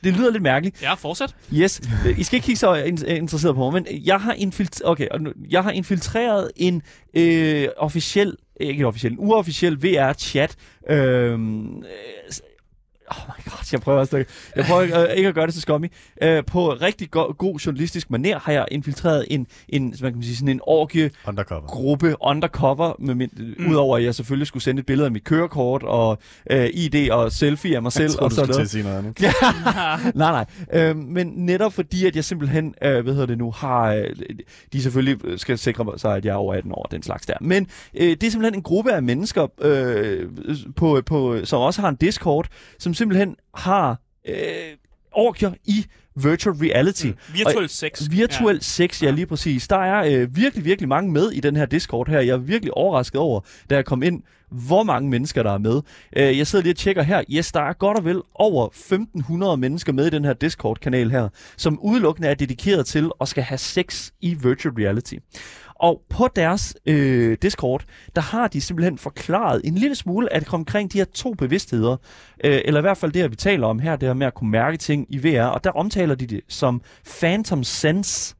det 0.03 0.13
lyder 0.17 0.31
lidt 0.31 0.43
mærkeligt. 0.43 0.81
Ja, 0.81 0.93
fortsat. 0.93 1.35
Yes, 1.53 1.81
I 2.17 2.23
skal 2.23 2.37
ikke 2.37 2.45
kigge 2.45 2.59
så 2.59 2.73
in- 2.75 3.05
interesseret 3.07 3.55
på 3.55 3.69
mig, 3.71 3.73
men 3.83 4.05
jeg 4.05 4.19
har, 4.19 4.33
infiltre- 4.33 4.81
okay, 4.83 5.07
og 5.11 5.21
nu, 5.21 5.31
jeg 5.49 5.63
har 5.63 5.71
infiltreret 5.71 6.51
en 6.55 6.81
øh, 7.13 7.67
officiel, 7.77 8.35
ikke 8.59 8.79
en 8.79 8.85
officiel, 8.85 9.11
en 9.11 9.19
uofficiel 9.19 9.75
VR-chat. 9.83 10.55
Øhm, 10.89 11.77
øh, 11.77 11.83
Oh 13.11 13.17
my 13.27 13.43
god, 13.51 13.59
jeg 13.71 13.81
prøver 13.81 13.99
også 13.99 14.23
Jeg 14.55 14.65
prøver 14.65 14.81
øh, 15.09 15.15
ikke 15.17 15.29
at 15.29 15.35
gøre 15.35 15.45
det 15.45 15.53
så 15.53 15.61
skummy. 15.61 15.91
Øh, 16.21 16.43
på 16.45 16.73
rigtig 16.73 17.11
go- 17.11 17.33
god 17.37 17.59
journalistisk 17.59 18.09
maner 18.11 18.39
har 18.39 18.51
jeg 18.51 18.65
infiltreret 18.71 19.25
en, 19.29 19.47
en, 19.69 19.93
hvad 19.99 20.09
kan 20.11 20.17
man 20.17 20.23
sige, 20.23 20.35
sådan 20.35 20.49
en 20.49 20.59
orgie 20.63 21.11
Undercover. 21.27 21.61
gruppe 21.67 22.15
undercover, 22.21 22.93
med 22.99 23.15
min, 23.15 23.29
mm. 23.59 23.71
udover 23.71 23.97
at 23.97 24.03
jeg 24.03 24.15
selvfølgelig 24.15 24.47
skulle 24.47 24.63
sende 24.63 24.79
et 24.79 24.85
billede 24.85 25.05
af 25.05 25.11
mit 25.11 25.23
kørekort 25.23 25.83
og 25.83 26.17
øh, 26.51 26.69
ID 26.73 27.09
og 27.11 27.31
selfie 27.31 27.75
af 27.75 27.81
mig 27.81 27.91
selv 27.91 28.03
Jeg 28.03 28.11
tror, 28.11 28.23
og 28.25 28.29
du 28.31 28.35
sådan 28.35 28.53
skulle 28.53 28.57
noget. 28.57 28.69
til 28.69 28.77
at 28.77 28.83
sige 28.83 28.83
noget 28.83 28.97
andet. 28.97 29.21
Ja. 30.03 30.11
nej, 30.15 30.45
nej. 30.73 30.89
Øh, 30.89 30.95
men 30.97 31.27
netop 31.35 31.73
fordi, 31.73 32.05
at 32.05 32.15
jeg 32.15 32.23
simpelthen, 32.25 32.75
øh, 32.83 33.03
hvad 33.03 33.13
hedder 33.13 33.25
det 33.27 33.37
nu, 33.37 33.51
har... 33.51 33.93
Øh, 33.93 34.03
de 34.73 34.81
selvfølgelig 34.81 35.39
skal 35.39 35.57
sikre 35.57 35.85
sig, 35.97 36.15
at 36.15 36.25
jeg 36.25 36.31
er 36.31 36.35
over 36.35 36.53
18 36.53 36.71
år, 36.71 36.87
den 36.91 37.03
slags 37.03 37.25
der. 37.25 37.33
Men 37.41 37.67
øh, 37.93 38.09
det 38.09 38.23
er 38.23 38.31
simpelthen 38.31 38.59
en 38.59 38.63
gruppe 38.63 38.91
af 38.93 39.03
mennesker, 39.03 39.47
øh, 39.61 40.25
på, 40.75 41.01
på, 41.05 41.37
som 41.43 41.61
også 41.61 41.81
har 41.81 41.89
en 41.89 41.95
Discord, 41.95 42.47
som 42.79 42.93
simpelthen 42.97 43.35
har 43.55 44.01
øh, 44.27 44.35
orkier 45.11 45.53
i 45.65 45.85
virtual 46.15 46.55
reality. 46.55 47.05
Mm. 47.05 47.13
Virtuel 47.33 47.69
sex. 47.69 48.01
Virtuel 48.09 48.55
ja. 48.55 48.61
sex, 48.61 49.03
ja 49.03 49.11
lige 49.11 49.25
præcis. 49.25 49.67
Der 49.67 49.77
er 49.77 50.21
øh, 50.21 50.35
virkelig, 50.35 50.65
virkelig 50.65 50.89
mange 50.89 51.11
med 51.11 51.31
i 51.31 51.39
den 51.39 51.55
her 51.55 51.65
Discord 51.65 52.09
her. 52.09 52.19
Jeg 52.19 52.33
er 52.33 52.37
virkelig 52.37 52.73
overrasket 52.73 53.21
over, 53.21 53.41
da 53.69 53.75
jeg 53.75 53.85
kom 53.85 54.03
ind, 54.03 54.23
hvor 54.51 54.83
mange 54.83 55.09
mennesker 55.09 55.43
der 55.43 55.51
er 55.51 55.57
med. 55.57 55.81
Øh, 56.15 56.37
jeg 56.37 56.47
sidder 56.47 56.63
lige 56.63 56.73
og 56.73 56.77
tjekker 56.77 57.03
her. 57.03 57.23
Yes, 57.29 57.51
der 57.51 57.61
er 57.61 57.73
godt 57.73 57.97
og 57.97 58.05
vel 58.05 58.21
over 58.35 58.69
1.500 59.53 59.55
mennesker 59.55 59.93
med 59.93 60.07
i 60.07 60.09
den 60.09 60.25
her 60.25 60.33
Discord-kanal 60.33 61.11
her, 61.11 61.29
som 61.57 61.79
udelukkende 61.79 62.27
er 62.27 62.33
dedikeret 62.33 62.85
til 62.85 63.11
at 63.21 63.27
skal 63.27 63.43
have 63.43 63.57
sex 63.57 64.11
i 64.21 64.33
virtual 64.33 64.73
reality. 64.75 65.15
Og 65.79 66.01
på 66.09 66.27
deres 66.35 66.75
øh, 66.85 67.37
Discord, 67.41 67.83
der 68.15 68.21
har 68.21 68.47
de 68.47 68.61
simpelthen 68.61 68.97
forklaret 68.97 69.61
en 69.63 69.75
lille 69.75 69.95
smule 69.95 70.33
at 70.33 70.53
omkring 70.53 70.93
de 70.93 70.97
her 70.97 71.05
to 71.05 71.33
bevidstheder, 71.33 71.97
øh, 72.43 72.61
eller 72.65 72.79
i 72.79 72.81
hvert 72.81 72.97
fald 72.97 73.11
det 73.11 73.21
her, 73.21 73.29
vi 73.29 73.35
taler 73.35 73.67
om 73.67 73.79
her, 73.79 73.95
det 73.95 74.09
her 74.09 74.13
med 74.13 74.27
at 74.27 74.33
kunne 74.33 74.51
mærke 74.51 74.77
ting 74.77 75.07
i 75.09 75.17
VR, 75.17 75.45
og 75.45 75.63
der 75.63 75.71
omtaler 75.71 76.15
de 76.15 76.27
det 76.27 76.41
som 76.47 76.81
Phantom 77.19 77.63
Sense. 77.63 78.36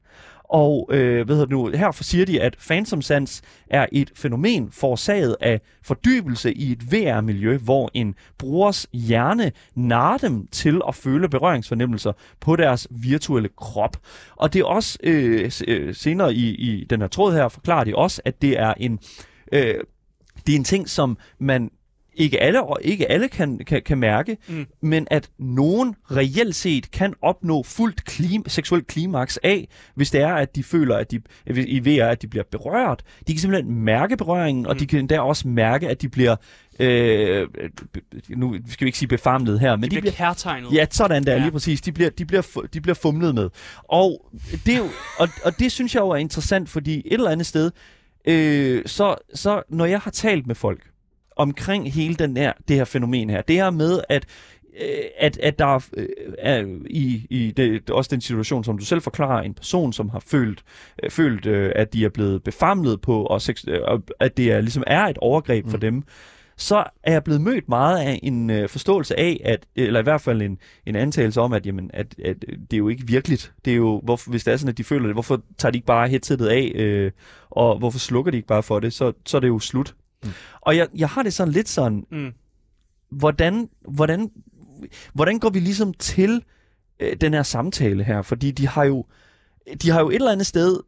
Og 0.50 0.90
øh, 0.92 1.26
hvad 1.26 1.36
hedder 1.36 1.46
det 1.46 1.52
nu, 1.52 1.68
her 1.68 1.92
siger 1.92 2.26
de, 2.26 2.42
at 2.42 2.56
Phantom 2.68 3.02
Sans 3.02 3.42
er 3.70 3.86
et 3.92 4.12
fænomen 4.16 4.72
forårsaget 4.72 5.36
af 5.42 5.62
fordybelse 5.82 6.54
i 6.54 6.72
et 6.72 6.92
VR-miljø, 6.92 7.58
hvor 7.58 7.92
en 7.94 8.16
brugers 8.38 8.88
hjerne 8.94 9.52
narer 9.76 10.18
dem 10.18 10.48
til 10.48 10.82
at 10.88 10.96
føle 10.96 11.30
berøringsfornemmelser 11.30 12.12
på 12.40 12.56
deres 12.56 12.88
virtuelle 12.92 13.50
krop. 13.58 13.98
Og 14.36 14.54
det 14.54 14.60
er 14.60 14.66
også 14.66 14.98
øh, 15.04 15.52
øh, 15.68 15.96
senere 15.96 16.34
i, 16.34 16.56
i 16.56 16.84
den 16.90 17.02
her 17.02 17.08
tråd 17.08 17.34
her, 17.34 17.48
forklarer 17.48 17.84
de 17.84 17.96
også, 17.96 18.22
at 18.26 18.42
det 18.42 18.60
er 18.60 18.74
en, 18.78 19.00
øh, 19.52 19.76
det 20.48 20.54
er 20.54 20.58
en 20.58 20.64
ting, 20.64 20.90
som 20.90 21.18
man 21.40 21.72
ikke 22.18 22.40
alle, 22.42 22.60
ikke 22.82 23.12
alle 23.12 23.28
kan, 23.28 23.58
kan, 23.68 23.82
kan 23.86 23.98
mærke, 23.98 24.38
Mm. 24.48 24.56
mm. 24.56 24.66
men 24.82 25.08
at 25.12 25.30
nogen 25.40 25.96
reelt 26.12 26.56
set 26.56 26.92
kan 26.92 27.14
opnå 27.22 27.64
fuldt 27.64 28.06
klim, 28.06 28.44
seksuelt 28.50 28.88
klimaks 28.88 29.40
af, 29.44 29.68
hvis 29.96 30.12
det 30.12 30.22
er, 30.22 30.34
at 30.34 30.56
de 30.56 30.64
føler, 30.64 30.96
at 30.98 31.12
de 31.12 31.22
i 31.48 31.80
VR, 31.80 32.06
at 32.08 32.22
de 32.22 32.28
bliver 32.28 32.44
berørt. 32.52 33.04
De 33.28 33.34
kan 33.34 33.40
simpelthen 33.40 33.74
mærke 33.76 34.18
berøringen, 34.18 34.64
mm. 34.64 34.70
og 34.70 34.80
de 34.80 34.88
kan 34.88 35.00
endda 35.00 35.20
også 35.20 35.48
mærke, 35.48 35.90
at 35.90 36.02
de 36.02 36.10
bliver, 36.10 36.36
øh, 36.80 37.48
nu 38.30 38.56
skal 38.68 38.86
vi 38.86 38.88
ikke 38.88 38.98
sige 38.98 39.08
befamlet 39.10 39.60
her, 39.60 39.76
men 39.76 39.92
De, 39.92 39.96
de, 39.96 40.02
bliver 40.02 40.14
kærtegnet. 40.16 40.74
Ja, 40.74 40.86
sådan 40.92 41.24
der, 41.24 41.34
Ja. 41.34 41.40
lige 41.40 41.52
præcis. 41.52 41.82
De 41.82 41.92
bliver, 41.92 42.10
de, 42.10 42.26
bliver, 42.26 42.68
de 42.74 42.82
bliver 42.82 42.96
fumlet 42.96 43.36
med. 43.36 43.50
Og 43.84 44.32
det, 44.66 44.78
jo, 44.78 44.84
og, 45.20 45.28
og 45.44 45.60
det 45.60 45.72
synes 45.72 45.96
jeg 45.96 46.02
jo 46.02 46.10
er 46.10 46.16
interessant, 46.16 46.70
fordi 46.70 46.98
et 47.06 47.14
eller 47.14 47.30
andet 47.30 47.46
sted, 47.48 47.72
øh, 48.28 48.82
så, 48.86 49.16
så 49.34 49.64
når 49.70 49.86
jeg 49.86 50.00
har 50.00 50.12
talt 50.12 50.48
med 50.48 50.56
folk 50.56 50.82
omkring 51.38 51.94
hele 51.94 52.16
den 52.16 52.38
her, 52.38 52.54
det 52.68 52.76
her 52.76 52.86
fænomen 52.86 53.30
her, 53.30 53.42
det 53.42 53.56
her 53.56 53.70
med, 53.70 54.02
at 54.10 54.26
øh, 54.82 55.04
at, 55.18 55.38
at 55.38 55.60
der 55.60 55.66
er, 55.66 55.88
øh, 55.98 56.08
er 56.40 56.66
i, 56.90 57.28
i 57.30 57.52
det, 57.52 57.90
også 57.90 58.10
den 58.14 58.22
situation, 58.22 58.64
som 58.64 58.78
du 58.78 58.86
selv 58.86 59.02
forklarer, 59.02 59.42
en 59.42 59.54
person, 59.54 59.94
som 59.94 60.10
har 60.10 60.20
følt, 60.20 60.64
øh, 61.04 61.10
følt 61.10 61.46
at 61.48 61.94
de 61.94 62.06
er 62.06 62.10
blevet 62.10 62.44
befamlet 62.44 63.02
på, 63.02 63.24
og, 63.24 63.42
sex, 63.42 63.64
at 64.20 64.38
det 64.38 64.52
er, 64.52 64.62
ligesom 64.62 64.84
er 64.88 65.06
et 65.06 65.18
overgreb 65.18 65.66
mm. 65.66 65.72
for 65.72 65.78
dem, 65.78 66.04
så 66.58 66.84
er 67.04 67.12
jeg 67.12 67.24
blevet 67.24 67.42
mødt 67.42 67.70
meget 67.70 68.00
af 68.00 68.20
en 68.24 68.50
øh, 68.50 68.70
forståelse 68.70 69.20
af, 69.20 69.42
at, 69.46 69.66
eller 69.76 70.00
i 70.00 70.04
hvert 70.04 70.22
fald 70.22 70.42
en, 70.42 70.58
en 70.86 70.96
antagelse 70.96 71.42
om, 71.42 71.54
at, 71.54 71.66
jamen, 71.66 71.92
at, 71.94 72.16
at 72.26 72.42
det 72.42 72.74
er 72.74 72.78
jo 72.78 72.90
ikke 72.90 73.08
virkeligt. 73.08 73.54
Det 73.66 73.72
er 73.72 73.78
jo, 73.78 74.02
hvorfor, 74.04 74.30
hvis 74.30 74.44
det 74.44 74.54
er 74.54 74.58
sådan, 74.58 74.70
at 74.70 74.78
de 74.78 74.84
føler 74.84 75.06
det, 75.06 75.16
hvorfor 75.16 75.42
tager 75.58 75.72
de 75.72 75.78
ikke 75.78 75.86
bare 75.86 76.08
headsetet 76.08 76.48
af, 76.48 76.72
øh, 76.76 77.12
og 77.50 77.78
hvorfor 77.80 78.00
slukker 78.00 78.32
de 78.32 78.38
ikke 78.38 78.48
bare 78.48 78.64
for 78.64 78.80
det, 78.80 78.94
så, 78.94 79.14
så 79.26 79.38
er 79.38 79.42
det 79.42 79.48
jo 79.48 79.60
slut. 79.60 79.96
Mm. 80.24 80.30
Og 80.62 80.78
jeg, 80.78 80.88
jeg 80.96 81.10
har 81.10 81.24
det 81.24 81.34
sådan 81.34 81.54
lidt 81.54 81.70
sådan, 81.70 82.06
Mm. 82.12 82.34
hvordan, 83.10 83.70
hvordan, 83.82 84.32
hvordan 85.14 85.40
går 85.40 85.50
vi 85.50 85.60
ligesom 85.60 85.94
til 85.94 86.44
øh, 87.00 87.16
den 87.22 87.34
her 87.34 87.44
samtale 87.44 88.04
her? 88.04 88.22
Fordi 88.22 88.52
de 88.52 88.68
har 88.68 88.84
jo, 88.84 89.06
de 89.82 89.90
har 89.90 90.00
jo 90.00 90.10
et 90.10 90.16
eller 90.16 90.32
andet 90.32 90.48
sted 90.48 90.80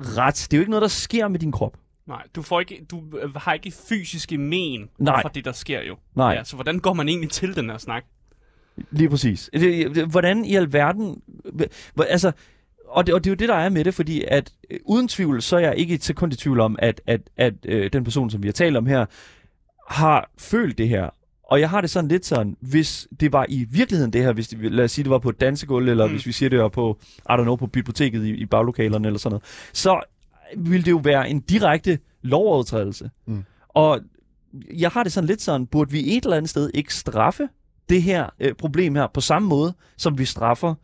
ret. 0.00 0.34
Det 0.50 0.52
er 0.52 0.58
jo 0.58 0.60
ikke 0.62 0.70
noget, 0.70 0.82
der 0.82 0.88
sker 0.88 1.28
med 1.28 1.38
din 1.40 1.52
krop. 1.52 1.76
Nej, 2.06 2.22
du, 2.34 2.42
får 2.42 2.60
ikke, 2.60 2.86
du 2.90 3.04
øh, 3.18 3.34
har 3.34 3.52
ikke 3.52 3.72
fysiske 3.88 4.38
men 4.38 4.88
Nej. 4.98 5.22
for 5.22 5.28
det, 5.28 5.44
der 5.44 5.52
sker 5.52 5.82
jo. 5.82 5.96
Nej. 6.14 6.32
Ja, 6.32 6.44
så 6.44 6.56
hvordan 6.56 6.78
går 6.78 6.92
man 6.92 7.08
egentlig 7.08 7.30
til 7.30 7.56
den 7.56 7.70
her 7.70 7.78
snak? 7.78 8.04
Lige 8.90 9.08
præcis. 9.10 9.50
Hvordan 10.10 10.44
i 10.44 10.54
alverden... 10.54 11.22
Altså, 12.08 12.32
og 12.88 13.06
det, 13.06 13.14
og 13.14 13.24
det 13.24 13.30
er 13.30 13.32
jo 13.32 13.36
det, 13.36 13.48
der 13.48 13.54
er 13.54 13.68
med 13.68 13.84
det, 13.84 13.94
fordi 13.94 14.24
at 14.28 14.52
øh, 14.70 14.78
uden 14.84 15.08
tvivl, 15.08 15.42
så 15.42 15.56
er 15.56 15.60
jeg 15.60 15.74
ikke 15.76 15.94
et 15.94 16.04
sekund 16.04 16.32
i 16.32 16.36
tvivl 16.36 16.60
om, 16.60 16.76
at, 16.78 17.00
at, 17.06 17.20
at 17.36 17.54
øh, 17.64 17.92
den 17.92 18.04
person, 18.04 18.30
som 18.30 18.42
vi 18.42 18.48
har 18.48 18.52
talt 18.52 18.76
om 18.76 18.86
her, 18.86 19.06
har 19.90 20.30
følt 20.38 20.78
det 20.78 20.88
her. 20.88 21.10
Og 21.50 21.60
jeg 21.60 21.70
har 21.70 21.80
det 21.80 21.90
sådan 21.90 22.08
lidt 22.08 22.26
sådan, 22.26 22.56
hvis 22.60 23.08
det 23.20 23.32
var 23.32 23.46
i 23.48 23.66
virkeligheden 23.70 24.12
det 24.12 24.22
her, 24.22 24.32
hvis 24.32 24.48
det, 24.48 24.72
lad 24.72 24.84
os 24.84 24.92
sige, 24.92 25.02
det 25.02 25.10
var 25.10 25.18
på 25.18 25.28
et 25.28 25.40
dansegulv, 25.40 25.88
eller 25.88 26.06
Mm. 26.06 26.12
hvis 26.12 26.26
vi 26.26 26.32
siger 26.32 26.48
det 26.50 26.58
var 26.58 26.68
på, 26.68 26.98
I 27.18 27.32
don't 27.32 27.42
know, 27.42 27.56
på 27.56 27.66
biblioteket 27.66 28.24
i, 28.24 28.30
i 28.30 28.46
baglokalerne 28.46 29.08
eller 29.08 29.18
sådan 29.18 29.30
noget, 29.32 29.44
så 29.72 30.00
ville 30.56 30.84
det 30.84 30.90
jo 30.90 31.00
være 31.04 31.30
en 31.30 31.40
direkte 31.40 31.98
lovovertrædelse. 32.22 33.10
Mm. 33.26 33.44
Og 33.68 34.00
jeg 34.74 34.90
har 34.90 35.02
det 35.02 35.12
sådan 35.12 35.26
lidt 35.26 35.42
sådan, 35.42 35.66
burde 35.66 35.90
vi 35.90 36.16
et 36.16 36.24
eller 36.24 36.36
andet 36.36 36.50
sted 36.50 36.70
ikke 36.74 36.94
straffe 36.94 37.48
det 37.88 38.02
her 38.02 38.30
øh, 38.40 38.54
problem 38.54 38.94
her 38.94 39.06
på 39.14 39.20
samme 39.20 39.48
måde, 39.48 39.74
som 39.96 40.18
vi 40.18 40.24
straffer 40.24 40.74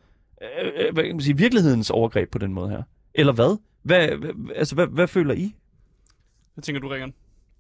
øh, 0.43 0.93
hvad 0.95 1.05
kan 1.05 1.15
man 1.15 1.21
sige, 1.21 1.37
virkelighedens 1.37 1.91
overgreb 1.91 2.31
på 2.31 2.39
den 2.39 2.53
måde 2.55 2.71
her? 2.71 2.83
Eller 3.15 3.33
hvad? 3.33 3.59
Hvad, 3.83 4.09
hvad, 4.09 4.31
altså, 4.57 4.75
hvad, 4.75 4.87
hvad 4.87 5.07
føler 5.09 5.35
I? 5.35 5.55
Hvad 6.55 6.63
tænker 6.63 6.81
du, 6.81 6.89
Rickard? 6.89 7.11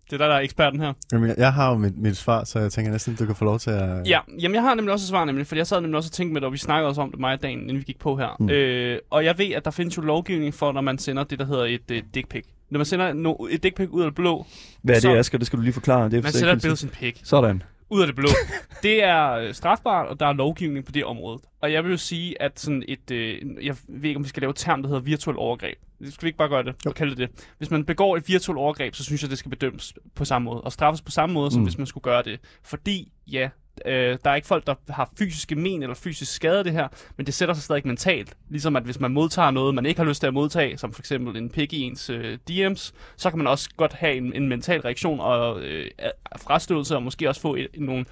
Det 0.07 0.13
er 0.13 0.17
dig, 0.19 0.29
der 0.29 0.35
er 0.35 0.41
eksperten 0.41 0.81
her. 0.81 0.93
Jamen, 1.13 1.29
jeg- 1.29 1.39
jeg 1.39 1.53
har 1.53 1.71
jo 1.71 1.77
mit, 1.79 1.99
mit 1.99 2.17
svar, 2.17 2.45
så 2.45 2.59
jeg 2.59 2.73
tænker 2.73 2.93
næsten, 2.93 3.15
du 3.15 3.27
kan 3.27 3.35
få 3.35 3.45
lov 3.45 3.59
til 3.59 3.71
at... 3.71 4.09
Ja, 4.09 4.19
jamen 4.41 4.55
jeg 4.55 4.63
har 4.63 4.75
nemlig 4.75 4.93
også 4.93 5.05
et 5.05 5.09
svar, 5.09 5.25
nemlig, 5.25 5.47
for 5.47 5.57
jeg 5.57 5.67
sad 5.67 5.81
nemlig 5.81 5.97
også 5.97 6.09
og 6.09 6.13
tænkte 6.13 6.33
med 6.33 6.41
det, 6.41 6.47
og 6.47 6.53
vi 6.53 6.59
snakkede 6.59 6.89
også 6.89 7.01
om 7.01 7.11
det 7.11 7.21
mig 7.21 7.33
og 7.33 7.43
dagen, 7.43 7.61
inden 7.61 7.77
vi 7.77 7.83
gik 7.83 7.99
på 7.99 8.17
her. 8.17 8.37
Mm. 8.41 8.51
Øh, 8.51 8.99
og 9.11 9.25
jeg 9.25 9.39
ved, 9.39 9.51
at 9.53 9.65
der 9.65 9.71
findes 9.71 9.97
jo 9.97 10.03
lovgivning 10.03 10.55
for, 10.55 10.73
når 10.73 10.81
man 10.81 10.99
sender 10.99 11.25
det, 11.25 11.39
der 11.39 11.45
hedder 11.45 11.65
et 11.65 11.91
uh, 11.91 11.97
dick 12.15 12.29
pic. 12.29 12.45
Når 12.71 12.79
man 12.79 12.87
sender 12.87 13.13
no, 13.13 13.35
et 13.51 13.63
dick 13.63 13.77
pic 13.77 13.89
ud 13.91 14.01
af 14.03 14.07
det 14.07 14.15
blå, 14.15 14.47
Hvad 14.83 14.95
er 14.95 14.97
det, 14.97 15.03
Så- 15.03 15.15
Asger? 15.17 15.39
Det 15.39 15.47
skal 15.47 15.57
du 15.57 15.63
lige 15.63 15.73
forklare. 15.73 16.05
Det 16.11 16.19
er 16.19 16.23
man 16.23 16.33
sender 16.33 16.53
et 16.55 16.63
billede 16.63 16.77
sin 16.77 16.89
pic 16.89 17.21
Sådan. 17.25 17.63
Ud 17.93 18.01
af 18.01 18.07
det 18.07 18.17
blå. 18.17 18.29
det 18.83 19.05
er 19.05 19.31
øh, 19.33 19.55
strafbart, 19.55 20.09
og 20.09 20.21
der 20.21 20.27
er 20.27 20.33
lovgivning 20.33 20.85
på 20.85 20.93
det 20.93 21.05
område. 21.05 21.39
Og 21.63 21.73
jeg 21.73 21.85
vil 21.85 21.91
jo 21.91 21.97
sige, 21.97 22.43
at 22.43 22.61
sådan 22.61 22.83
et, 22.89 23.11
øh, 23.11 23.39
jeg 23.67 23.77
ved 23.89 24.09
ikke, 24.09 24.19
om 24.19 24.25
vi 24.25 24.29
skal 24.29 24.41
lave 24.41 24.51
et 24.51 24.57
term, 24.57 24.83
der 24.83 24.89
hedder 24.89 25.03
virtuel 25.03 25.37
overgreb. 25.37 25.79
Skal 26.11 26.23
vi 26.25 26.29
ikke 26.29 26.39
bare 26.39 26.49
gøre 26.49 26.63
det 26.65 26.75
og 26.87 26.95
kalde 26.95 27.17
det 27.17 27.19
det? 27.31 27.47
Hvis 27.59 27.71
man 27.71 27.85
begår 27.85 28.17
et 28.17 28.29
virtuelt 28.29 28.59
overgreb, 28.59 28.95
så 28.95 29.05
synes 29.05 29.23
jeg, 29.23 29.31
det 29.31 29.39
skal 29.39 29.51
bedømmes 29.51 29.95
på 30.15 30.25
samme 30.25 30.45
måde. 30.45 30.61
Og 30.61 30.73
straffes 30.73 31.03
på 31.03 31.11
samme 31.11 31.33
måde, 31.35 31.51
som 31.51 31.61
Mm. 31.61 31.65
hvis 31.65 31.79
man 31.79 31.87
skulle 31.87 32.05
gøre 32.05 32.23
det. 32.23 32.41
Fordi, 32.63 33.13
ja, 33.27 33.49
øh, 33.87 34.19
der 34.25 34.31
er 34.31 34.35
ikke 34.35 34.49
folk, 34.49 34.67
der 34.67 34.75
har 34.89 35.11
fysiske 35.19 35.55
men 35.55 35.83
eller 35.83 35.95
fysisk 35.95 36.35
skade 36.35 36.65
det 36.65 36.73
her, 36.73 36.89
men 37.17 37.27
det 37.27 37.35
sætter 37.35 37.55
sig 37.55 37.65
stadig 37.65 37.87
mentalt. 37.87 38.37
Ligesom 38.49 38.77
at 38.77 38.83
hvis 38.83 39.01
man 39.01 39.11
modtager 39.11 39.51
noget, 39.51 39.75
man 39.75 39.87
ikke 39.87 40.01
har 40.01 40.09
lyst 40.09 40.21
til 40.21 40.27
at 40.27 40.35
modtage, 40.35 40.79
som 40.79 40.93
for 40.93 41.03
eksempel 41.03 41.37
en 41.37 41.51
pik 41.51 41.73
i 41.73 41.81
ens 41.81 42.11
øh, 42.11 42.39
DM's, 42.51 42.93
så 43.17 43.31
kan 43.31 43.39
man 43.39 43.47
også 43.47 43.71
godt 43.77 43.93
have 43.93 44.15
en, 44.15 44.33
en 44.35 44.49
mental 44.49 44.81
reaktion 44.81 45.21
og 45.21 45.63
øh, 45.63 45.91
frastødelse, 46.37 46.97
og 46.97 47.03
måske 47.03 47.29
også 47.29 47.41
få 47.41 47.55
et, 47.55 47.69
nogle 47.75 48.05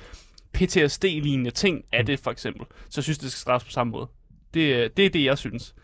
PTSD-lignende 0.52 1.50
ting 1.50 1.84
af 1.92 2.06
det, 2.06 2.20
for 2.20 2.30
eksempel. 2.30 2.66
Så 2.88 3.00
jeg 3.00 3.04
synes, 3.04 3.18
det 3.18 3.30
skal 3.30 3.40
straffes 3.40 3.66
på 3.66 3.72
samme 3.72 3.90
måde. 3.90 4.06
Det, 4.54 4.74
øh, 4.74 4.90
det 4.96 5.06
er 5.06 5.10
det, 5.10 5.24
jeg 5.24 5.38
synes. 5.38 5.74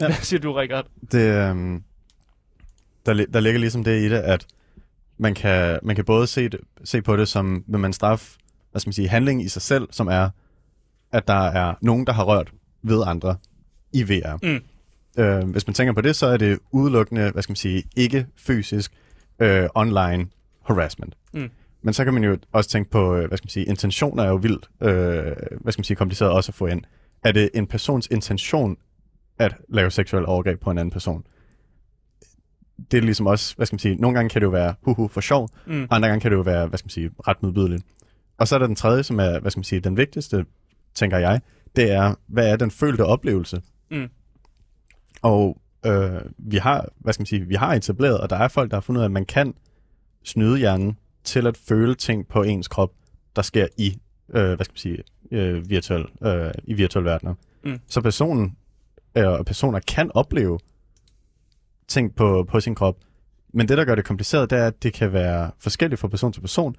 Ja. 0.00 0.06
Hvad 0.06 0.16
siger 0.16 0.40
du, 0.40 0.52
Rikard? 0.52 0.86
det, 1.12 1.50
øhm, 1.50 1.82
der, 3.06 3.26
der 3.32 3.40
ligger 3.40 3.60
ligesom 3.60 3.84
det 3.84 4.00
i 4.00 4.08
det, 4.08 4.18
at 4.18 4.46
man 5.18 5.34
kan, 5.34 5.78
man 5.82 5.96
kan 5.96 6.04
både 6.04 6.26
se, 6.26 6.48
det, 6.48 6.60
se 6.84 7.02
på 7.02 7.16
det 7.16 7.28
som, 7.28 7.64
vil 7.66 7.80
man 7.80 7.92
straffe, 7.92 8.38
hvad 8.76 8.80
skal 8.80 8.88
man 8.88 8.92
sige, 8.92 9.08
handling 9.08 9.42
i 9.42 9.48
sig 9.48 9.62
selv, 9.62 9.88
som 9.90 10.08
er, 10.08 10.30
at 11.12 11.28
der 11.28 11.46
er 11.48 11.74
nogen, 11.80 12.06
der 12.06 12.12
har 12.12 12.24
rørt 12.24 12.52
ved 12.82 13.02
andre 13.06 13.36
i 13.92 14.02
VR. 14.02 14.38
Mm. 14.42 14.62
Øh, 15.24 15.50
hvis 15.50 15.66
man 15.66 15.74
tænker 15.74 15.92
på 15.92 16.00
det, 16.00 16.16
så 16.16 16.26
er 16.26 16.36
det 16.36 16.58
udelukkende, 16.70 17.30
hvad 17.30 17.42
skal 17.42 17.50
man 17.50 17.56
sige, 17.56 17.82
ikke 17.96 18.26
fysisk 18.36 18.92
øh, 19.38 19.68
online 19.74 20.26
harassment. 20.66 21.14
Mm. 21.34 21.50
Men 21.82 21.94
så 21.94 22.04
kan 22.04 22.14
man 22.14 22.24
jo 22.24 22.38
også 22.52 22.70
tænke 22.70 22.90
på, 22.90 23.14
øh, 23.16 23.28
hvad 23.28 23.38
skal 23.38 23.44
man 23.46 23.50
sige, 23.50 23.66
intentioner 23.66 24.22
er 24.22 24.28
jo 24.28 24.36
vildt, 24.36 24.68
øh, 24.82 24.88
hvad 25.60 25.72
skal 25.72 25.80
man 25.80 25.84
sige, 25.84 25.96
kompliceret 25.96 26.30
også 26.32 26.50
at 26.50 26.54
få 26.54 26.66
ind. 26.66 26.82
Er 27.24 27.32
det 27.32 27.50
en 27.54 27.66
persons 27.66 28.08
intention 28.10 28.76
at 29.38 29.54
lave 29.68 29.90
seksuel 29.90 30.26
overgreb 30.26 30.60
på 30.60 30.70
en 30.70 30.78
anden 30.78 30.92
person? 30.92 31.24
Det 32.90 32.96
er 32.98 33.02
ligesom 33.02 33.26
også, 33.26 33.56
hvad 33.56 33.66
skal 33.66 33.74
man 33.74 33.78
sige, 33.80 33.94
nogle 33.94 34.14
gange 34.14 34.28
kan 34.28 34.40
det 34.40 34.46
jo 34.46 34.50
være 34.50 34.74
huhu 34.82 35.08
for 35.08 35.20
sjov, 35.20 35.48
Mm. 35.66 35.86
andre 35.90 36.08
gange 36.08 36.20
kan 36.20 36.30
det 36.30 36.36
jo 36.36 36.42
være, 36.42 36.66
hvad 36.66 36.78
skal 36.78 36.86
man 36.86 36.90
sige, 36.90 37.10
ret 37.28 37.42
modbydeligt. 37.42 37.82
Og 38.38 38.48
så 38.48 38.54
er 38.54 38.58
der 38.58 38.66
den 38.66 38.76
tredje, 38.76 39.02
som 39.02 39.20
er, 39.20 39.40
hvad 39.40 39.50
skal 39.50 39.58
man 39.58 39.64
sige, 39.64 39.80
den 39.80 39.96
vigtigste, 39.96 40.44
tænker 40.94 41.18
jeg, 41.18 41.40
det 41.76 41.90
er, 41.90 42.14
hvad 42.26 42.48
er 42.52 42.56
den 42.56 42.70
følte 42.70 43.04
oplevelse? 43.04 43.62
Mm. 43.90 44.08
Og 45.22 45.60
øh, 45.86 46.20
vi 46.38 46.56
har, 46.56 46.88
hvad 46.98 47.12
skal 47.12 47.20
man 47.20 47.26
sige, 47.26 47.46
vi 47.46 47.54
har 47.54 47.74
etableret, 47.74 48.20
og 48.20 48.30
der 48.30 48.36
er 48.36 48.48
folk, 48.48 48.70
der 48.70 48.76
har 48.76 48.80
fundet 48.80 49.00
ud 49.00 49.02
af, 49.02 49.08
at 49.08 49.12
man 49.12 49.26
kan 49.26 49.54
snyde 50.24 50.58
hjernen 50.58 50.98
til 51.24 51.46
at 51.46 51.56
føle 51.56 51.94
ting 51.94 52.28
på 52.28 52.42
ens 52.42 52.68
krop, 52.68 52.92
der 53.36 53.42
sker 53.42 53.66
i, 53.78 53.98
øh, 54.28 54.54
hvad 54.54 54.64
skal 54.64 54.72
man 54.72 54.78
sige, 54.78 55.02
øh, 55.30 55.70
virtuel, 55.70 56.06
øh, 56.22 56.50
i 56.64 56.74
virtuelle 56.74 57.10
verdener. 57.10 57.34
Mm. 57.64 57.80
Så 57.86 58.00
personen, 58.00 58.56
øh, 59.16 59.44
personer 59.46 59.80
kan 59.80 60.10
opleve 60.14 60.58
ting 61.88 62.14
på, 62.14 62.46
på 62.48 62.60
sin 62.60 62.74
krop, 62.74 62.96
men 63.52 63.68
det, 63.68 63.78
der 63.78 63.84
gør 63.84 63.94
det 63.94 64.04
kompliceret, 64.04 64.50
det 64.50 64.58
er, 64.58 64.66
at 64.66 64.82
det 64.82 64.92
kan 64.92 65.12
være 65.12 65.50
forskelligt 65.58 66.00
fra 66.00 66.08
person 66.08 66.32
til 66.32 66.40
person, 66.40 66.76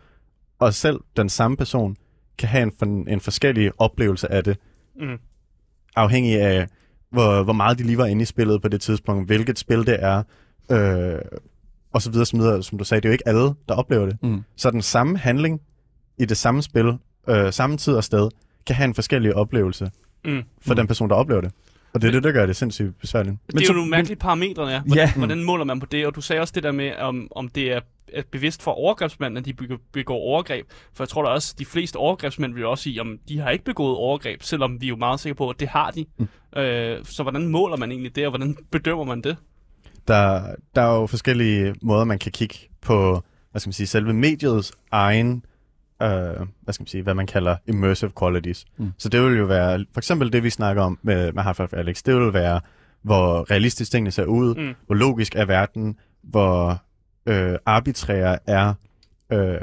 og 0.60 0.74
selv 0.74 1.00
den 1.18 1.30
samme 1.30 1.58
person 1.58 1.96
kan 2.38 2.50
have 2.50 2.64
en, 2.64 2.72
for, 2.80 2.86
en 2.86 3.20
forskellig 3.20 3.72
oplevelse 3.78 4.32
af 4.32 4.44
det, 4.44 4.58
Mm. 5.00 5.18
afhængig 5.96 6.42
af, 6.42 6.68
hvor, 7.10 7.44
hvor 7.44 7.54
meget 7.54 7.78
de 7.78 7.84
lige 7.84 7.98
var 7.98 8.06
inde 8.06 8.22
i 8.22 8.26
spillet 8.26 8.62
på 8.62 8.68
det 8.68 8.82
tidspunkt, 8.82 9.28
hvilket 9.28 9.60
spil 9.60 9.78
det 9.88 9.98
er, 10.00 10.24
øh, 10.72 11.20
og 11.94 12.02
så 12.02 12.12
videre, 12.12 12.26
så 12.26 12.38
videre. 12.38 12.64
Som 12.64 12.78
du 12.78 12.84
sagde, 12.84 13.02
det 13.02 13.06
er 13.06 13.10
jo 13.10 13.14
ikke 13.14 13.28
alle, 13.28 13.54
der 13.70 13.74
oplever 13.76 14.06
det. 14.06 14.18
Mm. 14.24 14.44
Så 14.56 14.72
den 14.72 14.82
samme 14.82 15.18
handling 15.18 15.62
i 16.18 16.26
det 16.26 16.38
samme 16.38 16.62
spil, 16.62 16.94
øh, 17.30 17.54
samme 17.54 17.78
tid 17.78 17.94
og 17.94 18.04
sted, 18.04 18.30
kan 18.68 18.76
have 18.76 18.86
en 18.86 18.94
forskellig 18.96 19.36
oplevelse 19.36 19.92
Mm. 20.26 20.44
for 20.62 20.74
Mm. 20.74 20.76
den 20.76 20.88
person, 20.88 21.10
der 21.10 21.16
oplever 21.16 21.42
det. 21.42 21.52
Og 21.94 22.02
det 22.02 22.08
er 22.08 22.12
det, 22.12 22.24
der 22.24 22.32
gør 22.32 22.46
det 22.46 22.56
sindssygt 22.56 23.00
besværligt. 23.00 23.32
Men 23.32 23.40
det 23.58 23.62
er 23.62 23.66
så- 23.68 23.74
jo 23.74 23.78
nogle 23.78 23.92
mærkelige 23.92 24.18
parametre, 24.20 24.68
ja. 24.68 24.82
Hvordan, 24.82 25.08
ja. 25.08 25.14
hvordan 25.16 25.44
måler 25.44 25.64
man 25.66 25.80
på 25.80 25.86
det? 25.86 26.06
Og 26.08 26.16
du 26.16 26.22
sagde 26.22 26.42
også 26.42 26.52
det 26.56 26.64
der 26.64 26.72
med, 26.72 26.96
om, 26.96 27.28
om 27.32 27.48
det 27.50 27.72
er 27.74 27.80
er 28.14 28.22
bevidst 28.32 28.64
for 28.64 28.72
overgrebsmænd, 28.72 29.38
at 29.38 29.46
de 29.46 29.54
begår, 29.54 29.78
begår 29.94 30.16
overgreb. 30.18 30.66
For 30.94 31.04
jeg 31.04 31.10
tror 31.10 31.24
da 31.24 31.30
også, 31.30 31.54
at 31.56 31.60
de 31.60 31.66
fleste 31.66 31.98
overgrebsmænd 31.98 32.54
vil 32.54 32.66
også 32.66 32.84
sige, 32.84 33.02
om 33.02 33.18
de 33.28 33.40
har 33.40 33.50
ikke 33.50 33.66
begået 33.66 33.96
overgreb, 33.96 34.44
selvom 34.44 34.82
vi 34.82 34.86
er 34.86 34.90
jo 34.90 34.96
meget 34.96 35.20
sikre 35.20 35.36
på, 35.36 35.50
at 35.50 35.60
det 35.60 35.68
har 35.68 35.92
de. 35.92 36.06
Mm. 36.18 36.28
Øh, 36.60 37.06
så 37.06 37.24
hvordan 37.24 37.48
måler 37.48 37.78
man 37.78 37.92
egentlig 37.92 38.16
det, 38.16 38.26
og 38.26 38.32
hvordan 38.32 38.58
bedømmer 38.72 39.04
man 39.04 39.22
det? 39.22 39.38
Der, 40.08 40.42
der 40.76 40.82
er 40.82 40.96
jo 40.96 41.08
forskellige 41.08 41.76
måder, 41.82 42.04
man 42.06 42.20
kan 42.20 42.32
kigge 42.32 42.56
på, 42.82 43.24
hvad 43.52 43.60
skal 43.60 43.68
man 43.68 43.74
sige, 43.74 43.88
selve 43.88 44.14
mediets 44.14 44.72
egen, 44.92 45.46
øh, 46.02 46.10
hvad 46.62 46.74
skal 46.74 46.82
man 46.82 46.88
sige, 46.88 47.04
hvad 47.04 47.14
man 47.14 47.28
kalder 47.28 47.56
immersive 47.68 48.12
qualities. 48.20 48.66
Mm. 48.78 48.86
Mm. 48.86 48.92
Så 48.98 49.10
det 49.10 49.24
vil 49.24 49.38
jo 49.38 49.46
være, 49.46 49.86
for 49.94 50.00
eksempel 50.00 50.34
det, 50.34 50.44
vi 50.44 50.50
snakker 50.50 50.84
om 50.84 51.00
med, 51.02 51.32
med 51.32 51.44
Half-Life 51.44 51.78
Alex, 51.78 52.04
det 52.04 52.16
vil 52.16 52.34
være, 52.34 52.60
hvor 53.02 53.52
realistisk 53.52 53.92
tingene 53.92 54.12
ser 54.12 54.26
ud, 54.26 54.56
Mm. 54.56 54.74
hvor 54.86 54.96
logisk 54.96 55.36
er 55.36 55.46
verden, 55.46 55.96
hvor 56.24 56.82
øh, 57.28 57.58
arbitrær 57.66 58.38
er 58.48 58.74
øh, 59.32 59.62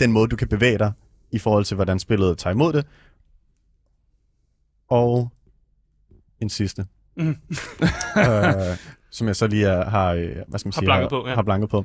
den 0.00 0.12
måde, 0.12 0.28
du 0.28 0.36
kan 0.36 0.48
bevæge 0.48 0.78
dig 0.78 0.92
i 1.30 1.38
forhold 1.38 1.64
til, 1.64 1.74
hvordan 1.74 1.98
spillet 1.98 2.38
tager 2.38 2.54
imod 2.54 2.72
det. 2.72 2.86
Og 4.88 5.30
en 6.40 6.48
sidste, 6.50 6.86
Mm. 7.16 7.28
øh, 8.18 8.76
som 9.10 9.26
jeg 9.26 9.36
så 9.36 9.46
lige 9.46 9.66
er, 9.66 9.90
har, 9.90 10.12
øh, 10.12 10.36
hvad 10.48 10.58
skal 10.58 10.66
man 10.68 10.72
sige, 10.72 10.84
blanket 10.84 11.08
på, 11.10 11.28
ja. 11.28 11.34
har 11.34 11.42
blanket 11.42 11.70
på. 11.70 11.84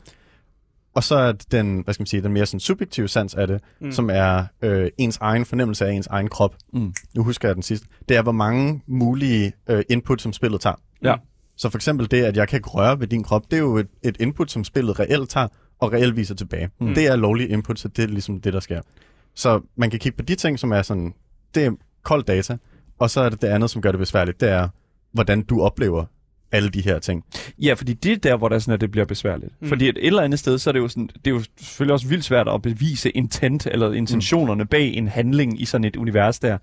Og 0.93 1.03
så 1.03 1.15
er 1.15 1.31
den, 1.31 1.79
hvad 1.81 1.93
skal 1.93 2.01
man 2.01 2.07
sige, 2.07 2.23
den 2.23 2.33
mere 2.33 2.45
sådan 2.45 2.59
subjektive 2.59 3.07
sans 3.07 3.35
af 3.35 3.47
det, 3.47 3.61
Mm. 3.79 3.85
mm. 3.85 3.91
som 3.91 4.09
er 4.09 4.45
øh, 4.61 4.91
ens 4.97 5.17
egen 5.17 5.45
fornemmelse 5.45 5.85
af 5.85 5.91
ens 5.91 6.07
egen 6.07 6.27
krop. 6.27 6.55
Mm. 6.73 6.93
Nu 7.15 7.23
husker 7.23 7.47
jeg 7.47 7.55
den 7.55 7.63
sidste. 7.63 7.87
Det 8.09 8.17
er, 8.17 8.21
hvor 8.21 8.31
mange 8.31 8.81
mulige 8.87 9.53
øh, 9.69 9.83
input, 9.89 10.21
som 10.21 10.33
spillet 10.33 10.61
tager. 10.61 10.75
Ja. 11.03 11.15
Så 11.57 11.69
for 11.69 11.77
eksempel 11.77 12.11
det, 12.11 12.23
at 12.23 12.37
jeg 12.37 12.47
kan 12.47 12.57
ikke 12.57 12.69
røre 12.69 12.99
ved 12.99 13.07
din 13.07 13.23
krop, 13.23 13.43
det 13.51 13.57
er 13.57 13.61
jo 13.61 13.77
et, 13.77 13.87
et 14.03 14.17
input, 14.19 14.51
som 14.51 14.63
spillet 14.63 14.99
reelt 14.99 15.29
tager, 15.29 15.47
og 15.79 15.93
reelt 15.93 16.15
viser 16.15 16.35
tilbage. 16.35 16.69
Mm. 16.79 16.93
Det 16.93 17.07
er 17.07 17.15
lovlig 17.15 17.49
input, 17.49 17.79
så 17.79 17.87
det 17.87 18.03
er 18.03 18.07
ligesom 18.07 18.41
det, 18.41 18.53
der 18.53 18.59
sker. 18.59 18.81
Så 19.35 19.61
man 19.75 19.89
kan 19.89 19.99
kigge 19.99 20.17
på 20.17 20.23
de 20.23 20.35
ting, 20.35 20.59
som 20.59 20.71
er 20.71 20.81
sådan, 20.81 21.13
det 21.55 21.65
er 21.65 21.71
kold 22.03 22.23
data, 22.23 22.57
og 22.99 23.09
så 23.09 23.21
er 23.21 23.29
det 23.29 23.41
det 23.41 23.47
andet, 23.47 23.69
som 23.69 23.81
gør 23.81 23.91
det 23.91 23.99
besværligt, 23.99 24.41
det 24.41 24.49
er, 24.49 24.69
hvordan 25.11 25.41
du 25.41 25.61
oplever 25.61 26.05
alle 26.51 26.69
de 26.69 26.81
her 26.81 26.99
ting. 26.99 27.23
Ja, 27.59 27.73
fordi 27.73 27.93
det 27.93 28.11
er 28.11 28.15
der, 28.15 28.37
hvor 28.37 28.49
der 28.49 28.59
sådan, 28.59 28.73
at 28.73 28.81
det 28.81 28.91
bliver 28.91 29.05
besværligt. 29.05 29.51
Mm. 29.51 29.65
Mm. 29.65 29.69
Fordi 29.69 29.89
et 29.89 29.97
eller 29.97 30.21
andet 30.21 30.39
sted, 30.39 30.57
så 30.57 30.69
er 30.69 30.71
det 30.71 30.79
jo, 30.79 30.87
sådan, 30.87 31.07
det 31.07 31.27
er 31.27 31.31
jo 31.31 31.43
selvfølgelig 31.57 31.93
også 31.93 32.07
vildt 32.07 32.23
svært 32.23 32.47
at 32.47 32.61
bevise 32.61 33.09
intent 33.09 33.67
eller 33.71 33.93
intentionerne 33.93 34.63
mm. 34.63 34.67
bag 34.67 34.93
en 34.93 35.07
handling 35.07 35.61
i 35.61 35.65
sådan 35.65 35.85
et 35.85 35.95
univers 35.95 36.39
der. 36.39 36.57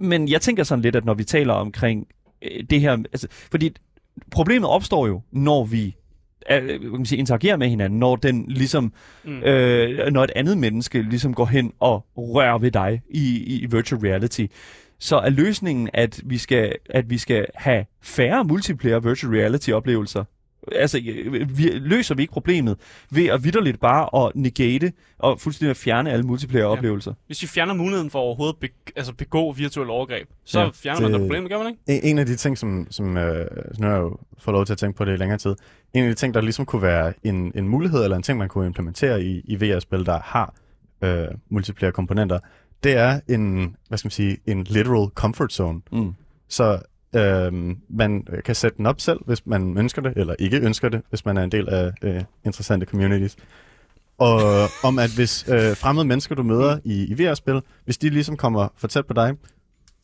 Men 0.00 0.28
jeg 0.28 0.40
tænker 0.40 0.64
sådan 0.64 0.82
lidt, 0.82 0.96
at 0.96 1.04
når 1.04 1.14
vi 1.14 1.24
taler 1.24 1.54
omkring 1.54 2.06
øh, 2.42 2.64
det 2.70 2.80
her, 2.80 2.92
altså, 2.92 3.28
fordi 3.30 3.72
problemet 4.30 4.70
opstår 4.70 5.06
jo, 5.06 5.20
når 5.32 5.64
vi 5.64 5.96
øh, 6.50 6.80
kan 6.80 6.90
man 6.92 7.06
sige, 7.06 7.18
interagerer 7.18 7.56
med 7.56 7.68
hinanden, 7.68 7.98
når 7.98 8.16
den 8.16 8.44
ligesom, 8.48 8.92
Mm. 9.24 9.42
øh, 9.42 10.12
når 10.12 10.24
et 10.24 10.30
andet 10.36 10.58
menneske 10.58 11.02
ligesom 11.02 11.34
går 11.34 11.46
hen 11.46 11.72
og 11.80 12.06
rører 12.16 12.58
ved 12.58 12.70
dig 12.70 13.02
i, 13.10 13.36
i 13.62 13.66
virtual 13.66 14.00
reality, 14.00 14.46
så 14.98 15.16
er 15.16 15.30
løsningen, 15.30 15.88
at 15.94 16.20
vi 16.24 16.38
skal, 16.38 16.74
at 16.90 17.10
vi 17.10 17.18
skal 17.18 17.46
have 17.54 17.84
færre 18.02 18.44
multiplayer 18.44 19.00
virtual 19.00 19.32
reality 19.34 19.70
oplevelser. 19.70 20.24
Altså, 20.72 21.00
øh, 21.08 21.58
vi, 21.58 21.62
løser 21.74 22.14
vi 22.14 22.22
ikke 22.22 22.32
problemet 22.32 22.76
ved 23.10 23.26
at 23.26 23.44
vidderligt 23.44 23.80
bare 23.80 24.26
at 24.26 24.32
negate 24.36 24.92
og 25.18 25.40
fuldstændig 25.40 25.70
at 25.70 25.76
fjerne 25.76 26.10
alle 26.12 26.26
multiplayer 26.26 26.64
oplevelser? 26.64 27.14
Hvis 27.26 27.42
vi 27.42 27.46
fjerner 27.46 27.74
muligheden 27.74 28.10
for 28.10 28.18
overhovedet 28.18 28.56
be, 28.60 28.68
altså 28.96 29.12
begå 29.14 29.52
virtuelle 29.52 29.92
overgreb, 29.92 30.28
så 30.44 30.58
Ja, 30.58 30.64
ja, 30.64 30.70
fjerner 30.74 31.00
man 31.00 31.12
det- 31.12 31.20
det 31.20 31.26
problemet, 31.28 31.50
gør 31.50 31.58
man 31.58 31.76
ikke? 31.88 32.06
En, 32.06 32.18
af 32.18 32.26
de 32.26 32.36
ting, 32.36 32.58
som, 32.58 32.86
som 32.90 33.16
øh, 33.16 33.46
nu 33.78 33.86
har 33.86 33.92
jeg 33.94 34.00
jo 34.02 34.16
fået 34.38 34.52
lov 34.54 34.66
til 34.66 34.72
at 34.72 34.78
tænke 34.78 34.96
på 34.96 35.04
det 35.04 35.12
i 35.12 35.16
længere 35.16 35.38
tid, 35.38 35.54
en 35.94 36.04
af 36.04 36.08
de 36.08 36.14
ting, 36.14 36.34
der 36.34 36.40
ligesom 36.40 36.64
kunne 36.66 36.82
være 36.82 37.12
en, 37.24 37.52
en 37.54 37.68
mulighed, 37.68 38.04
eller 38.04 38.16
en 38.16 38.22
ting, 38.22 38.38
man 38.38 38.48
kunne 38.48 38.66
implementere 38.66 39.22
i, 39.24 39.40
i 39.44 39.56
VR-spil, 39.56 40.06
der 40.06 40.18
har 40.24 40.54
øh, 41.04 41.28
multiplayer 41.50 41.92
komponenter, 41.92 42.38
det 42.84 42.96
er 42.96 43.20
en, 43.28 43.76
hvad 43.88 43.98
skal 43.98 44.06
man 44.06 44.10
sige, 44.10 44.36
en 44.46 44.64
literal 44.64 45.08
comfort 45.14 45.52
zone. 45.52 45.80
Mm. 45.92 46.12
Så 46.48 46.78
øh, 47.16 47.52
man 47.88 48.26
kan 48.44 48.54
sætte 48.54 48.76
den 48.76 48.86
op 48.86 49.00
selv, 49.00 49.18
hvis 49.26 49.46
man 49.46 49.78
ønsker 49.78 50.02
det, 50.02 50.12
eller 50.16 50.34
ikke 50.38 50.60
ønsker 50.60 50.88
det, 50.88 51.00
hvis 51.08 51.24
man 51.24 51.36
er 51.36 51.42
en 51.42 51.52
del 51.52 51.68
af 51.68 51.92
øh, 52.02 52.22
interessante 52.44 52.86
communities. 52.86 53.36
Og 54.18 54.40
om 54.88 54.98
at 54.98 55.10
hvis 55.14 55.44
øh, 55.48 55.76
fremmede 55.76 56.06
mennesker, 56.06 56.34
du 56.34 56.42
møder 56.42 56.78
i, 56.84 57.04
i 57.06 57.14
VR-spil, 57.22 57.60
hvis 57.84 57.98
de 57.98 58.08
ligesom 58.10 58.36
kommer 58.36 58.68
for 58.76 58.88
tæt 58.88 59.06
på 59.06 59.12
dig, 59.14 59.32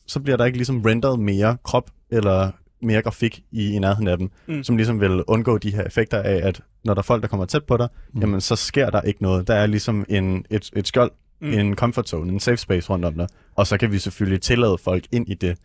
så 0.07 0.19
bliver 0.19 0.37
der 0.37 0.45
ikke 0.45 0.57
ligesom 0.57 0.81
renderet 0.81 1.19
mere 1.19 1.57
krop 1.63 1.89
eller 2.11 2.51
mere 2.81 3.01
grafik 3.01 3.43
i, 3.51 3.73
i 3.73 3.79
nærheden 3.79 4.07
af 4.07 4.17
dem, 4.17 4.29
Mm. 4.47 4.63
som 4.63 4.77
ligesom 4.77 5.01
vil 5.01 5.23
undgå 5.27 5.57
de 5.57 5.71
her 5.75 5.83
effekter 5.83 6.21
af, 6.21 6.47
at 6.47 6.61
når 6.83 6.93
der 6.93 7.01
er 7.01 7.03
folk, 7.03 7.21
der 7.21 7.27
kommer 7.27 7.45
tæt 7.45 7.63
på 7.63 7.77
dig, 7.77 7.87
Mm. 8.13 8.21
jamen 8.21 8.41
så 8.41 8.55
sker 8.55 8.89
der 8.89 9.01
ikke 9.01 9.21
noget. 9.23 9.47
Der 9.47 9.53
er 9.53 9.65
ligesom 9.65 10.05
en, 10.09 10.45
et, 10.49 10.69
et 10.75 10.87
skjold, 10.87 11.11
mm. 11.41 11.53
en 11.53 11.75
comfort 11.75 12.09
zone, 12.09 12.31
en 12.33 12.39
safe 12.39 12.57
space 12.57 12.89
rundt 12.89 13.05
om 13.05 13.13
dig, 13.13 13.27
og 13.55 13.67
så 13.67 13.77
kan 13.77 13.91
vi 13.91 13.99
selvfølgelig 13.99 14.41
tillade 14.41 14.77
folk 14.83 15.03
ind 15.11 15.29
i 15.29 15.33
det, 15.33 15.57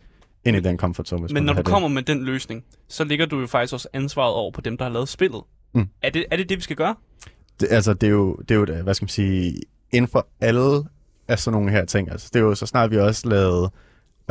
ind 0.45 0.57
i 0.57 0.59
den 0.59 0.77
comfort 0.77 1.07
zone, 1.07 1.21
hvis 1.21 1.33
Men 1.33 1.43
når 1.43 1.53
du 1.53 1.63
kommer 1.63 1.89
med 1.89 2.03
den 2.03 2.23
løsning, 2.23 2.63
så 2.87 3.03
ligger 3.03 3.25
du 3.25 3.39
jo 3.39 3.47
faktisk 3.47 3.73
også 3.73 3.87
ansvaret 3.93 4.33
over 4.33 4.51
på 4.51 4.61
dem, 4.61 4.77
der 4.77 4.85
har 4.85 4.91
lavet 4.91 5.09
spillet. 5.09 5.41
Mm. 5.73 5.89
Er, 6.01 6.09
det, 6.09 6.25
er 6.31 6.37
det 6.37 6.49
det, 6.49 6.57
vi 6.57 6.61
skal 6.61 6.75
gøre? 6.75 6.95
det. 7.23 7.31
det. 7.59 7.67
Altså, 7.71 7.93
det 7.93 8.07
er 8.07 8.11
jo, 8.11 8.35
det 8.35 8.51
er 8.51 8.55
jo, 8.55 8.63
et, 8.63 8.83
hvad 8.83 8.93
skal 8.93 9.03
man 9.03 9.09
sige, 9.09 9.61
inden 9.91 10.11
for 10.11 10.27
alle 10.41 10.83
af 11.27 11.39
sådan 11.39 11.55
nogle 11.55 11.71
her 11.71 11.85
ting. 11.85 12.11
Altså, 12.11 12.29
det 12.33 12.39
er 12.39 12.43
jo 12.43 12.55
så 12.55 12.65
snart 12.65 12.91
vi 12.91 12.97
også 12.97 13.29
lavet 13.29 13.69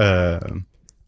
øh, 0.01 0.61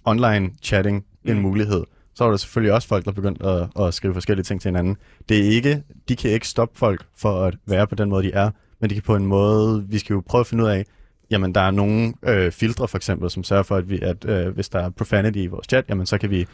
online 0.04 0.50
chatting 0.62 1.04
mm. 1.24 1.30
en 1.30 1.40
mulighed, 1.40 1.84
så 2.14 2.24
er 2.24 2.30
der 2.30 2.36
selvfølgelig 2.36 2.72
også 2.72 2.88
folk, 2.88 3.04
der 3.04 3.10
er 3.10 3.14
begyndt 3.14 3.42
at, 3.42 3.86
at 3.86 3.94
skrive 3.94 4.14
forskellige 4.14 4.44
ting 4.44 4.60
til 4.60 4.68
hinanden. 4.68 4.96
Det 5.28 5.38
er 5.38 5.50
ikke, 5.50 5.82
de 6.08 6.16
kan 6.16 6.30
ikke 6.30 6.48
stoppe 6.48 6.78
folk 6.78 7.06
for 7.16 7.44
at 7.44 7.56
være 7.66 7.86
på 7.86 7.94
den 7.94 8.08
måde, 8.08 8.24
de 8.24 8.32
er, 8.32 8.50
men 8.80 8.90
de 8.90 8.94
kan 8.94 9.02
på 9.02 9.16
en 9.16 9.26
måde, 9.26 9.84
vi 9.88 9.98
skal 9.98 10.14
jo 10.14 10.22
prøve 10.26 10.40
at 10.40 10.46
finde 10.46 10.64
ud 10.64 10.68
af, 10.68 10.84
jamen 11.30 11.54
der 11.54 11.60
er 11.60 11.70
nogle 11.70 12.12
øh, 12.22 12.52
filtre 12.52 12.88
for 12.88 12.96
eksempel, 12.98 13.30
som 13.30 13.44
sørger 13.44 13.62
for, 13.62 13.76
at, 13.76 13.90
vi, 13.90 13.98
at 14.02 14.24
øh, 14.24 14.54
hvis 14.54 14.68
der 14.68 14.78
er 14.78 14.90
profanity 14.90 15.38
i 15.38 15.46
vores 15.46 15.66
chat, 15.68 15.84
jamen 15.88 16.06
så 16.06 16.18
kan 16.18 16.30
vi 16.30 16.46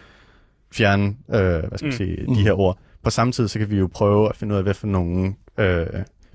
fjerne, 0.74 1.04
øh, 1.34 1.40
hvad 1.40 1.78
skal 1.78 1.86
man 1.86 1.88
Mm. 1.92 1.96
sige, 1.96 2.24
Mm. 2.28 2.34
de 2.34 2.42
her 2.42 2.52
ord. 2.52 2.78
På 3.04 3.10
samme 3.10 3.32
tid, 3.32 3.48
så 3.48 3.58
kan 3.58 3.70
vi 3.70 3.76
jo 3.78 3.88
prøve 3.94 4.28
at 4.28 4.36
finde 4.36 4.52
ud 4.52 4.56
af, 4.58 4.62
hvad 4.64 4.74
for 4.74 4.86
nogle 4.86 5.34
øh, 5.58 5.86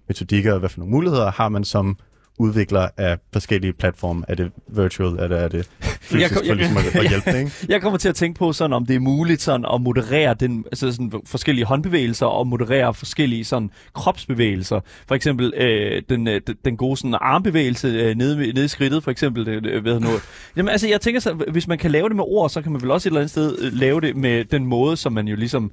metodikker 0.08 0.54
og 0.54 0.60
hvad 0.60 0.69
for 0.69 0.80
nogle 0.80 0.91
muligheder 0.91 1.32
har 1.32 1.50
man 1.50 1.63
som 1.63 1.97
udvikler 2.39 2.88
af 2.97 3.17
forskellige 3.34 3.73
platforme. 3.73 4.23
Er 4.28 4.36
det 4.36 4.52
virtual? 4.67 5.19
Er 5.19 5.28
det, 5.28 5.39
er 5.43 5.47
det 5.47 5.65
fysisk? 6.02 6.21
Jeg 6.21 6.30
kan- 6.30 6.47
for 6.47 6.54
ligesom 6.54 6.78
at, 6.78 6.95
at 6.95 7.10
hjælpe 7.10 7.32
det, 7.32 7.38
ikke? 7.39 7.52
Jeg 7.73 7.82
kommer 7.82 7.97
til 8.00 8.10
at 8.10 8.15
tænke 8.15 8.38
på 8.39 8.54
sådan, 8.54 8.73
om 8.73 8.86
det 8.86 8.95
er 8.95 9.00
muligt 9.00 9.41
sådan 9.41 9.65
at 9.73 9.82
moderere 9.82 10.34
den, 10.34 10.65
altså 10.65 10.91
sådan 10.91 11.12
forskellige 11.26 11.65
håndbevægelser 11.65 12.26
og 12.26 12.47
moderere 12.47 12.93
forskellige 12.93 13.45
sådan 13.45 13.71
kropsbevægelser. 13.93 14.80
For 15.08 15.15
eksempel 15.15 15.54
øh, 15.58 16.02
den, 16.10 16.28
øh, 16.28 16.41
den- 16.65 16.78
gode 16.78 16.97
sådan 16.97 17.15
armbevægelse 17.21 17.88
øh, 17.88 18.15
nede, 18.15 18.54
nede 18.54 18.65
i 18.65 18.67
skridtet, 18.67 19.04
for 19.04 19.12
eksempel. 19.12 19.45
Det, 19.45 19.63
det, 19.63 19.84
ved 19.84 19.91
jeg 19.91 20.02
nu. 20.02 20.10
Jamen 20.58 20.69
altså, 20.69 20.88
jeg 20.88 21.02
tænker 21.02 21.19
så, 21.21 21.34
hvis 21.34 21.67
man 21.67 21.78
kan 21.78 21.91
lave 21.91 22.08
det 22.10 22.15
med 22.15 22.23
ord, 22.28 22.50
så 22.50 22.62
kan 22.62 22.71
man 22.71 22.82
vel 22.82 22.91
også 22.91 23.10
et 23.10 23.12
eller 23.12 23.19
andet 23.19 23.32
sted 23.32 23.58
øh, 23.62 23.73
lave 23.73 24.02
det 24.02 24.15
med 24.15 24.45
den 24.45 24.65
måde, 24.65 24.97
som 24.97 25.13
man 25.13 25.28
jo 25.28 25.36
ligesom... 25.36 25.71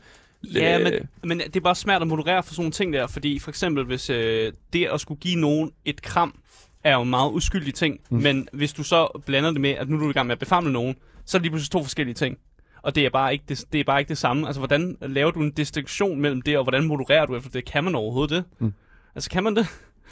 Ja, 0.55 0.79
øh, 0.79 0.85
men, 0.85 0.92
men 1.29 1.38
det 1.38 1.57
er 1.57 1.61
bare 1.61 1.74
svært 1.74 2.03
at 2.03 2.09
moderere 2.09 2.42
for 2.42 2.55
sådan 2.55 2.62
nogle 2.62 2.72
ting 2.72 2.92
der, 2.92 3.07
fordi 3.07 3.38
for 3.38 3.50
eksempel 3.50 3.85
hvis 3.85 4.11
øh, 4.11 4.53
det 4.72 4.87
at 4.94 5.00
skulle 5.00 5.20
give 5.20 5.40
nogen 5.40 5.70
et 5.85 6.03
kram, 6.03 6.35
er 6.84 6.94
jo 6.94 7.02
en 7.02 7.10
meget 7.10 7.30
uskyldig 7.32 7.74
ting, 7.74 8.00
mm. 8.10 8.18
men 8.22 8.48
hvis 8.52 8.72
du 8.72 8.82
så 8.82 9.22
blander 9.26 9.50
det 9.50 9.60
med, 9.60 9.70
at 9.70 9.88
nu 9.88 9.96
er 9.96 10.00
du 10.00 10.10
i 10.10 10.12
gang 10.12 10.26
med 10.26 10.32
at 10.32 10.38
befamle 10.38 10.72
nogen, 10.72 10.96
så 11.24 11.36
er 11.36 11.38
det 11.38 11.42
lige 11.44 11.50
pludselig 11.50 11.70
to 11.70 11.82
forskellige 11.82 12.14
ting. 12.14 12.38
Og 12.82 12.94
det 12.94 13.06
er, 13.06 13.10
bare 13.10 13.32
ikke 13.32 13.44
det, 13.48 13.64
det 13.72 13.80
er 13.80 13.84
bare 13.84 14.00
ikke 14.00 14.08
det 14.08 14.18
samme. 14.18 14.46
Altså, 14.46 14.60
hvordan 14.60 14.96
laver 15.00 15.30
du 15.30 15.40
en 15.40 15.50
distinktion 15.50 16.20
mellem 16.20 16.42
det, 16.42 16.58
og 16.58 16.64
hvordan 16.64 16.84
modererer 16.84 17.26
du 17.26 17.36
efter 17.36 17.50
det? 17.50 17.64
Kan 17.64 17.84
man 17.84 17.94
overhovedet 17.94 18.30
det? 18.30 18.44
Mm. 18.58 18.72
Altså, 19.14 19.30
kan 19.30 19.44
man 19.44 19.56
det? 19.56 19.66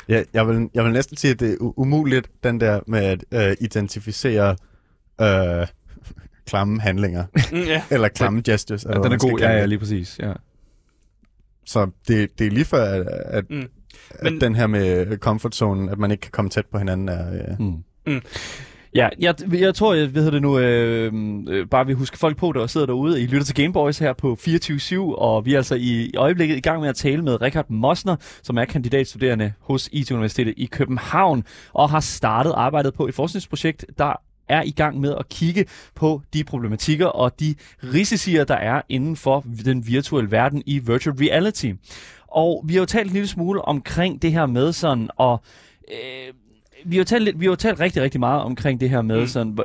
Ja, 0.09 0.23
jeg, 0.33 0.49
vil, 0.49 0.69
jeg 0.75 0.85
vil 0.85 0.93
næsten 0.93 1.17
sige, 1.17 1.31
at 1.31 1.41
det 1.41 1.53
er 1.53 1.57
umuligt, 1.79 2.31
den 2.45 2.61
der 2.61 2.81
med 2.87 2.99
at 3.05 3.25
øh, 3.51 3.57
identificere 3.61 4.57
øh, 5.21 5.67
klamme 6.49 6.81
handlinger, 6.81 7.25
Mm, 7.53 7.59
ja. 7.59 7.83
eller 7.91 8.09
klamme 8.09 8.43
gestures. 8.43 8.83
eller 8.85 8.97
ja, 8.99 9.03
den 9.03 9.13
er 9.13 9.19
god, 9.19 9.39
ja, 9.41 9.51
ja, 9.51 9.65
lige 9.65 9.79
præcis. 9.79 10.19
Ja. 10.23 10.33
Så 11.67 11.91
det, 12.09 12.39
det 12.39 12.47
er 12.47 12.51
lige 12.51 12.65
før, 12.65 12.85
at, 12.85 13.07
at, 13.09 13.51
Mm. 13.51 13.69
Men... 14.23 14.35
At 14.35 14.41
den 14.41 14.55
her 14.55 14.67
med 14.67 15.19
comfort 15.19 15.55
zone, 15.55 15.91
at 15.91 15.99
man 15.99 16.11
ikke 16.11 16.21
kan 16.21 16.31
komme 16.31 16.51
tæt 16.51 16.67
på 16.67 16.79
hinanden, 16.79 17.09
er... 17.09 17.33
Øh, 17.33 17.61
Mm. 17.61 17.85
Mm. 18.07 18.23
Ja, 18.95 19.09
jeg, 19.19 19.35
jeg 19.53 19.75
tror, 19.75 19.95
jeg 19.95 20.15
ved 20.15 20.31
det 20.33 20.43
nu, 20.43 20.59
øh, 20.59 21.13
øh, 21.49 21.67
bare 21.67 21.87
vi 21.87 21.93
husker 21.93 22.19
folk 22.19 22.37
på, 22.37 22.53
der 22.53 22.67
sidder 22.67 22.87
derude. 22.87 23.23
I 23.23 23.27
lytter 23.27 23.45
til 23.45 23.55
Gameboys 23.55 23.99
her 23.99 24.13
på 24.13 24.39
24-7, 24.41 24.99
og 24.99 25.47
vi 25.47 25.53
er 25.53 25.57
altså 25.57 25.75
i, 25.75 26.11
i 26.15 26.17
øjeblikket 26.17 26.57
i 26.57 26.61
gang 26.61 26.81
med 26.81 26.89
at 26.89 26.97
tale 26.97 27.23
med 27.23 27.43
Richard 27.43 27.71
Mosner, 27.71 28.17
som 28.43 28.59
er 28.59 28.65
kandidatstuderende 28.65 29.53
hos 29.61 29.89
IT-universitetet 29.93 30.55
i 30.57 30.67
København, 30.67 31.45
og 31.73 31.91
har 31.91 32.01
startet 32.01 32.53
arbejdet 32.57 32.95
på 32.95 33.07
et 33.07 33.15
forskningsprojekt, 33.15 33.87
der 33.99 34.21
er 34.49 34.63
i 34.63 34.71
gang 34.71 35.01
med 35.01 35.15
at 35.19 35.29
kigge 35.29 35.65
på 35.95 36.23
de 36.35 36.45
problematikker 36.45 37.07
og 37.07 37.41
de 37.41 37.55
risicier, 37.83 38.45
der 38.45 38.55
er 38.57 38.83
inden 38.89 39.17
for 39.17 39.45
den 39.65 39.87
virtuelle 39.87 40.31
verden 40.31 40.63
i 40.67 40.79
virtual 40.79 41.17
reality. 41.17 41.73
Og 42.33 42.65
vi 42.67 42.73
har 42.75 42.81
jo 42.81 42.87
talt 42.87 43.07
en 43.07 43.13
lille 43.13 43.29
smule 43.29 43.63
omkring 43.63 44.23
det 44.23 44.33
her 44.33 44.47
med 44.47 44.73
sådan 44.73 45.09
at... 45.21 45.39
Øh, 45.93 46.35
vi 46.85 46.97
har 46.97 47.05
talt, 47.05 47.41
vi 47.41 47.47
har 47.47 47.55
talt 47.55 47.81
rigtig, 47.81 48.03
rigtig 48.03 48.21
meget 48.21 48.43
omkring 48.43 48.81
det 48.81 48.91
her 48.91 49.03
med 49.03 49.21
Mm. 49.21 49.27
sådan, 49.27 49.59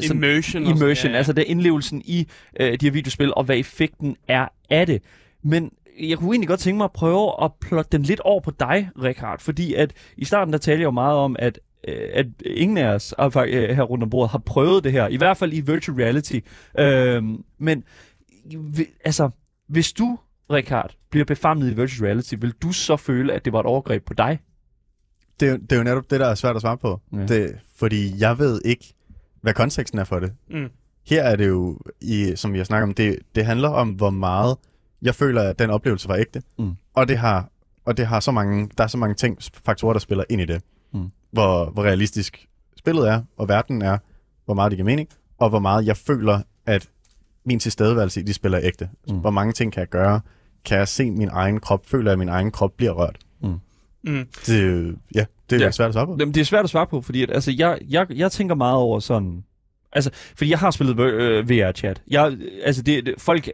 sådan 0.00 0.16
Immersion. 0.16 0.62
og 0.62 0.68
sådan- 0.68 0.82
immersion, 0.82 1.08
ja, 1.10 1.12
ja. 1.12 1.16
altså 1.18 1.32
det 1.32 1.44
indlevelsen 1.46 2.02
i 2.04 2.26
øh, 2.60 2.72
de 2.80 2.86
her 2.86 2.90
videospil, 2.92 3.34
og 3.34 3.44
hvad 3.44 3.56
effekten 3.56 4.16
er 4.28 4.48
af 4.70 4.86
det. 4.86 5.02
Men 5.42 5.70
jeg 6.00 6.18
kunne 6.18 6.30
egentlig 6.30 6.48
godt 6.48 6.60
tænke 6.60 6.76
mig 6.76 6.84
at 6.84 6.92
prøve 6.92 7.44
at 7.44 7.50
plotte 7.60 7.88
den 7.92 8.02
lidt 8.02 8.20
over 8.20 8.40
på 8.40 8.50
dig, 8.60 8.88
Richard, 9.02 9.40
fordi 9.40 9.74
at 9.74 9.92
i 10.16 10.24
starten 10.24 10.52
der 10.52 10.58
talte 10.58 10.80
jeg 10.80 10.84
jo 10.86 10.90
meget 10.90 11.16
om, 11.16 11.36
at 11.38 11.60
øh, 11.88 12.08
at 12.14 12.26
ingen 12.46 12.78
af 12.78 12.86
os 12.94 13.14
øh, 13.20 13.26
øh, 13.36 13.68
her 13.76 13.82
rundt 13.82 14.04
om 14.04 14.10
bordet 14.10 14.30
har 14.30 14.38
prøvet 14.38 14.84
det 14.84 14.92
her, 14.92 15.08
i 15.08 15.16
hvert 15.16 15.36
fald 15.36 15.52
i 15.52 15.60
virtual 15.60 15.96
reality. 15.98 16.38
Øh, 16.78 17.22
men 17.58 17.84
altså, 19.04 19.30
hvis 19.68 19.92
du, 19.92 20.18
Richard, 20.52 20.94
bliver 21.10 21.24
befamlet 21.24 21.70
i 21.70 21.74
virtual 21.74 22.06
reality, 22.06 22.34
vil 22.38 22.52
du 22.62 22.72
så 22.72 22.96
føle, 22.96 23.32
at 23.32 23.44
det 23.44 23.52
var 23.52 23.60
et 23.60 23.66
overgreb 23.66 24.04
på 24.06 24.14
dig? 24.14 24.38
det, 25.40 25.48
er 25.48 25.52
jo- 25.52 25.58
det 25.58 25.72
er 25.72 25.76
jo 25.76 25.82
netop 25.82 26.10
det, 26.10 26.20
der 26.20 26.26
er 26.26 26.34
svært 26.34 26.56
at 26.56 26.62
svare 26.62 26.78
på. 26.78 27.00
Ja. 27.12 27.26
Det, 27.26 27.58
fordi 27.76 28.12
jeg 28.18 28.38
ved 28.38 28.60
ikke, 28.64 28.94
hvad 29.40 29.54
konteksten 29.54 29.98
er 29.98 30.04
for 30.04 30.18
det. 30.18 30.32
Mm. 30.50 30.68
Her 31.06 31.22
er 31.22 31.36
det 31.36 31.48
jo, 31.48 31.78
i, 32.00 32.32
som 32.36 32.56
jeg 32.56 32.66
snakker 32.66 32.86
om, 32.88 32.94
det, 32.94 33.18
det 33.34 33.46
handler 33.46 33.68
om, 33.68 33.88
hvor 33.88 34.10
meget 34.10 34.56
jeg 35.02 35.14
føler, 35.14 35.42
at 35.42 35.58
den 35.58 35.70
oplevelse 35.70 36.08
var 36.08 36.16
ægte. 36.16 36.42
Mm. 36.58 36.72
Og 36.94 37.08
det 37.08 37.18
har, 37.18 37.48
og 37.84 37.96
det 37.96 38.06
har 38.06 38.20
så 38.20 38.30
mange, 38.32 38.68
der 38.78 38.84
er 38.84 38.88
så 38.88 38.98
mange 38.98 39.14
ting, 39.14 39.38
faktorer, 39.64 39.92
der 39.92 40.00
spiller 40.00 40.24
ind 40.30 40.40
i 40.40 40.44
det. 40.44 40.62
Mm. 40.94 41.08
Hvor, 41.30 41.70
hvor 41.70 41.82
realistisk 41.82 42.46
spillet 42.78 43.08
er, 43.08 43.22
og 43.36 43.48
verden 43.48 43.82
er, 43.82 43.98
hvor 44.44 44.54
meget 44.54 44.70
det 44.70 44.76
giver 44.76 44.84
mening, 44.86 45.08
og 45.38 45.48
hvor 45.48 45.58
meget 45.58 45.86
jeg 45.86 45.96
føler, 45.96 46.40
at 46.66 46.88
min 47.44 47.58
tilstedeværelse 47.58 48.20
i 48.20 48.22
de 48.22 48.32
spiller 48.34 48.58
er 48.58 48.62
ægte. 48.64 48.88
Mm. 49.08 49.18
Hvor 49.18 49.30
mange 49.30 49.52
ting 49.52 49.72
kan 49.72 49.80
jeg 49.80 49.88
gøre? 49.88 50.20
Kan 50.64 50.78
jeg 50.78 50.88
se 50.88 51.10
min 51.10 51.28
egen 51.32 51.60
krop? 51.60 51.86
Føler 51.86 52.10
jeg, 52.10 52.12
at 52.12 52.18
min 52.18 52.28
egen 52.28 52.50
krop 52.50 52.72
bliver 52.76 52.92
rørt? 52.92 53.18
Mm. 54.04 54.26
Det, 54.46 54.96
ja, 55.14 55.24
det 55.50 55.60
er 55.60 55.64
ja. 55.64 55.70
svært 55.70 55.88
at 55.88 55.94
svare 55.94 56.06
på. 56.06 56.16
Jamen, 56.20 56.34
det 56.34 56.40
er 56.40 56.44
svært 56.44 56.64
at 56.64 56.70
svare 56.70 56.86
på, 56.86 57.00
fordi 57.00 57.22
at, 57.22 57.30
altså, 57.30 57.52
jeg, 57.58 57.78
jeg, 57.88 58.06
jeg 58.10 58.32
tænker 58.32 58.54
meget 58.54 58.76
over 58.76 59.00
sådan... 59.00 59.44
Altså, 59.92 60.10
fordi 60.36 60.50
jeg 60.50 60.58
har 60.58 60.70
spillet 60.70 61.00
øh, 61.00 61.50
VR-chat. 61.50 62.02
Jeg, 62.08 62.36
altså, 62.64 62.82
det, 62.82 63.06
det, 63.06 63.14
folk, 63.18 63.50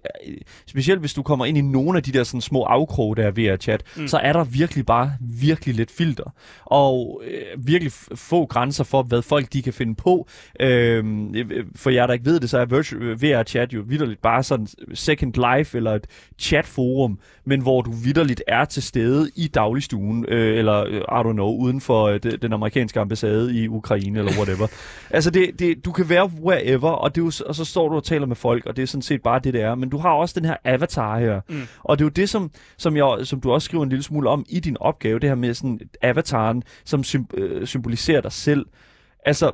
specielt 0.66 1.00
hvis 1.00 1.14
du 1.14 1.22
kommer 1.22 1.44
ind 1.46 1.58
i 1.58 1.60
nogle 1.60 1.96
af 1.96 2.02
de 2.02 2.12
der 2.12 2.24
sådan 2.24 2.40
små 2.40 2.62
afkroge 2.62 3.16
der 3.16 3.26
af 3.26 3.36
VR-chat, 3.36 3.82
mm. 3.96 4.08
Så 4.08 4.18
er 4.18 4.32
der 4.32 4.44
virkelig 4.44 4.86
bare 4.86 5.12
virkelig 5.20 5.74
lidt 5.74 5.90
filter. 5.90 6.34
Og 6.64 7.22
øh, 7.26 7.66
virkelig 7.66 7.92
få 8.14 8.46
grænser 8.46 8.84
for, 8.84 9.02
hvad 9.02 9.22
folk 9.22 9.52
de 9.52 9.62
kan 9.62 9.72
finde 9.72 9.94
på. 9.94 10.28
Øhm, 10.60 11.34
øh, 11.34 11.64
for 11.76 11.90
jer, 11.90 12.06
der 12.06 12.14
ikke 12.14 12.24
ved 12.24 12.40
det, 12.40 12.50
så 12.50 12.58
er 12.58 12.64
virtual, 12.64 13.02
øh, 13.02 13.22
VR-chat 13.22 13.72
jo 13.72 13.84
vidderligt 13.86 14.22
bare 14.22 14.42
sådan 14.42 14.68
Second 14.94 15.56
Life 15.56 15.76
eller 15.76 15.94
et 15.94 16.06
chatforum, 16.38 17.18
men 17.46 17.60
hvor 17.60 17.82
du 17.82 17.90
vidderligt 17.90 18.42
er 18.48 18.64
til 18.64 18.82
stede 18.82 19.30
i 19.36 19.48
dagligstuen, 19.48 20.24
øh, 20.28 20.58
eller 20.58 20.84
øh, 20.84 20.96
I 20.96 21.28
don't 21.28 21.32
know, 21.32 21.56
uden 21.56 21.80
for 21.80 22.04
øh, 22.04 22.20
de- 22.22 22.36
den 22.36 22.52
amerikanske 22.52 23.00
ambassade 23.00 23.54
i 23.54 23.68
Ukraine 23.68 24.18
eller 24.18 24.32
whatever. 24.36 24.66
altså, 25.10 25.30
det, 25.30 25.58
det, 25.58 25.84
du 25.84 25.92
kan 25.92 26.08
være 26.08 26.27
wherever, 26.42 26.90
og, 26.90 27.14
det 27.14 27.20
er 27.20 27.24
jo, 27.24 27.32
og 27.46 27.54
så 27.54 27.64
står 27.64 27.88
du 27.88 27.96
og 27.96 28.04
taler 28.04 28.26
med 28.26 28.36
folk, 28.36 28.66
og 28.66 28.76
det 28.76 28.82
er 28.82 28.86
sådan 28.86 29.02
set 29.02 29.22
bare 29.22 29.40
det, 29.44 29.54
det 29.54 29.62
er. 29.62 29.74
Men 29.74 29.88
du 29.88 29.98
har 29.98 30.10
også 30.10 30.40
den 30.40 30.44
her 30.48 30.56
avatar 30.64 31.18
her, 31.18 31.40
Mm. 31.48 31.62
og 31.84 31.98
det 31.98 32.02
er 32.02 32.06
jo 32.06 32.10
det, 32.10 32.28
som, 32.28 32.50
som, 32.76 32.96
jeg, 32.96 33.18
som 33.22 33.40
du 33.40 33.52
også 33.52 33.64
skriver 33.64 33.82
en 33.84 33.88
lille 33.90 34.02
smule 34.02 34.28
om 34.30 34.44
i 34.48 34.60
din 34.60 34.76
opgave, 34.80 35.18
det 35.18 35.28
her 35.30 35.34
med 35.34 35.54
sådan 35.54 35.80
avataren, 36.02 36.62
som 36.84 37.04
sym, 37.04 37.24
øh, 37.34 37.66
symboliserer 37.66 38.20
dig 38.20 38.32
selv. 38.32 38.66
Altså, 39.26 39.52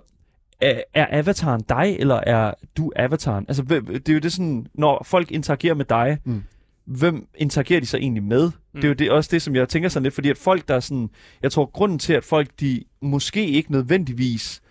er, 0.60 0.80
er 0.94 1.06
avataren 1.10 1.62
dig, 1.68 1.96
eller 1.98 2.20
er 2.26 2.54
du 2.76 2.92
avataren? 2.96 3.44
Altså, 3.48 3.62
det 3.62 4.08
er 4.08 4.12
jo 4.12 4.18
det 4.20 4.32
sådan, 4.32 4.66
når 4.74 5.02
folk 5.04 5.30
interagerer 5.30 5.74
med 5.74 5.84
dig, 5.84 6.18
Mm. 6.24 6.42
hvem 6.84 7.26
interagerer 7.34 7.80
de 7.80 7.86
så 7.86 7.96
egentlig 7.96 8.22
med? 8.22 8.46
Mm. 8.46 8.80
Det 8.80 8.84
er 8.84 8.88
jo 8.88 8.94
det, 8.94 9.10
også 9.10 9.28
det, 9.32 9.42
som 9.42 9.56
jeg 9.56 9.68
tænker 9.68 9.88
sådan 9.88 10.02
lidt, 10.02 10.14
fordi 10.14 10.30
at 10.30 10.38
folk, 10.38 10.68
der 10.68 10.74
er 10.74 10.80
sådan, 10.80 11.10
jeg 11.42 11.52
tror, 11.52 11.64
grunden 11.66 11.98
til, 11.98 12.12
at 12.12 12.24
folk, 12.24 12.48
de 12.60 12.84
måske 13.02 13.46
ikke 13.46 13.72
nødvendigvis 13.72 14.62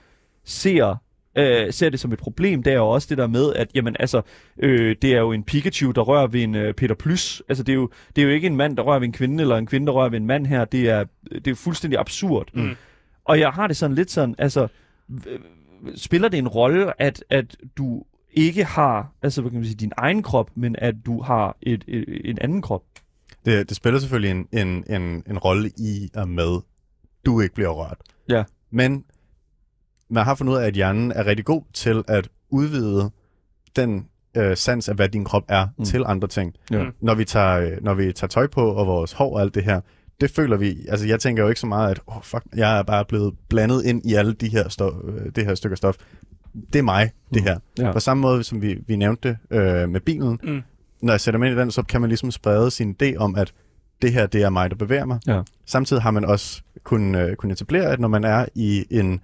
ser 0.46 0.96
øh, 1.36 1.74
ser 1.74 1.90
det 1.90 2.00
som 2.00 2.14
et 2.14 2.20
problem, 2.20 2.64
det 2.64 2.74
er 2.74 2.78
jo 2.78 2.90
også 2.90 3.08
det 3.10 3.18
der 3.18 3.28
med, 3.28 3.54
at 3.54 3.68
jamen, 3.76 3.96
altså, 4.00 4.22
øh, 4.60 4.96
det 5.02 5.14
er 5.14 5.20
jo 5.20 5.32
en 5.32 5.44
Pikachu, 5.44 5.92
der 5.92 6.02
rører 6.02 6.28
ved 6.28 6.42
en 6.44 6.56
øh, 6.56 6.74
Peter 6.74 6.96
Plys. 6.96 7.42
Altså, 7.50 7.64
det 7.64 7.72
er, 7.72 7.76
jo, 7.76 7.90
det 8.16 8.22
er 8.22 8.26
jo 8.26 8.32
ikke 8.32 8.48
en 8.48 8.56
mand, 8.56 8.78
der 8.78 8.84
rører 8.84 9.00
ved 9.00 9.08
en 9.08 9.14
kvinde, 9.14 9.42
eller 9.42 9.58
en 9.58 9.66
kvinde, 9.66 9.88
der 9.88 9.94
rører 9.94 10.10
ved 10.10 10.20
en 10.20 10.28
mand 10.28 10.48
her. 10.48 10.66
Det 10.66 10.90
er, 10.90 11.06
det 11.32 11.48
er 11.48 11.56
fuldstændig 11.56 12.00
absurd. 12.00 12.50
Mm. 12.54 12.76
Og 13.26 13.40
jeg 13.40 13.50
har 13.50 13.68
det 13.68 13.78
sådan 13.78 13.96
lidt 13.96 14.12
sådan, 14.12 14.36
altså, 14.38 14.68
spiller 15.96 16.30
det 16.30 16.38
en 16.38 16.48
rolle, 16.48 17.02
at, 17.02 17.24
at 17.30 17.58
du 17.78 18.04
ikke 18.34 18.64
har, 18.64 19.14
altså, 19.22 19.42
hvad 19.42 19.52
kan 19.52 19.60
man 19.60 19.66
sige, 19.66 19.76
din 19.76 19.92
egen 19.98 20.24
krop, 20.24 20.50
men 20.56 20.76
at 20.78 20.96
du 21.06 21.22
har 21.22 21.58
et, 21.62 21.84
et, 21.88 22.30
en 22.30 22.38
anden 22.42 22.62
krop? 22.62 22.84
Det, 23.46 23.70
det 23.70 23.78
spiller 23.78 24.00
selvfølgelig 24.00 24.32
en, 24.32 24.68
en, 24.68 24.84
en, 25.02 25.24
en 25.30 25.38
rolle 25.38 25.70
i 25.78 26.10
og 26.16 26.30
med, 26.30 26.62
du 27.26 27.42
ikke 27.42 27.56
bliver 27.56 27.70
rørt. 27.70 27.98
Ja. 28.30 28.44
Men 28.72 29.06
man 30.14 30.24
har 30.24 30.36
fundet 30.36 30.54
ud 30.54 30.58
af, 30.58 30.66
at 30.68 30.74
hjernen 30.74 31.12
er 31.12 31.26
rigtig 31.26 31.46
god 31.46 31.62
til 31.74 32.04
at 32.08 32.30
udvide 32.50 33.10
den 33.76 34.08
øh, 34.38 34.58
sans 34.58 34.90
af, 34.90 34.96
hvad 34.96 35.10
din 35.10 35.24
krop 35.26 35.44
er, 35.48 35.68
Mm. 35.78 35.86
til 35.86 36.04
andre 36.06 36.28
ting. 36.28 36.54
Ja. 36.72 36.84
Mm. 36.84 36.92
Når 37.02 37.16
vi, 37.16 37.26
tager, 37.26 37.60
øh, 37.60 37.72
når 37.82 37.94
vi 37.94 38.12
tager 38.12 38.28
tøj 38.30 38.48
på, 38.48 38.62
og 38.72 38.88
vores 38.88 39.12
hår 39.14 39.36
og 39.36 39.42
alt 39.42 39.56
det 39.56 39.64
her, 39.64 39.82
det 40.22 40.32
føler 40.32 40.58
vi, 40.58 40.78
altså 40.90 41.08
jeg 41.08 41.20
tænker 41.20 41.44
jo 41.44 41.50
ikke 41.50 41.62
så 41.62 41.68
meget, 41.68 41.92
at 41.92 42.00
oh, 42.08 42.22
fuck, 42.24 42.44
jeg 42.56 42.80
er 42.80 42.84
bare 42.84 43.06
blevet 43.06 43.34
blandet 43.50 43.86
ind 43.86 44.06
i 44.06 44.14
alle 44.14 44.34
de 44.34 44.50
her, 44.50 44.70
stof, 44.70 44.94
øh, 45.04 45.32
det 45.36 45.46
her 45.46 45.56
stykker 45.56 45.76
stof. 45.76 45.96
Det 46.74 46.80
er 46.80 46.84
mig, 46.84 47.12
det 47.34 47.42
Mm. 47.42 47.48
her. 47.48 47.60
Ja. 47.80 47.92
På 47.92 48.00
samme 48.00 48.22
måde, 48.22 48.44
som 48.44 48.62
vi, 48.62 48.78
vi 48.88 48.96
nævnte 48.96 49.38
øh, 49.52 49.90
med 49.90 50.02
bilen, 50.02 50.40
Mm. 50.44 50.62
når 51.02 51.14
jeg 51.14 51.22
sætter 51.22 51.40
mig 51.40 51.50
ind 51.50 51.58
i 51.60 51.62
den, 51.62 51.72
så 51.72 51.84
kan 51.84 52.02
man 52.02 52.10
ligesom 52.10 52.32
sprede 52.32 52.72
sin 52.72 52.96
idé 53.04 53.16
om, 53.18 53.36
at 53.36 53.54
det 54.02 54.14
her, 54.14 54.26
det 54.26 54.42
er 54.44 54.50
mig, 54.50 54.70
der 54.70 54.76
bevæger 54.76 55.06
mig. 55.06 55.20
Ja. 55.28 55.42
Samtidig 55.66 56.02
har 56.04 56.12
man 56.12 56.26
også 56.26 56.62
kunnet, 56.84 57.30
øh, 57.30 57.36
kunnet 57.36 57.56
etablere, 57.56 57.86
at 57.86 58.00
når 58.00 58.08
man 58.08 58.24
er 58.24 58.46
i 58.56 58.86
en, 58.90 59.22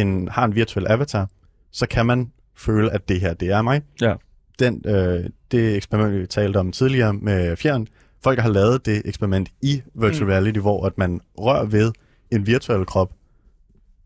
en, 0.00 0.28
har 0.28 0.44
en 0.44 0.54
virtuel 0.54 0.86
avatar, 0.88 1.28
så 1.72 1.86
kan 1.88 2.06
man 2.06 2.32
føle, 2.56 2.92
at 2.92 3.08
det 3.08 3.20
her, 3.20 3.34
det 3.34 3.48
er 3.50 3.62
mig. 3.62 3.82
Ja. 4.00 4.14
Den, 4.58 4.82
øh, 4.86 5.24
det 5.50 5.76
eksperiment, 5.76 6.20
vi 6.20 6.26
talte 6.26 6.56
om 6.56 6.72
tidligere 6.72 7.12
med 7.14 7.56
Fjern, 7.56 7.86
folk 8.24 8.38
har 8.38 8.48
lavet 8.48 8.86
det 8.86 9.02
eksperiment 9.04 9.48
i 9.62 9.82
virtual 9.94 10.24
Mm. 10.24 10.30
reality, 10.30 10.58
hvor 10.58 10.86
at 10.86 10.98
man 10.98 11.20
rører 11.38 11.64
ved 11.64 11.92
en 12.30 12.46
virtuel 12.46 12.86
krop, 12.86 13.12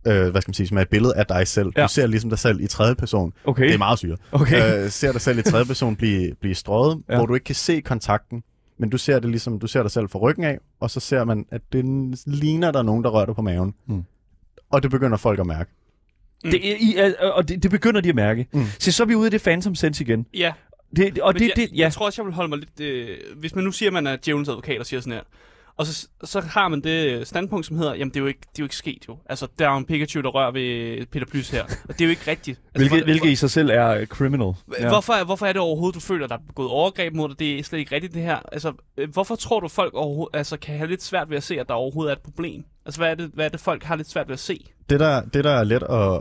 øh, 0.07 0.29
hvad 0.31 0.41
skal 0.41 0.49
man 0.51 0.55
sige, 0.55 0.67
som 0.67 0.77
er 0.77 0.83
et 0.83 0.89
billede 0.89 1.17
af 1.17 1.27
dig 1.27 1.47
selv. 1.47 1.73
Ja. 1.77 1.83
Du 1.83 1.89
ser 1.89 2.07
ligesom 2.07 2.31
dig 2.31 2.39
selv 2.39 2.61
i 2.61 2.67
tredje 2.67 2.95
person. 2.95 3.33
Okay. 3.45 3.65
Det 3.65 3.75
er 3.75 3.79
meget 3.79 3.99
syret 3.99 4.21
Okay. 4.33 4.85
øh, 4.85 4.91
ser 4.91 5.13
dig 5.13 5.21
selv 5.21 5.39
i 5.39 5.43
tredje 5.43 5.65
person 5.67 5.97
blive, 5.97 6.35
blive 6.41 6.55
strøget, 6.55 7.03
ja. 7.09 7.17
hvor 7.17 7.27
du 7.27 7.35
ikke 7.35 7.45
kan 7.45 7.55
se 7.55 7.81
kontakten, 7.81 8.43
men 8.79 8.91
du 8.91 8.99
ser 8.99 9.19
det 9.19 9.31
ligesom, 9.31 9.59
du 9.59 9.67
ser 9.67 9.83
dig 9.83 9.91
selv 9.91 10.09
fra 10.09 10.19
ryggen 10.19 10.45
af, 10.45 10.59
og 10.81 10.91
så 10.91 11.01
ser 11.01 11.25
man, 11.25 11.47
at 11.51 11.61
det 11.73 11.85
ligner, 12.27 12.71
der 12.71 12.79
er 12.79 12.83
nogen, 12.83 13.05
der 13.05 13.11
rører 13.11 13.27
dig 13.27 13.35
på 13.35 13.43
maven. 13.43 13.75
Mm. 13.87 14.03
Og 14.71 14.83
det 14.83 14.91
begynder 14.91 15.17
folk 15.17 15.41
at 15.41 15.47
mærke. 15.47 15.71
Det, 16.43 16.73
er- 16.73 16.77
I, 16.81 16.95
er- 16.97 17.29
og 17.31 17.49
det, 17.49 17.63
det 17.63 17.71
begynder 17.71 18.01
de 18.01 18.09
at 18.09 18.15
mærke. 18.15 18.47
Mm. 18.53 18.59
Mm. 18.61 18.67
Så 18.79 18.93
så 18.93 19.03
er 19.03 19.07
vi 19.07 19.15
ude 19.15 19.27
i 19.27 19.31
det 19.31 19.43
Phantom 19.43 19.75
Sense 19.75 20.05
igen. 20.05 20.27
Ja, 20.35 20.53
Det, 20.97 21.15
det- 21.15 21.23
og 21.23 21.33
Men 21.35 21.43
det, 21.43 21.49
jeg, 21.49 21.57
det, 21.57 21.77
ja. 21.77 21.83
jeg 21.83 21.93
tror 21.93 22.07
også, 22.07 22.23
jeg 22.23 22.27
vil 22.27 22.35
holde 22.35 22.49
mig 22.49 22.59
lidt... 22.59 22.81
Øh, 22.81 23.19
hvis 23.37 23.55
man 23.55 23.65
nu 23.65 23.73
siger, 23.73 23.89
at 23.89 23.93
man 23.93 24.07
er 24.07 24.17
djævelens 24.17 24.49
advokat 24.49 24.81
og 24.81 24.87
siger 24.87 25.01
sådan 25.01 25.13
her, 25.13 25.21
og 25.77 25.87
så, 25.87 26.09
så 26.25 26.41
har 26.41 26.69
man 26.69 26.81
det 26.81 27.27
standpunkt, 27.27 27.67
som 27.67 27.77
hedder, 27.77 27.95
jamen 27.95 28.09
det 28.11 28.17
er 28.17 28.21
jo 28.21 28.27
ikke, 28.27 28.41
det 28.41 28.47
er 28.47 28.53
jo 28.59 28.65
ikke 28.65 28.77
sket 28.77 29.05
jo. 29.09 29.19
Altså, 29.27 29.47
der 29.59 29.69
er 29.69 29.73
jo 29.73 29.79
en 29.79 29.85
Pikachu, 29.85 30.21
der 30.21 30.29
rører 30.29 30.51
ved 30.53 31.07
Peter 31.07 31.27
Plys 31.27 31.51
her. 31.51 31.63
Og 31.65 31.89
det 31.89 32.01
er 32.01 32.05
jo 32.05 32.11
ikke 32.11 32.31
rigtigt. 32.31 32.61
Altså, 32.75 32.79
hvilket, 32.79 32.99
hvor- 32.99 33.05
hvilket 33.05 33.29
i 33.31 33.37
sig 33.37 33.51
selv 33.51 33.71
er 33.71 33.89
øh, 33.89 34.07
criminal. 34.07 34.39
hvor, 34.39 34.89
hvorfor, 34.89 35.25
hvorfor 35.25 35.47
er 35.47 35.53
det 35.53 35.61
overhovedet, 35.63 35.95
du 35.95 36.01
føler, 36.01 36.27
der 36.27 36.35
er 36.35 36.41
begået 36.49 36.69
overgreb 36.71 37.15
mod 37.15 37.29
dig? 37.29 37.39
Det 37.39 37.59
er 37.59 37.63
slet 37.63 37.79
ikke 37.79 37.95
rigtigt 37.95 38.15
det 38.15 38.23
her. 38.23 38.39
Altså, 38.53 38.73
øh, 38.97 39.11
hvorfor 39.13 39.37
tror 39.37 39.61
du, 39.61 39.69
folk 39.69 39.95
overhovedet, 39.95 40.37
altså, 40.37 40.57
kan 40.57 40.77
have 40.77 40.89
lidt 40.91 41.03
svært 41.03 41.31
ved 41.31 41.37
at 41.37 41.43
se, 41.43 41.61
at 41.61 41.69
der 41.69 41.75
overhovedet 41.75 42.11
er 42.13 42.17
et 42.17 42.23
problem? 42.23 42.65
Altså, 42.87 43.01
hvad 43.01 43.11
er 43.11 43.15
det, 43.15 43.31
hvad 43.35 43.45
er 43.45 43.49
det 43.49 43.61
folk 43.61 43.83
har 43.83 43.97
lidt 43.97 44.11
svært 44.11 44.29
ved 44.29 44.33
at 44.33 44.41
se? 44.41 44.67
Det 44.91 45.01
der, 45.01 45.23
det, 45.23 45.45
der 45.45 45.51
er 45.51 45.65
let 45.65 45.83
at, 45.83 46.21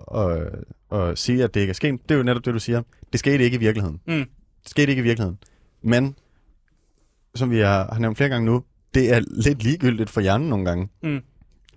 at, 0.92 1.10
at 1.10 1.20
sige, 1.20 1.44
at 1.44 1.54
det 1.54 1.60
ikke 1.62 1.72
er 1.72 1.76
sket, 1.76 2.00
det 2.04 2.12
er 2.12 2.18
jo 2.18 2.24
netop 2.24 2.46
det, 2.46 2.54
du 2.54 2.60
siger. 2.60 2.82
Det 3.12 3.20
skete 3.20 3.44
ikke 3.44 3.56
i 3.56 3.60
virkeligheden. 3.60 4.00
Mm. 4.08 4.14
Det 4.64 4.70
skete 4.70 4.90
ikke 4.90 5.00
i 5.00 5.04
virkeligheden. 5.04 5.38
Men, 5.84 6.16
som 7.36 7.52
vi 7.52 7.58
har, 7.60 7.90
har 7.94 8.00
nævnt 8.00 8.18
flere 8.18 8.30
gange 8.30 8.46
nu, 8.46 8.64
det 8.94 9.14
er 9.16 9.22
lidt 9.46 9.64
ligegyldigt 9.64 10.10
for 10.10 10.22
hjernen 10.22 10.50
nogle 10.50 10.66
gange. 10.66 10.90
Mm. 11.04 11.20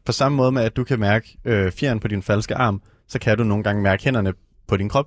På 0.04 0.12
samme 0.12 0.36
måde 0.36 0.52
med, 0.52 0.62
at 0.62 0.76
du 0.76 0.84
kan 0.84 1.00
mærke 1.00 1.38
øh, 1.44 1.72
fjeren 1.72 2.00
på 2.00 2.08
din 2.08 2.22
falske 2.22 2.54
arm, 2.54 2.82
så 3.08 3.18
kan 3.18 3.38
du 3.38 3.44
nogle 3.44 3.64
gange 3.64 3.82
mærke 3.82 4.04
hænderne 4.04 4.32
på 4.68 4.76
din 4.76 4.88
krop. 4.88 5.06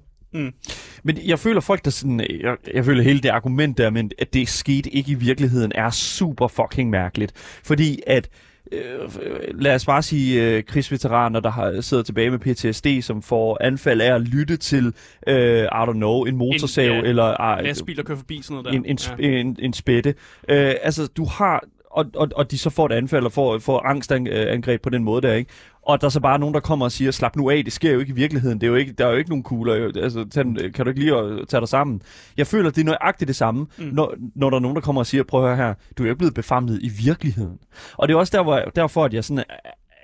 Men 1.03 1.17
jeg 1.25 1.39
føler 1.39 1.61
folk, 1.61 1.85
der 1.85 1.91
sådan... 1.91 2.19
Jeg, 2.19 2.55
jeg 2.73 2.85
føler 2.85 3.03
hele 3.03 3.19
det 3.19 3.29
argument 3.29 3.77
der, 3.77 3.89
men 3.89 4.11
at 4.19 4.33
det 4.33 4.49
skete 4.49 4.89
ikke 4.89 5.11
i 5.11 5.15
virkeligheden, 5.15 5.71
er 5.75 5.89
super 5.89 6.47
fucking 6.47 6.89
mærkeligt. 6.89 7.31
Fordi 7.63 7.99
at... 8.07 8.29
Øh, 8.71 9.09
lad 9.53 9.75
os 9.75 9.85
bare 9.85 10.01
sige 10.01 10.43
øh, 10.43 10.63
krigsveteraner, 10.63 11.39
der 11.39 11.49
har 11.51 11.81
sidder 11.81 12.03
tilbage 12.03 12.29
med 12.29 12.39
PTSD, 12.39 12.87
som 13.01 13.21
får 13.21 13.57
anfald 13.61 14.01
af 14.01 14.15
at 14.15 14.21
lytte 14.21 14.57
til, 14.57 14.93
øh, 15.27 15.63
I 15.63 15.65
don't 15.65 15.91
know, 15.93 16.23
en 16.23 16.35
motorsav 16.37 16.91
En- 16.91 17.03
ja, 17.03 17.09
eller... 17.09 17.41
Øh, 17.41 17.63
Lastbil, 17.63 17.97
der 17.97 18.03
kører 18.03 18.17
forbi 18.17 18.41
sådan 18.41 18.53
noget 18.53 18.65
der. 18.65 18.71
en, 18.71 18.85
en, 18.85 18.97
sp- 19.01 19.21
en, 19.25 19.55
en 19.59 19.73
spætte. 19.73 20.09
Øh, 20.49 20.73
altså, 20.83 21.07
du 21.07 21.25
har... 21.25 21.63
Og, 21.97 22.05
og, 22.15 22.27
og 22.35 22.51
de 22.51 22.57
så 22.57 22.69
får 22.69 22.85
et 22.85 22.91
anfald 22.91 23.25
og 23.25 23.31
får, 23.31 23.59
får 23.59 23.79
angstangreb 23.85 24.81
på 24.81 24.89
den 24.89 25.03
måde 25.03 25.21
der, 25.21 25.33
ikke? 25.33 25.51
Og 25.81 26.01
der 26.01 26.07
er 26.07 26.09
så 26.09 26.19
bare 26.19 26.39
nogen, 26.39 26.53
der 26.53 26.59
kommer 26.59 26.85
og 26.85 26.91
siger, 26.91 27.11
slap 27.11 27.35
nu 27.35 27.49
af, 27.49 27.63
det 27.63 27.73
sker 27.73 27.93
jo 27.93 27.99
ikke 27.99 28.09
i 28.11 28.15
virkeligheden. 28.15 28.61
Det 28.61 28.67
er 28.67 28.71
jo 28.71 28.75
ikke, 28.75 28.91
der 28.93 29.05
er 29.05 29.11
jo 29.11 29.17
ikke 29.17 29.29
nogen 29.29 29.43
kugler. 29.43 29.91
Altså, 30.03 30.25
tag, 30.31 30.43
den- 30.43 30.55
kan 30.73 30.85
du 30.85 30.89
ikke 30.89 30.99
lige 31.01 31.15
at 31.15 31.47
tage 31.47 31.61
dig 31.61 31.67
sammen? 31.69 32.01
Jeg 32.37 32.47
føler, 32.47 32.69
det 32.69 32.81
er 32.81 32.85
nøjagtigt 32.85 33.27
det 33.27 33.35
samme, 33.35 33.61
Mm. 33.77 33.83
mm. 33.85 33.89
når, 33.93 34.15
når 34.35 34.49
der 34.49 34.57
er 34.57 34.61
nogen, 34.61 34.75
der 34.75 34.81
kommer 34.81 35.01
og 35.01 35.05
siger, 35.05 35.23
prøv 35.23 35.41
at 35.43 35.47
høre 35.57 35.67
her, 35.67 35.73
du 35.97 36.03
er 36.03 36.07
jo 36.07 36.11
ikke 36.11 36.17
blevet 36.17 36.33
befamlet 36.33 36.79
i 36.81 36.89
virkeligheden. 37.05 37.57
Og 37.97 38.07
det 38.07 38.13
er 38.13 38.17
også 38.17 38.37
der, 38.37 38.43
hvor, 38.43 38.59
derfor, 38.75 39.05
at 39.05 39.13
jeg 39.13 39.23
sådan 39.23 39.43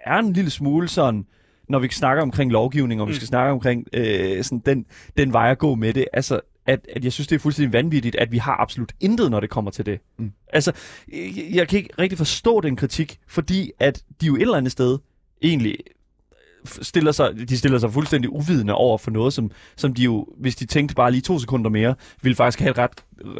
er 0.06 0.18
en 0.20 0.34
lille 0.34 0.50
smule 0.50 0.88
sådan, 0.88 1.26
når 1.70 1.80
vi 1.80 1.88
snakker 1.92 2.24
omkring 2.24 2.52
lovgivning, 2.52 3.02
og 3.02 3.08
vi 3.08 3.12
Mm. 3.12 3.16
skal 3.16 3.28
snakke 3.28 3.52
omkring 3.52 3.88
øh, 3.94 4.44
sådan 4.44 4.62
den, 4.66 4.86
den 5.18 5.34
vej 5.34 5.52
at 5.52 5.58
gå 5.58 5.76
med 5.76 5.94
det, 5.94 6.06
altså, 6.14 6.40
at, 6.66 6.88
at 6.96 7.04
jeg 7.04 7.14
synes, 7.14 7.28
det 7.28 7.36
er 7.36 7.40
fuldstændig 7.40 7.74
vanvittigt, 7.74 8.16
at 8.16 8.32
vi 8.32 8.38
har 8.38 8.62
absolut 8.62 8.92
intet, 9.00 9.32
når 9.32 9.40
det 9.40 9.50
kommer 9.50 9.72
til 9.72 9.86
det. 9.86 10.00
Mm. 10.18 10.32
Altså, 10.48 10.72
jeg, 11.12 11.46
jeg 11.52 11.68
kan 11.68 11.78
ikke 11.78 11.90
rigtig 12.00 12.18
forstå 12.18 12.62
den 12.62 12.76
kritik, 12.76 13.20
fordi 13.28 13.72
at 13.80 14.04
de 14.22 14.26
jo 14.26 14.36
et 14.36 14.42
eller 14.42 14.58
andet 14.58 14.72
sted 14.72 14.98
egentlig 15.42 15.78
øh, 15.80 16.84
stiller 16.84 17.12
sig, 17.12 17.50
de 17.50 17.58
stiller 17.58 17.80
sig 17.80 17.94
fuldstændig 17.94 18.30
uvidende 18.30 18.74
over 18.74 18.98
for 18.98 19.12
noget, 19.12 19.34
som, 19.34 19.52
som 19.76 19.94
de 19.94 20.04
jo, 20.04 20.28
hvis 20.38 20.56
de 20.56 20.66
tænkte 20.66 20.96
bare 20.96 21.12
lige 21.12 21.22
to 21.22 21.40
sekunder 21.40 21.70
mere, 21.70 21.96
ville 22.22 22.36
faktisk 22.36 22.60
have 22.60 22.72
et 22.72 22.78
ret, 22.78 22.92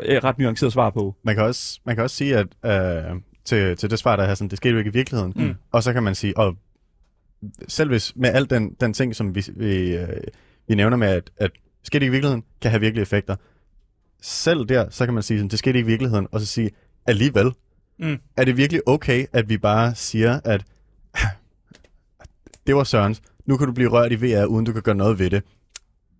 øh, 0.06 0.24
ret 0.24 0.40
nuanceret 0.40 0.74
svar 0.74 0.90
på. 0.90 1.16
Man 1.24 1.36
kan 1.36 1.44
også, 1.44 1.80
man 1.86 1.96
kan 1.96 2.04
også 2.04 2.16
sige, 2.16 2.38
at 2.38 2.48
øh, 2.66 3.20
til, 3.46 3.78
til 3.78 3.90
det 3.90 4.00
svar, 4.00 4.16
der 4.16 4.24
er 4.24 4.36
sådan, 4.36 4.50
det 4.50 4.58
skete 4.58 4.72
jo 4.72 4.78
ikke 4.78 4.90
i 4.90 4.94
virkeligheden. 4.94 5.34
Mm. 5.36 5.54
Og 5.72 5.84
så 5.84 5.94
kan 5.94 6.04
man 6.04 6.16
sige, 6.16 6.38
og 6.38 6.56
selv 7.68 7.90
hvis 7.90 8.14
med 8.16 8.30
al 8.30 8.50
den, 8.50 8.76
den 8.80 8.94
ting, 8.94 9.16
som 9.16 9.36
vi, 9.36 9.46
vi, 9.56 9.96
øh, 9.96 10.08
vi 10.68 10.76
nævner 10.76 10.98
med, 10.98 11.08
at, 11.08 11.32
at 11.38 11.52
skete 11.84 12.06
ikke 12.06 12.12
i 12.12 12.12
virkeligheden, 12.12 12.44
kan 12.62 12.72
have 12.72 12.80
virkelige 12.82 13.02
effekter. 13.02 13.36
Selv 14.22 14.66
der, 14.66 14.90
så 14.90 15.06
kan 15.06 15.14
man 15.14 15.24
sige, 15.24 15.40
sådan, 15.40 15.50
det 15.50 15.60
skete 15.60 15.78
ikke 15.78 15.88
i 15.88 15.92
virkeligheden, 15.92 16.28
og 16.32 16.40
så 16.40 16.46
sige, 16.46 16.72
alligevel, 17.06 17.52
Mm. 18.00 18.18
er 18.38 18.46
det 18.46 18.58
virkelig 18.58 18.82
okay, 18.88 19.26
at 19.34 19.50
vi 19.50 19.58
bare 19.58 19.96
siger, 19.96 20.40
at 20.46 20.64
det 22.68 22.76
var 22.76 22.84
Sørens, 22.84 23.22
nu 23.46 23.58
kan 23.58 23.68
du 23.68 23.74
blive 23.74 23.90
rørt 23.90 24.12
i 24.12 24.16
VR, 24.16 24.46
uden 24.46 24.66
du 24.66 24.74
kan 24.74 24.82
gøre 24.82 24.96
noget 24.96 25.20
ved 25.20 25.30
det. 25.30 25.44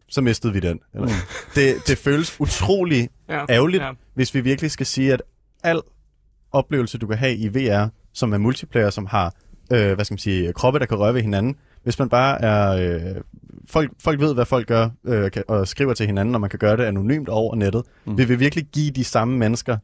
Så 0.08 0.22
mistede 0.22 0.54
vi 0.54 0.60
den. 0.60 0.80
Eller, 0.94 1.08
Mm. 1.08 1.14
det, 1.56 1.76
det 1.88 1.98
føles 1.98 2.40
utrolig 2.42 3.10
Ja. 3.30 3.46
ærgerligt, 3.50 3.84
Ja. 3.84 3.92
hvis 4.14 4.34
vi 4.36 4.42
virkelig 4.42 4.72
skal 4.72 4.86
sige, 4.86 5.14
at 5.14 5.22
al 5.64 5.82
oplevelse, 6.52 6.98
du 6.98 7.08
kan 7.08 7.18
have 7.18 7.36
i 7.36 7.48
VR, 7.48 7.88
som 8.14 8.34
er 8.34 8.38
multiplayer, 8.38 8.90
som 8.90 9.06
har 9.06 9.34
øh, 9.74 9.94
hvad 9.94 10.06
skal 10.06 10.14
man 10.14 10.20
sige, 10.20 10.54
kroppe, 10.54 10.80
der 10.80 10.86
kan 10.86 10.98
røre 11.00 11.14
ved 11.14 11.22
hinanden, 11.22 11.56
hvis 11.84 12.00
man 12.00 12.10
bare 12.10 12.42
er... 12.42 12.70
Øh, 13.16 13.22
folk, 13.70 13.92
folk 14.04 14.20
ved, 14.20 14.34
hvad 14.34 14.46
folk 14.46 14.68
gør, 14.68 14.90
øh, 15.06 15.32
kan, 15.32 15.44
og 15.48 15.68
skriver 15.68 15.94
til 15.94 16.06
hinanden, 16.06 16.36
og 16.36 16.42
man 16.42 16.50
kan 16.50 16.60
gøre 16.60 16.78
det 16.78 16.84
anonymt 16.84 17.30
over 17.30 17.56
nettet. 17.56 17.84
Mm. 18.06 18.18
Vi 18.18 18.26
vil 18.26 18.40
virkelig 18.40 18.66
give 18.74 18.92
de 18.92 19.04
samme 19.04 19.38
mennesker 19.38 19.78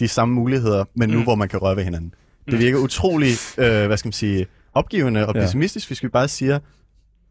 de 0.00 0.08
samme 0.08 0.34
muligheder, 0.34 0.84
men 0.94 1.08
nu, 1.10 1.18
Mm. 1.18 1.22
hvor 1.24 1.34
man 1.34 1.48
kan 1.48 1.58
røre 1.62 1.76
ved 1.76 1.84
hinanden. 1.84 2.14
Det 2.44 2.54
Mm. 2.54 2.60
virker 2.60 2.78
utrolig, 2.78 3.32
øh, 3.58 3.86
hvad 3.86 3.96
skal 3.96 4.06
man 4.06 4.12
sige, 4.12 4.46
opgivende 4.74 5.26
og 5.26 5.34
Ja. 5.34 5.40
pessimistisk, 5.40 5.86
hvis 5.88 6.02
vi 6.02 6.08
bare 6.08 6.28
siger, 6.28 6.58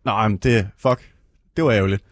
nej, 0.05 0.27
men 0.27 0.37
det, 0.37 0.67
fuck, 0.77 1.11
det 1.57 1.63
var 1.63 1.71
ærgerligt. 1.71 2.03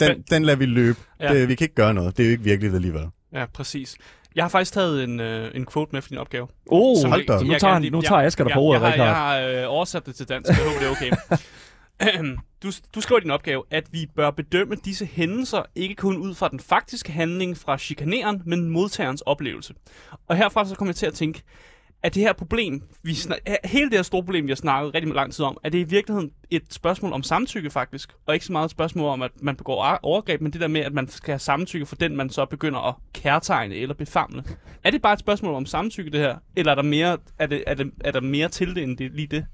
Den, 0.00 0.08
Men- 0.08 0.24
den 0.30 0.44
lader 0.44 0.58
vi 0.58 0.66
løbe. 0.66 0.98
Ja. 1.20 1.32
Ja. 1.32 1.38
Det, 1.38 1.48
vi 1.48 1.54
kan 1.54 1.64
ikke 1.64 1.74
gøre 1.74 1.94
noget. 1.94 2.16
Det 2.16 2.22
er 2.22 2.26
jo 2.26 2.30
ikke 2.32 2.44
virkeligt 2.44 2.74
alligevel. 2.74 3.02
Ja, 3.32 3.46
præcis. 3.54 3.96
Jeg 4.36 4.44
har 4.44 4.48
faktisk 4.48 4.72
taget 4.72 5.04
en, 5.04 5.20
øh, 5.20 5.50
en 5.54 5.66
quote 5.72 5.88
med 5.92 6.02
for 6.02 6.08
din 6.08 6.18
opgave. 6.18 6.46
Oh, 6.66 7.00
Som 7.00 7.10
hold 7.10 7.24
jeg- 7.28 7.38
da 7.38 7.44
nu 7.44 7.52
jeg 7.52 7.60
tager, 7.60 7.78
lige- 7.78 7.90
nu 7.90 7.98
jeg- 8.02 8.08
tager 8.08 8.20
Asger 8.22 8.44
dig 8.44 8.50
jeg, 8.50 8.54
på 8.56 8.60
ordet, 8.60 8.80
jeg, 8.82 8.90
har, 8.90 9.04
jeg 9.04 9.14
har 9.14 9.38
øh, 9.62 9.64
oversat 9.66 10.06
det 10.06 10.14
til 10.14 10.28
dansk, 10.28 10.48
jeg 10.48 10.56
håber, 10.56 10.78
det 10.78 10.86
er 10.86 10.90
okay. 10.90 11.36
du, 12.64 12.72
du 12.94 13.00
skriver 13.00 13.18
i 13.20 13.22
din 13.22 13.30
opgave, 13.30 13.62
at 13.70 13.92
vi 13.92 14.06
bør 14.16 14.30
bedømme 14.30 14.74
disse 14.74 15.06
hændelser 15.06 15.62
ikke 15.74 15.94
kun 15.94 16.16
ud 16.16 16.34
fra 16.34 16.48
den 16.48 16.60
faktiske 16.60 17.12
handling 17.12 17.56
fra 17.56 17.78
chikaneren, 17.78 18.42
men 18.46 18.68
modtagerens 18.68 19.20
oplevelse. 19.20 19.74
Og 20.28 20.36
herfra 20.36 20.64
så 20.64 20.74
kommer 20.74 20.90
jeg 20.90 20.96
til 20.96 21.06
at 21.06 21.14
tænke, 21.14 21.42
at 22.02 22.14
det 22.14 22.22
her 22.22 22.32
problem, 22.32 22.82
vi 23.02 23.14
snak, 23.14 23.38
hele 23.64 23.90
det 23.90 23.98
her 23.98 24.02
store 24.02 24.22
problem, 24.22 24.44
vi 24.44 24.50
har 24.50 24.56
snakket 24.56 24.94
rigtig 24.94 25.14
lang 25.14 25.32
tid 25.32 25.44
om, 25.44 25.58
er 25.64 25.68
det 25.68 25.78
i 25.78 25.82
virkeligheden 25.82 26.30
et 26.50 26.62
spørgsmål 26.70 27.12
om 27.12 27.22
samtykke 27.22 27.70
faktisk, 27.70 28.12
og 28.26 28.34
ikke 28.34 28.46
så 28.46 28.52
meget 28.52 28.64
et 28.64 28.70
spørgsmål 28.70 29.06
om, 29.06 29.22
at 29.22 29.30
man 29.40 29.56
begår 29.56 29.98
overgreb, 30.02 30.40
men 30.40 30.52
det 30.52 30.60
der 30.60 30.68
med, 30.68 30.80
at 30.80 30.92
man 30.92 31.08
skal 31.08 31.32
have 31.32 31.38
samtykke 31.38 31.86
for 31.86 31.96
den, 31.96 32.16
man 32.16 32.30
så 32.30 32.44
begynder 32.44 32.88
at 32.88 32.94
kærtegne 33.12 33.74
eller 33.74 33.94
befamle. 33.94 34.44
Er 34.84 34.90
det 34.90 35.02
bare 35.02 35.12
et 35.12 35.20
spørgsmål 35.20 35.54
om 35.54 35.66
samtykke, 35.66 36.10
det 36.10 36.20
her? 36.20 36.36
Eller 36.56 36.72
er 36.72 36.76
der 36.76 36.82
mere, 36.82 37.18
er 37.38 37.46
det, 37.46 37.64
er 37.66 37.74
det, 37.74 37.90
er 38.00 38.10
der 38.10 38.20
mere 38.20 38.48
til 38.48 38.74
det, 38.74 38.82
end 38.82 38.96
det, 38.96 39.12
lige 39.14 39.26
det? 39.26 39.46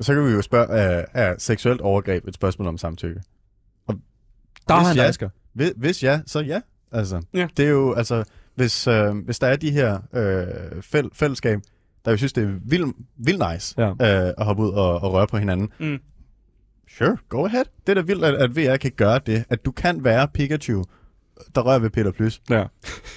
Så 0.00 0.14
kan 0.14 0.26
vi 0.26 0.30
jo 0.30 0.42
spørge, 0.42 0.66
er, 0.68 1.04
er 1.14 1.34
seksuelt 1.38 1.80
overgreb 1.80 2.28
et 2.28 2.34
spørgsmål 2.34 2.68
om 2.68 2.78
samtykke? 2.78 3.20
Der 4.68 4.74
er 4.74 4.78
han 4.78 4.96
ja. 4.96 5.04
Asger. 5.08 5.28
Hvis, 5.52 5.72
hvis 5.76 6.02
ja, 6.02 6.20
så 6.26 6.40
ja. 6.40 6.60
Altså, 6.92 7.22
Ja. 7.34 7.48
Det 7.56 7.64
er 7.64 7.70
jo, 7.70 7.94
altså, 7.94 8.24
hvis, 8.54 8.86
øh, 8.86 9.16
hvis 9.24 9.38
der 9.38 9.46
er 9.46 9.56
de 9.56 9.70
her 9.70 9.98
øh, 10.12 10.46
fæl- 10.82 11.10
fællesskab, 11.12 11.60
der 12.04 12.10
jo 12.10 12.16
synes, 12.16 12.32
det 12.32 12.44
er 12.44 12.52
vildt 12.62 12.96
vild 13.16 13.52
nice 13.52 13.74
Ja. 13.78 13.88
øh, 13.90 14.34
at 14.38 14.44
hoppe 14.44 14.62
ud 14.62 14.70
og, 14.70 15.00
og 15.02 15.12
røre 15.12 15.26
på 15.26 15.36
hinanden. 15.38 15.68
Mm. 15.80 15.98
Sure, 16.98 17.16
go 17.28 17.44
ahead. 17.44 17.64
Det 17.86 17.88
er 17.88 17.94
da 17.94 18.00
vildt, 18.00 18.24
at, 18.24 18.34
at 18.34 18.56
VR 18.56 18.76
kan 18.76 18.92
gøre 18.96 19.20
det. 19.26 19.44
At 19.50 19.64
du 19.64 19.70
kan 19.70 20.04
være 20.04 20.28
Pikachu 20.28 20.84
der 21.54 21.60
rører 21.60 21.78
ved 21.78 21.90
Peter 21.90 22.10
Plys. 22.10 22.40
Ja. 22.50 22.64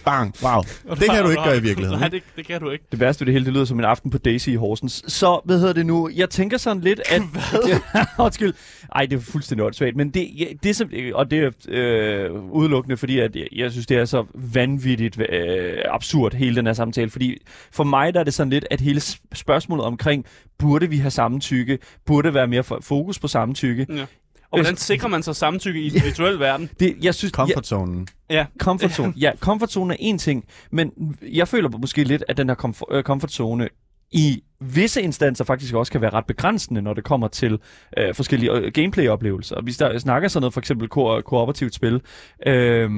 Bang, 0.06 0.36
wow. 0.44 0.62
Det 1.00 1.10
kan 1.12 1.24
du 1.24 1.30
ikke 1.30 1.44
gøre 1.44 1.58
i 1.58 1.62
virkeligheden. 1.62 2.00
Nej, 2.00 2.08
det, 2.10 2.24
det 2.36 2.48
kan 2.48 2.62
du 2.62 2.70
ikke. 2.70 2.86
Det 2.92 3.00
værste 3.00 3.22
ved 3.22 3.26
det 3.26 3.34
hele, 3.34 3.46
det 3.46 3.54
lyder 3.54 3.66
som 3.66 3.80
en 3.80 3.86
aften 3.86 4.12
på 4.12 4.18
Daisy 4.18 4.50
i 4.50 4.56
Horsens. 4.56 5.04
Så, 5.08 5.42
hvad 5.46 5.60
hedder 5.60 5.74
det 5.74 5.86
nu? 5.86 6.10
Jeg 6.16 6.30
tænker 6.30 6.58
sådan 6.58 6.82
lidt, 6.84 7.02
at... 7.12 7.22
Hvad? 7.32 8.06
Undskyld. 8.26 8.54
Ej, 8.96 9.06
det 9.06 9.16
er 9.16 9.22
fuldstændig 9.22 9.66
åndssvagt. 9.66 9.96
Men 9.96 10.10
det, 10.10 10.30
ja, 10.38 10.46
det 10.64 10.70
er 10.70 10.74
som, 10.74 10.90
og 11.14 11.32
det 11.32 11.40
er 11.40 11.52
øh, 11.70 12.34
udelukkende, 12.52 12.98
fordi 12.98 13.20
at 13.20 13.36
jeg, 13.36 13.48
jeg 13.56 13.72
synes, 13.72 13.88
det 13.88 13.98
er 13.98 14.06
så 14.06 14.26
vanvittigt 14.34 15.20
øh, 15.30 15.78
absurd, 15.86 16.34
hele 16.34 16.56
den 16.56 16.66
her 16.66 16.74
samtale. 16.74 17.10
Fordi 17.10 17.38
for 17.72 17.84
mig 17.84 18.14
der 18.14 18.20
er 18.20 18.24
det 18.24 18.34
sådan 18.34 18.50
lidt, 18.50 18.66
at 18.72 18.82
hele 18.82 19.02
spørgsmålet 19.34 19.86
omkring, 19.86 20.26
burde 20.58 20.90
vi 20.90 20.98
have 20.98 21.12
samtykke? 21.12 21.80
Burde 22.06 22.34
være 22.34 22.48
mere 22.48 22.64
fo- 22.72 22.80
fokus 22.82 23.20
på 23.20 23.28
samtykke? 23.28 23.88
Ja. 23.90 24.06
Og 24.52 24.60
hvordan 24.60 24.78
sikrer 24.78 25.10
man 25.10 25.24
sig 25.24 25.36
samtykke 25.36 25.82
i 25.82 25.89
den 25.89 26.04
virtuelle 26.04 26.39
verden? 26.39 26.70
Det, 26.80 26.97
jeg 27.02 27.16
synes, 27.16 27.32
Comfort-zonen. 27.32 28.08
Ja. 28.30 28.45
comfort 28.60 28.91
zone. 28.91 29.14
Ja, 29.18 29.32
comfort 29.39 29.72
zone 29.72 29.93
er 29.93 29.97
en 30.00 30.18
ting, 30.18 30.45
men 30.72 30.91
jeg 31.22 31.47
føler 31.47 31.70
måske 31.70 32.04
lidt, 32.04 32.24
at 32.28 32.38
den 32.38 32.50
her 32.50 32.84
øh, 32.91 33.04
comfort 33.04 33.32
zone 33.32 33.70
i 34.12 34.43
visse 34.62 35.01
instanser 35.01 35.43
faktisk 35.45 35.74
også 35.74 35.91
kan 35.91 36.01
være 36.01 36.14
ret 36.14 36.26
begrænsende, 36.26 36.82
når 36.82 36.93
det 36.93 37.03
kommer 37.03 37.28
til 37.28 37.60
øh, 37.97 38.16
forskellige 38.16 38.51
øh, 38.51 38.72
gameplay-oplevelser. 38.74 39.62
Hvis 39.62 39.78
der 39.78 39.97
snakker 39.99 40.28
sådan 40.28 40.41
noget, 40.41 40.53
for 40.53 40.60
eksempel 40.60 40.88
ko- 40.88 41.22
kooperativt 41.22 41.76
spil, 41.76 42.01
øh, 42.47 42.89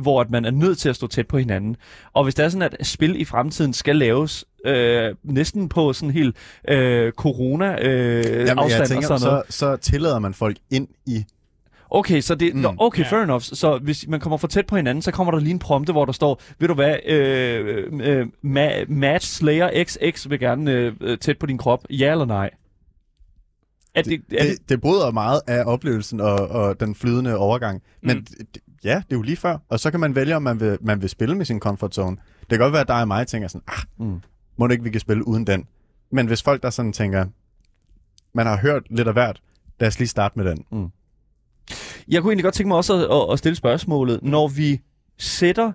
hvor 0.00 0.20
at 0.20 0.30
man 0.30 0.44
er 0.44 0.50
nødt 0.50 0.78
til 0.78 0.88
at 0.88 0.96
stå 0.96 1.06
tæt 1.06 1.26
på 1.26 1.38
hinanden. 1.38 1.76
Og 2.12 2.24
hvis 2.24 2.34
det 2.34 2.44
er 2.44 2.48
sådan, 2.48 2.70
at 2.72 2.86
spil 2.86 3.20
i 3.20 3.24
fremtiden 3.24 3.72
skal 3.72 3.96
laves 3.96 4.44
øh, 4.66 5.14
næsten 5.22 5.68
på 5.68 5.92
sådan 5.92 6.10
helt 6.10 6.36
øh, 6.68 7.12
corona 7.12 7.88
øh, 7.88 8.24
Jamen, 8.24 8.58
afstand 8.58 8.86
tænker, 8.86 9.12
og 9.12 9.18
sådan 9.18 9.32
noget. 9.32 9.44
så, 9.48 9.58
så 9.58 9.76
tillader 9.76 10.18
man 10.18 10.34
folk 10.34 10.56
ind 10.70 10.88
i... 11.06 11.24
Okay, 11.94 12.20
så 12.20 12.34
det, 12.34 12.54
mm. 12.54 12.60
Mm. 12.60 12.66
okay, 12.78 13.02
Ja. 13.02 13.08
fair 13.10 13.20
enough. 13.22 13.42
Så 13.42 13.78
hvis 13.78 14.08
man 14.08 14.20
kommer 14.20 14.36
for 14.36 14.48
tæt 14.48 14.66
på 14.66 14.76
hinanden, 14.76 15.02
så 15.02 15.10
kommer 15.10 15.30
der 15.30 15.38
lige 15.38 15.50
en 15.50 15.58
prompte, 15.58 15.92
hvor 15.92 16.04
der 16.04 16.12
står, 16.12 16.40
ved 16.58 16.68
du 16.68 16.74
hvad, 16.74 16.96
øh, 17.06 17.84
øh, 18.02 18.26
Ma- 18.44 18.84
Match 18.92 19.28
Slayer 19.38 19.84
XX 19.84 20.30
vil 20.30 20.38
gerne 20.40 20.72
øh, 20.72 20.92
øh, 21.00 21.18
tæt 21.18 21.38
på 21.38 21.46
din 21.46 21.58
krop. 21.58 21.84
Ja 21.90 22.10
eller 22.12 22.24
nej? 22.24 22.50
Er 23.94 24.02
det, 24.02 24.20
Det, 24.30 24.40
er 24.40 24.44
det, 24.44 24.58
det, 24.58 24.68
det 24.68 24.80
bryder 24.80 25.10
meget 25.10 25.40
af 25.46 25.62
oplevelsen 25.66 26.20
og, 26.20 26.34
og 26.48 26.80
den 26.80 26.94
flydende 26.94 27.36
overgang. 27.36 27.82
Men 28.02 28.16
Mm. 28.16 28.24
mm. 28.40 28.46
ja, 28.84 28.94
det 28.94 29.12
er 29.12 29.16
jo 29.16 29.22
lige 29.22 29.36
før. 29.36 29.58
Og 29.68 29.80
så 29.80 29.90
kan 29.90 30.00
man 30.00 30.14
vælge, 30.14 30.36
om 30.36 30.42
man 30.42 30.60
vil, 30.60 30.78
man 30.80 31.02
vil 31.02 31.08
spille 31.08 31.34
med 31.34 31.44
sin 31.46 31.60
comfort 31.60 31.94
zone. 31.94 32.16
Det 32.40 32.48
kan 32.48 32.58
godt 32.58 32.72
være, 32.72 32.82
at 32.82 32.88
dig 32.88 33.00
og 33.00 33.08
mig 33.08 33.26
tænker 33.26 33.48
sådan, 33.48 33.64
ah, 33.68 33.82
Mm. 33.98 34.06
mm. 34.06 34.20
må 34.56 34.66
det 34.66 34.72
ikke, 34.72 34.84
vi 34.84 34.90
kan 34.90 35.00
spille 35.00 35.28
uden 35.28 35.46
den. 35.46 35.64
Men 36.12 36.26
hvis 36.26 36.42
folk 36.42 36.62
der 36.62 36.70
sådan 36.70 36.92
tænker, 36.92 37.26
man 38.34 38.46
har 38.46 38.56
hørt 38.56 38.82
lidt 38.90 39.08
af 39.08 39.14
hvert, 39.14 39.40
lad 39.80 39.88
os 39.88 39.98
lige 39.98 40.08
starte 40.08 40.38
med 40.38 40.50
den 40.50 40.90
jeg 42.08 42.22
kunne 42.22 42.30
egentlig 42.30 42.44
godt 42.44 42.54
tænke 42.54 42.68
mig 42.68 42.76
også 42.76 42.94
at, 42.94 43.00
at, 43.00 43.32
at 43.32 43.38
stille 43.38 43.56
spørgsmålet, 43.56 44.22
når 44.22 44.48
vi 44.48 44.80
sætter 45.18 45.72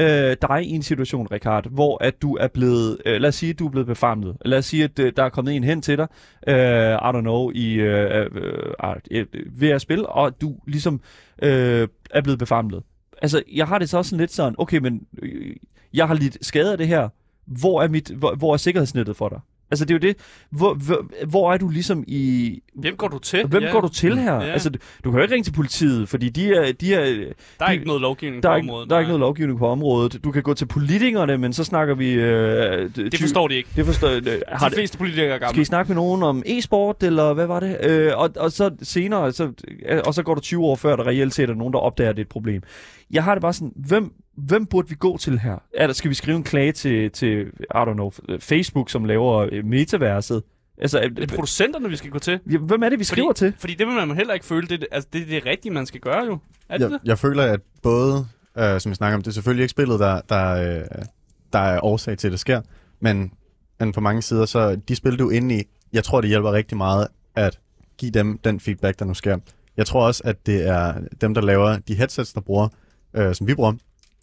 øh, 0.00 0.36
dig 0.42 0.64
i 0.64 0.70
en 0.70 0.82
situation, 0.82 1.26
Rikard, 1.30 1.70
hvor 1.70 2.04
at 2.04 2.22
du 2.22 2.36
er 2.36 2.48
blevet, 2.48 2.98
øh, 3.06 3.20
lad 3.20 3.28
os 3.28 3.34
sige, 3.34 3.50
at 3.50 3.58
du 3.58 3.66
er 3.66 3.70
blevet 3.70 3.86
befamlet. 3.86 4.36
Lad 4.44 4.58
os 4.58 4.64
sige, 4.64 4.84
at 4.84 4.98
øh, 4.98 5.12
der 5.16 5.22
er 5.22 5.28
kommet 5.28 5.56
en 5.56 5.64
hen 5.64 5.82
til 5.82 5.98
dig, 5.98 6.06
øh, 6.46 6.94
I 6.94 7.10
don't 7.16 7.20
know, 7.20 7.50
i, 7.54 7.72
øh, 7.74 8.26
øh, 8.32 8.72
ah, 8.78 8.96
øh, 9.10 9.26
ved 9.52 9.68
at 9.68 9.80
spille, 9.80 10.06
og 10.06 10.40
du 10.40 10.56
ligesom 10.66 11.00
øh, 11.42 11.88
er 12.10 12.20
blevet 12.22 12.38
befamlet. 12.38 12.82
Altså, 13.22 13.42
jeg 13.52 13.66
har 13.66 13.78
det 13.78 13.88
så 13.88 14.02
sådan 14.02 14.20
lidt 14.20 14.32
sådan, 14.32 14.54
okay, 14.58 14.78
men 14.78 15.06
øh, 15.22 15.56
jeg 15.94 16.08
har 16.08 16.14
lidt 16.14 16.46
skade 16.46 16.72
af 16.72 16.78
det 16.78 16.88
her. 16.88 17.08
Hvor 17.46 17.82
er, 17.82 17.88
mit, 17.88 18.08
hvor, 18.08 18.34
hvor 18.34 18.52
er 18.52 18.56
sikkerhedsnettet 18.56 19.16
for 19.16 19.28
dig? 19.28 19.40
Altså, 19.70 19.84
det 19.84 19.90
er 19.94 19.98
jo 20.02 20.08
det. 20.08 20.16
Hvor, 20.50 20.74
hvor, 20.74 21.06
hvor 21.26 21.52
er 21.52 21.56
du 21.56 21.68
ligesom 21.68 22.04
i... 22.06 22.58
Hvem 22.74 22.96
går 22.96 23.08
du 23.08 23.18
til? 23.18 23.46
Hvem 23.46 23.62
ja. 23.62 23.70
går 23.70 23.80
du 23.80 23.88
til 23.88 24.18
her? 24.18 24.34
Ja. 24.34 24.40
Altså, 24.52 24.70
du, 24.70 24.78
du 25.04 25.10
kan 25.10 25.18
jo 25.18 25.22
ikke 25.22 25.34
ringe 25.34 25.44
til 25.44 25.52
politiet, 25.52 26.08
fordi 26.08 26.28
de 26.28 26.52
er, 26.54 26.72
de 26.72 26.94
er, 26.94 27.04
Der 27.04 27.24
er 27.60 27.66
de- 27.66 27.72
ikke 27.72 27.86
noget 27.86 28.00
lovgivning 28.00 28.42
der, 28.42 28.48
på 28.48 28.52
er 28.52 28.56
ikke, 28.56 28.68
området. 28.70 28.90
der 28.90 28.96
er 28.96 29.00
ikke 29.00 29.08
noget 29.08 29.20
lovgivning 29.20 29.58
på 29.58 29.66
området. 29.66 30.24
Du 30.24 30.30
kan 30.32 30.42
gå 30.42 30.54
til 30.54 30.66
politikerne, 30.66 31.38
men 31.38 31.52
så 31.52 31.64
snakker 31.64 31.94
vi... 31.94 32.12
Øh, 32.12 32.90
Det 32.96 33.20
forstår 33.20 33.48
de 33.48 33.54
ikke. 33.54 33.68
Det 33.76 33.86
forstår 33.86 34.08
øh, 34.08 34.40
har 34.48 34.68
De 34.68 34.74
fleste 34.74 34.98
politikere 34.98 35.26
er 35.30 35.36
Skal 35.36 35.46
gamle. 35.46 35.62
I 35.62 35.64
snakke 35.64 35.88
med 35.88 35.96
nogen 35.96 36.22
om 36.22 36.42
e-sport, 36.46 37.02
eller 37.02 37.32
hvad 37.32 37.46
var 37.46 37.60
det? 37.60 37.76
Øh, 37.84 38.12
og, 38.16 38.30
og 38.36 38.52
så 38.52 38.70
senere, 38.82 39.32
så, 39.32 39.52
og 40.06 40.14
så 40.14 40.22
går 40.22 40.34
der 40.34 40.40
20 40.40 40.64
år 40.64 40.76
før, 40.76 40.96
der 40.96 41.06
reelt 41.06 41.34
set 41.34 41.50
er 41.50 41.54
nogen, 41.54 41.72
der 41.72 41.78
opdager, 41.78 42.10
at 42.10 42.16
det 42.16 42.22
er 42.22 42.24
et 42.24 42.28
problem. 42.28 42.62
Jeg 43.10 43.24
har 43.24 43.34
det 43.34 43.42
bare 43.42 43.52
sådan, 43.52 43.72
hvem, 43.76 44.12
hvem 44.46 44.66
burde 44.66 44.88
vi 44.88 44.94
gå 44.94 45.16
til 45.18 45.38
her? 45.38 45.56
Er 45.74 45.86
der, 45.86 45.94
skal 45.94 46.08
vi 46.10 46.14
skrive 46.14 46.36
en 46.36 46.44
klage 46.44 46.72
til, 46.72 47.10
til 47.10 47.40
I 47.60 47.74
don't 47.74 47.92
know, 47.92 48.10
Facebook, 48.38 48.90
som 48.90 49.04
laver 49.04 49.48
øh, 49.52 49.64
metaverset? 49.64 50.42
Altså, 50.78 50.98
Er 51.00 51.08
det 51.08 51.28
producenterne, 51.28 51.88
vi 51.88 51.96
skal 51.96 52.10
gå 52.10 52.18
til? 52.18 52.38
øh, 52.46 52.62
hvem 52.62 52.82
er 52.82 52.88
det, 52.88 52.98
vi 52.98 53.04
skriver 53.04 53.28
Fordi- 53.28 53.38
til? 53.38 53.54
Fordi 53.58 53.74
det 53.74 53.86
vil 53.86 53.94
man 53.94 54.16
heller 54.16 54.34
ikke 54.34 54.46
føle. 54.46 54.66
Det, 54.66 54.86
altså, 54.92 55.08
det 55.12 55.22
er 55.22 55.26
det 55.26 55.46
rigtige, 55.46 55.72
man 55.72 55.86
skal 55.86 56.00
gøre 56.00 56.24
jo. 56.24 56.38
Er 56.68 56.78
det 56.78 56.84
Jeg, 56.84 56.90
det? 56.90 57.00
jeg 57.04 57.18
føler, 57.18 57.42
at 57.42 57.60
både, 57.82 58.26
øh, 58.58 58.80
som 58.80 58.90
vi 58.90 58.94
snakker 58.94 59.16
om, 59.16 59.22
det 59.22 59.28
er 59.30 59.32
selvfølgelig 59.34 59.62
ikke 59.62 59.70
spillet, 59.70 60.00
der, 60.00 60.20
der, 60.28 60.78
øh, 60.80 60.84
der 61.52 61.58
er 61.58 61.84
årsag 61.84 62.18
til, 62.18 62.28
at 62.28 62.32
det 62.32 62.40
sker, 62.40 62.60
men, 63.00 63.32
men 63.80 63.92
på 63.92 64.00
mange 64.00 64.22
sider, 64.22 64.44
så 64.46 64.76
de 64.88 64.94
spil, 64.96 65.18
du 65.18 65.28
er 65.30 65.32
inde 65.36 65.58
i, 65.60 65.62
jeg 65.92 66.04
tror, 66.04 66.20
det 66.20 66.28
hjælper 66.30 66.52
rigtig 66.52 66.76
meget 66.76 67.06
at 67.34 67.58
give 67.98 68.10
dem 68.10 68.38
den 68.38 68.60
feedback, 68.60 68.98
der 68.98 69.04
nu 69.04 69.14
sker. 69.14 69.38
Jeg 69.76 69.86
tror 69.86 70.06
også, 70.06 70.22
at 70.24 70.46
det 70.46 70.68
er 70.68 70.94
dem, 71.20 71.34
der 71.34 71.40
laver 71.40 71.78
de 71.78 71.94
headsets, 71.94 72.32
der 72.32 72.40
bruger, 72.40 72.68
øh, 73.14 73.34
som 73.34 73.46
vi 73.46 73.54
bruger, 73.54 73.72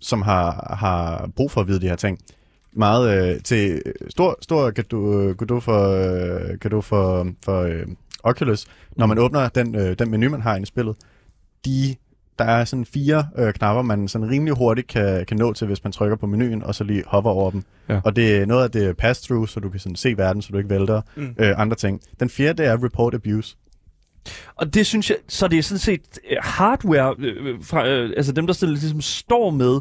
som 0.01 0.21
har, 0.21 0.75
har 0.79 1.29
brug 1.35 1.51
for 1.51 1.61
at 1.61 1.67
vide 1.67 1.81
de 1.81 1.87
her 1.87 1.95
ting. 1.95 2.19
Meget 2.73 3.33
øh, 3.35 3.41
til 3.43 3.81
stor, 4.09 4.37
stor 4.41 4.71
gave 4.71 5.35
gave 5.35 5.61
for, 5.61 5.89
øh, 5.89 6.57
gave 6.59 6.83
for, 6.83 7.27
for 7.45 7.61
øh, 7.61 7.85
Oculus. 8.23 8.65
Når 8.95 9.05
man 9.05 9.17
åbner 9.17 9.49
den, 9.49 9.75
øh, 9.75 9.99
den 9.99 10.11
menu, 10.11 10.29
man 10.29 10.41
har 10.41 10.55
inde 10.55 10.63
i 10.63 10.65
spillet, 10.65 10.95
de, 11.65 11.95
der 12.39 12.45
er 12.45 12.65
sådan 12.65 12.85
fire 12.85 13.27
øh, 13.37 13.53
knapper, 13.53 13.81
man 13.81 14.07
sådan 14.07 14.29
rimelig 14.29 14.53
hurtigt 14.53 14.87
kan, 14.87 15.25
kan 15.25 15.37
nå 15.37 15.53
til, 15.53 15.67
hvis 15.67 15.83
man 15.83 15.93
trykker 15.93 16.15
på 16.17 16.25
menuen, 16.25 16.63
og 16.63 16.75
så 16.75 16.83
lige 16.83 17.03
hopper 17.07 17.31
over 17.31 17.51
dem. 17.51 17.63
Ja. 17.89 17.99
Og 18.03 18.15
det 18.15 18.37
er 18.37 18.45
noget 18.45 18.63
af 18.63 18.71
det 18.71 18.97
pass-through, 18.97 19.47
så 19.47 19.59
du 19.59 19.69
kan 19.69 19.79
sådan 19.79 19.95
se 19.95 20.17
verden, 20.17 20.41
så 20.41 20.49
du 20.51 20.57
ikke 20.57 20.69
vælter 20.69 21.01
Mm. 21.15 21.35
øh, 21.39 21.59
andre 21.59 21.75
ting. 21.75 22.01
Den 22.19 22.29
fjerde, 22.29 22.63
det 22.63 22.71
er 22.71 22.83
report 22.83 23.13
abuse. 23.13 23.57
Og 24.55 24.73
det 24.73 24.85
synes 24.85 25.09
jeg, 25.09 25.17
så 25.27 25.47
det 25.47 25.59
er 25.59 25.63
sådan 25.63 25.79
set 25.79 26.01
øh, 26.31 26.37
hardware, 26.41 27.15
øh, 27.19 27.55
fra, 27.63 27.87
øh, 27.87 28.13
altså 28.17 28.31
dem, 28.31 28.47
der 28.47 28.53
sådan, 28.53 28.73
ligesom 28.73 29.01
står 29.01 29.49
med 29.49 29.79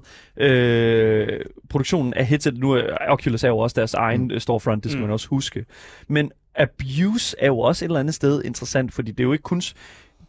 øh, 0.49 1.41
produktionen 1.69 2.15
af 2.15 2.27
headset. 2.27 2.59
Nu 2.59 2.73
er 2.73 2.83
Oculus 3.09 3.45
er 3.45 3.49
jo 3.49 3.59
også 3.59 3.75
deres 3.75 3.95
egen 3.95 4.25
mm. 4.25 4.41
storefront, 4.41 4.85
det 4.85 4.93
skal 4.93 4.99
Mm. 4.99 5.03
mm. 5.03 5.07
man 5.09 5.13
også 5.13 5.29
huske. 5.29 5.65
Men 6.09 6.31
abuse 6.55 7.37
er 7.39 7.47
jo 7.47 7.59
også 7.59 7.85
et 7.85 7.89
eller 7.89 8.01
andet 8.01 8.15
sted 8.15 8.43
interessant, 8.45 8.95
fordi 8.95 9.11
det 9.11 9.21
er 9.21 9.25
jo 9.25 9.33
ikke 9.33 9.43
kun... 9.43 9.63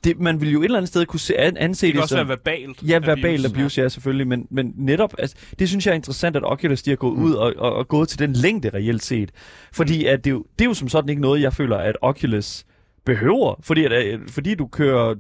Det, 0.04 0.20
man 0.20 0.42
vil 0.42 0.52
jo 0.52 0.60
et 0.60 0.66
eller 0.66 0.78
andet 0.78 0.88
sted 0.90 1.06
kunne 1.06 1.20
se, 1.20 1.38
an, 1.38 1.58
anse 1.58 1.88
Det 1.88 1.94
det 1.94 2.02
også 2.02 2.16
som... 2.16 2.18
være 2.18 2.28
verbalt. 2.28 2.84
Ja, 2.84 3.00
verbal 3.00 3.46
abuse, 3.46 3.62
abuse 3.62 3.82
ja, 3.82 3.90
selvfølgelig, 3.90 4.28
men, 4.28 4.48
men 4.50 4.74
netop, 4.78 5.14
altså, 5.20 5.36
det 5.60 5.70
synes 5.70 5.86
jeg 5.86 5.92
er 5.92 5.96
interessant, 5.96 6.36
at 6.36 6.42
Oculus 6.46 6.82
de 6.82 6.90
har 6.90 6.98
gået 6.98 7.18
mm. 7.18 7.24
ud 7.24 7.34
og, 7.34 7.54
og, 7.58 7.74
og 7.74 7.88
gået 7.88 8.10
til 8.10 8.20
den 8.20 8.34
længde 8.34 8.70
reelt 8.70 9.04
set. 9.04 9.32
Fordi 9.74 10.06
at 10.06 10.24
det, 10.24 10.30
er 10.30 10.34
jo, 10.34 10.46
det 10.60 10.66
er 10.66 10.70
jo 10.70 10.74
som 10.74 10.90
sådan 10.90 11.10
ikke 11.10 11.22
noget, 11.22 11.42
jeg 11.42 11.54
føler, 11.54 11.78
at 11.78 11.98
Oculus 12.02 12.66
behøver. 13.12 13.60
Fordi, 13.64 13.86
at, 13.86 13.92
øh, 14.06 14.20
fordi 14.30 14.56
du 14.56 14.68
kører 14.68 15.16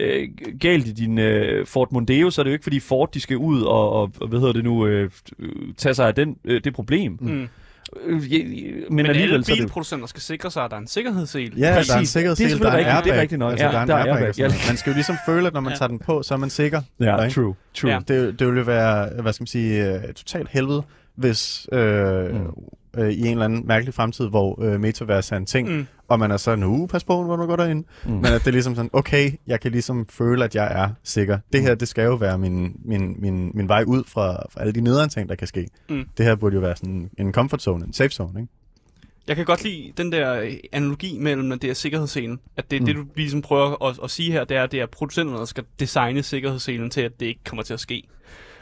øh, 0.00 0.28
galt 0.60 0.86
i 0.86 0.92
din 0.92 1.18
øh, 1.18 1.66
Ford 1.66 1.88
Mondeo, 1.92 2.30
så 2.30 2.40
er 2.40 2.42
det 2.42 2.50
jo 2.50 2.52
ikke, 2.52 2.62
fordi 2.62 2.80
Ford 2.80 3.12
de 3.12 3.20
skal 3.20 3.36
ud 3.36 3.62
og, 3.62 3.92
og 3.92 4.12
hvad 4.28 4.38
hedder 4.38 4.52
det 4.52 4.64
nu, 4.64 4.86
øh, 4.86 5.10
tage 5.76 5.94
sig 5.94 6.06
af 6.06 6.14
den, 6.14 6.36
øh, 6.44 6.60
det 6.64 6.74
problem. 6.74 7.18
Mm. 7.20 7.28
Mm. 7.30 7.48
Øh, 8.06 8.32
ja, 8.32 8.38
men, 8.44 8.96
Men 8.96 9.06
alligevel 9.06 9.32
alle 9.34 9.44
så 9.44 9.52
er 9.52 9.56
det... 9.56 9.62
bilproducenter 9.64 10.06
skal 10.06 10.22
sikre 10.22 10.50
sig, 10.50 10.64
at 10.64 10.70
der 10.70 10.76
er 10.76 10.80
en 10.80 10.86
sikkerhedssel. 10.86 11.58
Ja, 11.58 11.72
Præcis. 11.74 11.88
der 11.88 11.94
er 11.94 11.98
en 11.98 12.02
Det 12.02 12.08
er 12.08 12.10
sikkerhedssel, 12.10 12.60
der 12.60 12.70
er 12.70 12.72
en 12.72 12.76
rigtigt. 12.78 13.04
Det 13.04 13.10
er 13.10 13.12
airbag. 13.12 13.20
rigtigt 13.22 13.38
nok. 13.38 13.50
Altså, 13.52 13.66
Ja, 13.66 13.72
der 13.72 13.78
er 13.78 13.82
en 13.82 13.88
der 13.88 13.96
airbag. 13.96 14.12
airbag. 14.14 14.34
noget. 14.38 14.54
Man 14.68 14.76
skal 14.76 14.90
jo 14.90 14.94
ligesom 14.94 15.16
føle, 15.26 15.46
at 15.46 15.52
når 15.54 15.60
man 15.60 15.72
Ja. 15.72 15.76
tager 15.78 15.88
den 15.88 15.98
på, 15.98 16.22
så 16.22 16.34
er 16.34 16.38
man 16.38 16.50
sikker. 16.50 16.80
Ja, 17.00 17.22
ikke? 17.24 17.34
true. 17.34 17.54
True. 17.74 17.90
Ja. 17.92 17.98
Det, 18.08 18.38
det 18.38 18.46
ville 18.46 18.58
jo 18.58 18.64
være, 18.64 19.22
hvad 19.22 19.32
skal 19.32 19.42
man 19.42 19.46
sige, 19.46 19.94
øh, 19.94 20.12
totalt 20.14 20.48
helvede, 20.50 20.82
hvis 21.16 21.68
øh, 21.72 22.34
Mm. 22.34 22.40
Øh, 22.96 23.10
i 23.10 23.20
en 23.20 23.26
eller 23.26 23.44
anden 23.44 23.66
mærkelig 23.66 23.94
fremtid, 23.94 24.28
hvor 24.28 24.62
øh, 24.62 24.80
metaverse 24.80 25.34
er 25.34 25.38
en 25.38 25.46
ting, 25.46 25.68
Mm. 25.68 25.86
og 26.08 26.18
man 26.18 26.30
er 26.30 26.36
sådan, 26.36 26.64
uh, 26.64 26.88
pas 26.88 27.04
på, 27.04 27.22
hvor 27.24 27.36
du 27.36 27.46
går 27.46 27.56
derind. 27.56 27.84
Mm. 28.04 28.10
Men 28.12 28.24
at 28.26 28.40
det 28.40 28.46
er 28.46 28.50
ligesom 28.50 28.74
sådan, 28.74 28.90
okay, 28.92 29.32
jeg 29.46 29.60
kan 29.60 29.72
ligesom 29.72 30.06
føle, 30.08 30.44
at 30.44 30.54
jeg 30.54 30.82
er 30.82 30.88
sikker. 31.04 31.38
Det 31.52 31.62
her, 31.62 31.74
det 31.74 31.88
skal 31.88 32.04
jo 32.04 32.14
være 32.14 32.38
min, 32.38 32.76
min, 32.84 33.16
min, 33.18 33.50
min 33.54 33.68
vej 33.68 33.84
ud 33.86 34.04
fra, 34.06 34.42
fra 34.52 34.60
alle 34.60 34.72
de 34.72 34.80
nederen 34.80 35.10
ting, 35.10 35.28
der 35.28 35.34
kan 35.34 35.46
ske. 35.46 35.68
Mm. 35.88 36.04
Det 36.18 36.26
her 36.26 36.34
burde 36.34 36.54
jo 36.54 36.60
være 36.60 36.76
sådan 36.76 37.10
en 37.18 37.32
comfort 37.32 37.62
zone, 37.62 37.84
en 37.86 37.92
safe 37.92 38.10
zone, 38.10 38.40
ikke? 38.40 38.52
Jeg 39.28 39.36
kan 39.36 39.44
godt 39.44 39.64
lide 39.64 39.92
den 39.96 40.12
der 40.12 40.34
øh, 40.40 40.52
analogi 40.72 41.18
mellem 41.18 41.52
at 41.52 41.62
det 41.62 41.70
er 41.70 41.74
sikkerhedsselen. 41.74 42.40
At 42.56 42.70
det, 42.70 42.80
mm. 42.82 42.86
det 42.86 42.96
du 42.96 43.04
ligesom 43.16 43.42
prøver 43.42 43.86
at, 43.88 43.98
at 44.04 44.10
sige 44.10 44.32
her, 44.32 44.44
det 44.44 44.56
er, 44.56 44.62
at 44.62 44.72
det 44.72 44.80
er 44.80 44.86
producenterne, 44.86 45.38
der 45.38 45.44
skal 45.44 45.64
designe 45.80 46.22
sikkerhedsselen 46.22 46.90
til, 46.90 47.00
at 47.00 47.20
det 47.20 47.26
ikke 47.26 47.40
kommer 47.44 47.62
til 47.62 47.74
at 47.74 47.80
ske. 47.80 48.08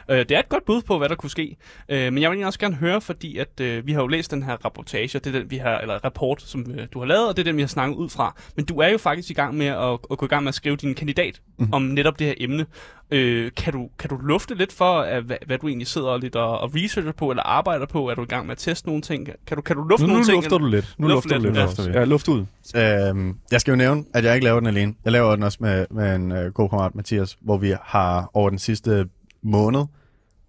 Øh, 0.09 0.17
det 0.17 0.31
er 0.31 0.39
et 0.39 0.49
godt 0.49 0.65
bud 0.65 0.81
på, 0.81 0.97
hvad 0.97 1.09
der 1.09 1.15
kunne 1.15 1.29
ske. 1.29 1.57
Øh, 1.89 2.13
men 2.13 2.21
jeg 2.23 2.31
vil 2.31 2.45
også 2.45 2.59
gerne 2.59 2.75
høre, 2.75 3.01
fordi 3.01 3.37
at 3.37 3.59
øh, 3.61 3.87
vi 3.87 3.91
har 3.93 4.01
jo 4.01 4.07
læst 4.07 4.31
den 4.31 4.43
her 4.43 4.57
rapportage, 4.65 5.19
det 5.19 5.27
er 5.35 5.39
den, 5.39 5.51
vi 5.51 5.57
har, 5.57 5.77
eller 5.77 5.95
rapport, 6.05 6.41
som 6.41 6.65
øh, 6.71 6.87
du 6.93 6.99
har 6.99 7.05
lavet, 7.05 7.27
og 7.27 7.37
det 7.37 7.41
er 7.41 7.45
den, 7.45 7.55
vi 7.55 7.61
har 7.61 7.67
snakket 7.67 7.95
ud 7.95 8.09
fra. 8.09 8.35
Men 8.55 8.65
du 8.65 8.79
er 8.79 8.87
jo 8.87 8.97
faktisk 8.97 9.29
i 9.29 9.33
gang 9.33 9.55
med 9.57 9.65
at, 9.67 9.97
at 10.11 10.17
gå 10.17 10.25
i 10.25 10.29
gang 10.29 10.43
med 10.43 10.49
at 10.49 10.55
skrive 10.55 10.75
din 10.75 10.95
kandidat 10.95 11.41
Mhm. 11.57 11.67
mm. 11.67 11.73
om 11.73 11.81
netop 11.81 12.19
det 12.19 12.27
her 12.27 12.33
emne. 12.37 12.65
Øh, 13.11 13.51
kan, 13.57 13.73
du, 13.73 13.89
kan 13.99 14.09
du 14.09 14.17
lufte 14.17 14.55
lidt 14.55 14.73
for, 14.73 14.99
at, 14.99 15.23
hvad, 15.23 15.37
hvad 15.45 15.57
du 15.57 15.67
egentlig 15.67 15.87
sidder 15.87 16.17
lidt 16.17 16.35
og, 16.35 16.59
og 16.59 16.71
researcher 16.75 17.11
på, 17.11 17.29
eller 17.29 17.43
arbejder 17.43 17.85
på? 17.85 18.09
Er 18.09 18.15
du 18.15 18.21
i 18.21 18.25
gang 18.25 18.45
med 18.45 18.51
at 18.51 18.57
teste 18.57 18.87
nogle 18.87 19.01
ting? 19.01 19.25
Kan 19.47 19.55
du, 19.57 19.61
kan 19.61 19.75
du 19.75 19.83
lufte 19.83 20.03
Nu, 20.03 20.07
nu 20.07 20.13
nogle 20.13 20.25
ting? 20.25 20.35
lufter 20.35 20.57
du 20.57 20.65
lidt. 20.65 20.95
Nu 20.97 21.07
Luft 21.07 21.15
lufter 21.25 21.37
du 21.37 21.43
lidt, 21.53 21.85
lidt. 21.85 21.95
Ja, 21.95 22.03
luft 22.03 22.27
ud. 22.27 22.45
Øhm, 22.75 23.35
jeg 23.51 23.61
skal 23.61 23.71
jo 23.71 23.75
nævne, 23.75 24.03
at 24.13 24.23
jeg 24.23 24.33
ikke 24.35 24.43
laver 24.45 24.59
den 24.59 24.67
alene. 24.67 24.93
Jeg 25.03 25.11
laver 25.11 25.35
den 25.35 25.43
også 25.43 25.57
med, 25.61 25.85
med 25.91 26.15
en 26.15 26.31
øh, 26.31 26.51
god 26.53 26.69
kammerat, 26.69 26.95
Mathias, 26.95 27.37
hvor 27.41 27.57
vi 27.57 27.73
har 27.83 28.29
over 28.33 28.49
den 28.49 28.59
sidste 28.59 29.05
måned 29.43 29.81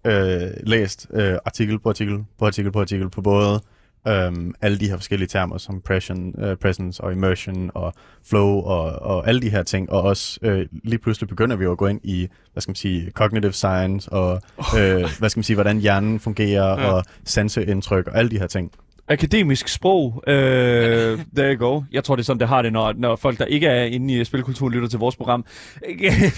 øh, 0.05 0.41
læst 0.63 1.07
øh, 1.13 1.33
artikel 1.45 1.79
på 1.79 1.89
artikel 1.89 2.17
på 2.39 2.45
artikel 2.45 2.71
på 2.71 2.81
artikel 2.81 3.09
på 3.09 3.21
både 3.21 3.61
øhm, 4.07 4.53
alle 4.61 4.79
de 4.79 4.89
her 4.89 4.97
forskellige 4.97 5.27
termer 5.27 5.57
som 5.57 5.81
pression, 5.81 6.43
øh, 6.43 6.57
presence 6.57 7.03
og 7.03 7.11
immersion 7.11 7.71
og 7.73 7.93
flow 8.29 8.47
og, 8.47 8.83
og 9.01 9.27
alle 9.27 9.41
de 9.41 9.49
her 9.49 9.63
ting. 9.63 9.91
Og 9.91 10.01
også 10.01 10.39
øh, 10.41 10.65
lige 10.83 10.99
pludselig 10.99 11.29
begynder 11.29 11.55
vi 11.55 11.63
jo 11.63 11.71
at 11.71 11.77
gå 11.77 11.87
ind 11.87 11.99
i, 12.03 12.27
hvad 12.53 12.61
skal 12.61 12.69
man 12.69 12.75
sige, 12.75 13.11
cognitive 13.11 13.51
science 13.53 14.11
og 14.11 14.41
øh, 14.79 15.09
hvad 15.19 15.29
skal 15.29 15.37
man 15.39 15.43
sige, 15.43 15.55
hvordan 15.55 15.77
hjernen 15.79 16.19
fungerer 16.19 16.81
Ja. 16.81 16.91
og 16.91 17.03
sanseindtryk 17.25 18.07
og 18.07 18.17
alle 18.17 18.31
de 18.31 18.39
her 18.39 18.47
ting. 18.47 18.71
Akademisk 19.07 19.67
sprog, 19.67 20.23
øh, 20.27 20.33
there 21.37 21.53
you 21.55 21.67
go. 21.69 21.81
Jeg 21.91 22.03
tror, 22.03 22.15
det 22.15 22.23
er 22.23 22.25
sådan, 22.25 22.39
det 22.39 22.47
har 22.47 22.61
det, 22.61 22.73
når, 22.73 22.93
når 22.93 23.15
folk, 23.15 23.39
der 23.39 23.45
ikke 23.45 23.67
er 23.67 23.83
inde 23.83 24.13
i 24.13 24.23
spilkulturen, 24.23 24.73
lytter 24.73 24.87
til 24.89 24.99
vores 24.99 25.15
program. 25.15 25.45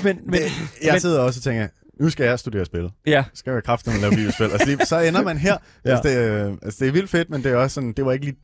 men, 0.03 0.20
men, 0.26 0.39
Jeg 0.84 0.91
men, 0.91 0.99
sidder 0.99 1.22
også 1.22 1.39
og 1.39 1.43
tænker, 1.43 1.68
nu 1.99 2.09
skal 2.09 2.25
jeg 2.25 2.39
studere 2.39 2.65
spil. 2.65 2.89
ja, 3.07 3.23
Skal 3.33 3.51
jeg 3.53 3.63
kraftigt 3.63 4.01
lave 4.01 4.15
videospil? 4.15 4.43
altså, 4.51 4.67
lige, 4.67 4.85
så 4.85 4.99
ender 4.99 5.23
man 5.23 5.37
her. 5.37 5.57
Ja. 5.85 5.89
altså, 5.91 6.09
det, 6.09 6.17
øh, 6.47 6.53
altså, 6.61 6.77
det 6.79 6.87
er 6.87 6.91
vildt 6.93 7.09
fedt, 7.09 7.29
men 7.29 7.43
det 7.43 7.51
er 7.51 7.55
også 7.55 7.73
sådan, 7.73 7.93
det 7.93 8.05
var 8.05 8.11
ikke 8.11 8.25
lige, 8.25 8.37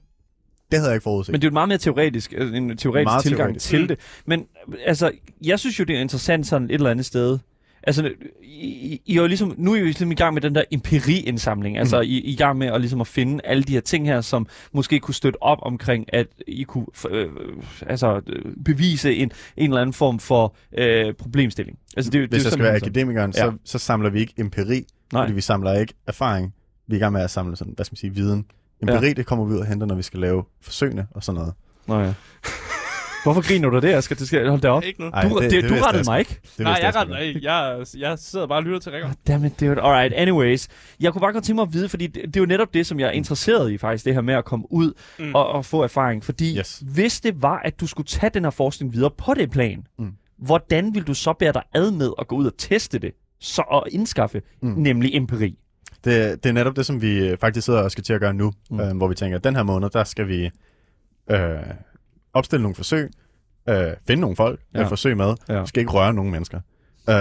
det 0.71 0.79
havde 0.79 0.89
jeg 0.89 0.95
ikke 0.95 1.03
forudset. 1.03 1.31
men 1.31 1.41
det 1.41 1.47
er 1.47 1.51
jo 1.51 1.53
meget 1.53 1.69
mere 1.69 1.77
teoretisk, 1.77 2.33
øh, 2.37 2.55
en 2.55 2.77
teoretisk 2.77 3.05
Meget 3.05 3.23
tilgang 3.23 3.47
teoretisk. 3.47 3.67
til 3.69 3.89
det. 3.89 3.99
Men 4.25 4.45
altså, 4.85 5.11
jeg 5.45 5.59
synes 5.59 5.79
jo, 5.79 5.83
det 5.83 5.95
er 5.95 5.99
interessant 5.99 6.47
sådan 6.47 6.67
et 6.69 6.73
eller 6.73 6.89
andet 6.91 7.05
sted. 7.05 7.39
Altså, 7.83 8.11
I, 8.43 9.01
I- 9.05 9.17
er 9.17 9.21
jo 9.21 9.27
ligesom, 9.27 9.55
nu 9.57 9.71
er 9.71 9.75
I 9.75 9.79
jo 9.79 9.85
ligesom 9.85 10.11
i 10.11 10.15
gang 10.15 10.33
med 10.33 10.41
den 10.41 10.55
der 10.55 10.63
empiriindsamling. 10.71 11.77
Altså, 11.77 11.97
Mm. 11.97 12.03
I, 12.03 12.07
I 12.07 12.29
er 12.29 12.33
i 12.33 12.35
gang 12.35 12.57
med 12.57 12.67
at, 12.67 12.81
ligesom 12.81 13.01
at 13.01 13.07
finde 13.07 13.41
alle 13.45 13.63
de 13.63 13.71
her 13.73 13.79
ting 13.81 14.05
her, 14.07 14.21
som 14.21 14.47
måske 14.73 14.99
kunne 14.99 15.13
støtte 15.15 15.43
op 15.43 15.57
omkring, 15.61 16.05
at 16.13 16.27
I 16.47 16.63
kunne 16.63 16.85
øh, 17.09 17.27
altså, 17.87 18.21
øh, 18.27 18.41
bevise 18.65 19.15
en, 19.15 19.31
en 19.57 19.69
eller 19.69 19.81
anden 19.81 19.93
form 19.93 20.19
for 20.19 20.55
øh, 20.77 21.13
problemstilling. 21.13 21.77
Altså, 21.97 22.11
det, 22.11 22.21
det 22.21 22.29
Hvis 22.29 22.43
jo 22.43 22.45
jeg 22.45 22.51
skal 22.51 22.63
være 22.65 22.75
akademikeren, 22.75 23.33
Ja. 23.37 23.41
så, 23.41 23.53
så 23.65 23.77
samler 23.79 24.09
vi 24.09 24.19
ikke 24.19 24.33
empiri, 24.37 24.83
Nej. 25.13 25.23
fordi 25.23 25.33
vi 25.33 25.41
samler 25.41 25.73
ikke 25.79 25.93
erfaring. 26.07 26.53
Vi 26.87 26.95
er 26.95 26.97
i 26.97 26.99
gang 26.99 27.13
med 27.13 27.21
at 27.21 27.31
samle 27.31 27.55
sådan, 27.55 27.73
hvad 27.75 27.85
skal 27.85 27.93
man 27.93 27.97
sige, 27.97 28.13
viden. 28.15 28.45
Empiri, 28.81 29.07
ja. 29.07 29.13
det 29.13 29.25
kommer 29.25 29.45
vi 29.45 29.53
ud 29.53 29.59
og 29.59 29.65
henter, 29.65 29.87
når 29.87 29.95
vi 29.95 30.01
skal 30.03 30.19
lave 30.19 30.43
forsøgene 30.61 31.07
og 31.11 31.23
sådan 31.23 31.39
noget. 31.39 31.53
Nå, 31.87 31.99
ja. 31.99 32.13
Hvorfor 33.23 33.47
griner 33.47 33.69
du 33.69 33.79
det, 33.79 33.87
Asger? 33.93 34.15
Det 34.15 34.27
skal 34.27 34.49
hold 34.49 34.61
da 34.61 34.69
op. 34.69 34.83
Ikke 34.83 35.01
nu. 35.01 35.09
Ej, 35.09 35.29
Du, 35.29 35.39
det, 35.41 35.51
det, 35.51 35.63
du 35.63 35.67
vidste 35.69 35.85
rettede 35.87 35.97
jeg 35.97 36.11
mig 36.13 36.19
ikke. 36.19 36.39
Det 36.57 36.59
Nej, 36.59 36.79
jeg, 36.81 36.93
sgu 36.93 36.99
ret, 36.99 37.07
godt. 37.07 37.19
nej, 37.19 37.43
jeg, 37.43 37.85
jeg 37.97 38.19
sidder 38.19 38.47
bare 38.47 38.57
og 38.57 38.63
lytter 38.63 38.79
til 38.79 38.91
Rikker. 38.91 39.09
Dammit, 39.27 39.59
dude. 39.59 39.81
Alright, 39.81 40.13
anyways. 40.13 40.67
Jeg 40.99 41.11
kunne 41.11 41.19
bare 41.21 41.33
godt 41.33 41.43
tænke 41.43 41.55
mig 41.55 41.61
at 41.63 41.73
vide, 41.73 41.89
fordi 41.89 42.07
det, 42.07 42.23
det 42.25 42.35
er 42.35 42.39
jo 42.39 42.45
netop 42.45 42.73
det, 42.73 42.85
som 42.87 42.99
jeg 42.99 43.07
er 43.07 43.11
interesseret 43.11 43.71
i 43.71 43.77
faktisk, 43.77 44.05
det 44.05 44.13
her 44.13 44.21
med 44.21 44.33
at 44.33 44.45
komme 44.45 44.65
ud 44.71 44.93
Mm. 45.19 45.35
og, 45.35 45.47
og 45.49 45.65
få 45.65 45.83
erfaring. 45.83 46.23
Fordi 46.23 46.57
Yes. 46.57 46.83
hvis 46.93 47.21
det 47.21 47.41
var, 47.41 47.59
at 47.65 47.79
du 47.79 47.87
skulle 47.87 48.07
tage 48.07 48.31
den 48.33 48.43
her 48.43 48.51
forskning 48.51 48.93
videre 48.93 49.11
på 49.17 49.33
det 49.33 49.51
plan, 49.51 49.83
Mm. 49.99 50.11
hvordan 50.37 50.95
vil 50.95 51.03
du 51.03 51.13
så 51.13 51.33
bære 51.33 51.53
dig 51.53 51.63
ad 51.73 51.91
med 51.91 52.11
at 52.19 52.27
gå 52.27 52.35
ud 52.35 52.45
og 52.45 52.53
teste 52.57 52.99
det? 52.99 53.11
Så 53.39 53.63
og 53.67 53.87
indskaffe, 53.91 54.41
Mm. 54.61 54.69
nemlig 54.77 55.15
empiri. 55.15 55.55
Det, 56.05 56.43
det 56.43 56.49
er 56.49 56.53
netop 56.53 56.75
det, 56.75 56.85
som 56.85 57.01
vi 57.01 57.17
øh, 57.27 57.37
faktisk 57.37 57.65
sidder 57.65 57.81
og 57.83 57.91
skal 57.91 58.03
til 58.03 58.13
at 58.13 58.19
gøre 58.19 58.33
nu, 58.33 58.51
mm. 58.71 58.79
øh, 58.79 58.97
hvor 58.97 59.07
vi 59.07 59.15
tænker, 59.15 59.37
at 59.37 59.43
den 59.43 59.55
her 59.55 59.63
måned, 59.63 59.89
der 59.89 60.03
skal 60.03 60.27
vi 60.27 60.49
øh, 61.31 61.39
opstille 62.33 62.61
nogle 62.61 62.75
forsøg, 62.75 63.11
øh, 63.69 63.87
finde 64.07 64.21
nogle 64.21 64.35
folk, 64.35 64.59
ja. 64.73 64.77
Ja. 64.79 64.83
at 64.83 64.89
forsøge 64.89 65.15
med. 65.15 65.33
Ja. 65.49 65.61
Vi 65.61 65.67
skal 65.67 65.79
ikke 65.79 65.91
røre 65.91 66.13
nogen 66.13 66.31
mennesker. 66.31 66.59
Øh, 67.09 67.15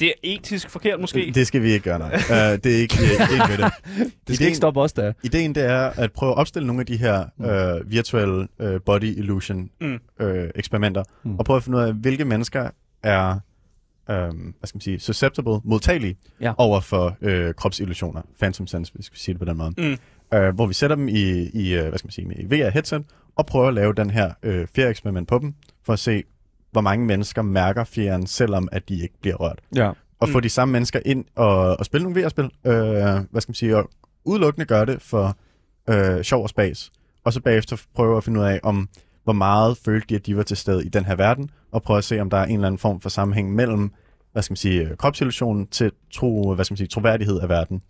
Det 0.00 0.08
er 0.08 0.12
etisk 0.22 0.70
forkert 0.70 1.00
måske. 1.00 1.32
det 1.34 1.46
skal 1.46 1.62
vi 1.62 1.72
ikke 1.72 1.84
gøre, 1.84 1.98
nej. 1.98 2.12
øh, 2.14 2.58
det 2.64 2.66
er 2.66 2.78
ikke, 2.78 2.96
øh, 3.02 3.32
ikke 3.32 3.44
ved 3.48 3.58
det. 3.58 3.72
Det 4.28 4.34
skal 4.36 4.46
ikke 4.46 4.56
stoppe 4.56 4.80
os, 4.80 4.92
der. 4.92 5.12
Ideen 5.22 5.54
det 5.54 5.64
er 5.64 5.80
at 5.96 6.12
prøve 6.12 6.32
at 6.32 6.38
opstille 6.38 6.66
nogle 6.66 6.80
af 6.80 6.86
de 6.86 6.96
her 6.96 7.24
øh, 7.40 7.90
virtuelle 7.90 8.48
øh, 8.58 8.80
body 8.86 9.04
illusion 9.18 9.70
Mm. 9.80 9.98
øh, 10.20 10.50
eksperimenter, 10.54 11.04
Mm. 11.22 11.30
mm. 11.30 11.38
og 11.38 11.44
prøve 11.44 11.56
at 11.56 11.62
finde 11.62 11.78
ud 11.78 11.82
af, 11.82 11.92
hvilke 11.92 12.24
mennesker 12.24 12.70
er 13.02 13.30
øh, 14.10 14.16
hvad 14.16 14.30
skal 14.64 14.76
man 14.76 14.80
sige, 14.80 15.00
susceptible, 15.00 15.60
modtagelige 15.64 16.16
Ja. 16.40 16.52
over 16.58 16.80
for 16.80 17.16
øh, 17.20 17.54
kropsillusioner, 17.54 18.22
phantom 18.38 18.66
sense, 18.66 18.92
hvis 18.92 18.98
vi 18.98 19.06
skal 19.06 19.18
sige 19.18 19.32
det 19.32 19.38
på 19.38 19.44
den 19.44 19.56
måde. 19.56 19.74
Mm. 19.78 20.36
Øh, 20.38 20.54
hvor 20.54 20.66
vi 20.66 20.74
sætter 20.74 20.96
dem 20.96 21.08
i, 21.08 21.30
i 21.48 21.74
øh, 21.74 21.88
hvad 21.88 21.98
skal 21.98 22.06
man 22.06 22.12
sige, 22.12 22.34
i 22.40 22.44
VR-headset, 22.46 23.02
og 23.36 23.46
prøver 23.46 23.68
at 23.68 23.74
lave 23.74 23.92
den 23.92 24.10
her 24.10 24.32
øh, 24.42 24.66
fjer-eksperiment 24.76 25.28
på 25.28 25.38
dem, 25.38 25.54
for 25.86 25.92
at 25.92 25.98
se, 25.98 26.22
hvor 26.72 26.80
mange 26.80 27.06
mennesker 27.06 27.42
mærker 27.42 27.84
fjeren, 27.84 28.26
selvom 28.26 28.68
at 28.72 28.88
de 28.88 29.02
ikke 29.02 29.14
bliver 29.20 29.36
rørt 29.36 29.58
Ja. 29.76 29.88
og 30.20 30.28
Mm. 30.28 30.32
få 30.32 30.40
de 30.40 30.48
samme 30.48 30.72
mennesker 30.72 31.00
ind 31.04 31.24
og, 31.34 31.76
og 31.78 31.84
spille 31.84 32.04
nogle 32.04 32.22
VR-spil. 32.22 32.44
Øh, 32.44 32.72
hvad 33.30 33.40
skal 33.40 33.50
man 33.50 33.54
sige? 33.54 33.76
Og 33.76 33.90
udelukkende 34.24 34.66
gøre 34.66 34.86
det 34.86 35.02
for 35.02 35.36
øh, 35.90 36.22
sjov 36.22 36.42
og 36.42 36.48
spas. 36.48 36.92
Og 37.24 37.32
så 37.32 37.40
bagefter 37.40 37.76
prøve 37.94 38.16
at 38.16 38.24
finde 38.24 38.40
ud 38.40 38.44
af, 38.44 38.60
om 38.62 38.88
hvor 39.24 39.32
meget 39.32 39.76
følte 39.84 40.06
de, 40.08 40.14
at 40.14 40.26
de 40.26 40.36
var 40.36 40.42
til 40.42 40.56
stede 40.56 40.84
i 40.86 40.88
den 40.88 41.04
her 41.04 41.14
verden, 41.16 41.50
og 41.72 41.82
prøve 41.82 41.98
at 41.98 42.04
se, 42.04 42.20
om 42.20 42.30
der 42.30 42.36
er 42.36 42.44
en 42.44 42.54
eller 42.54 42.66
anden 42.66 42.78
form 42.78 43.00
for 43.00 43.08
sammenhæng 43.08 43.54
mellem 43.54 43.92
hvad 44.32 44.42
skal 44.42 44.52
man 44.52 44.56
sige, 44.56 44.82
øh, 44.82 44.96
kropsillusionen 44.96 45.66
til 45.66 45.92
tro, 46.14 46.54
hvad 46.54 46.64
skal 46.64 46.72
man 46.72 46.76
sige, 46.76 46.88
troværdighed 46.88 47.40
af 47.40 47.48
verden. 47.48 47.82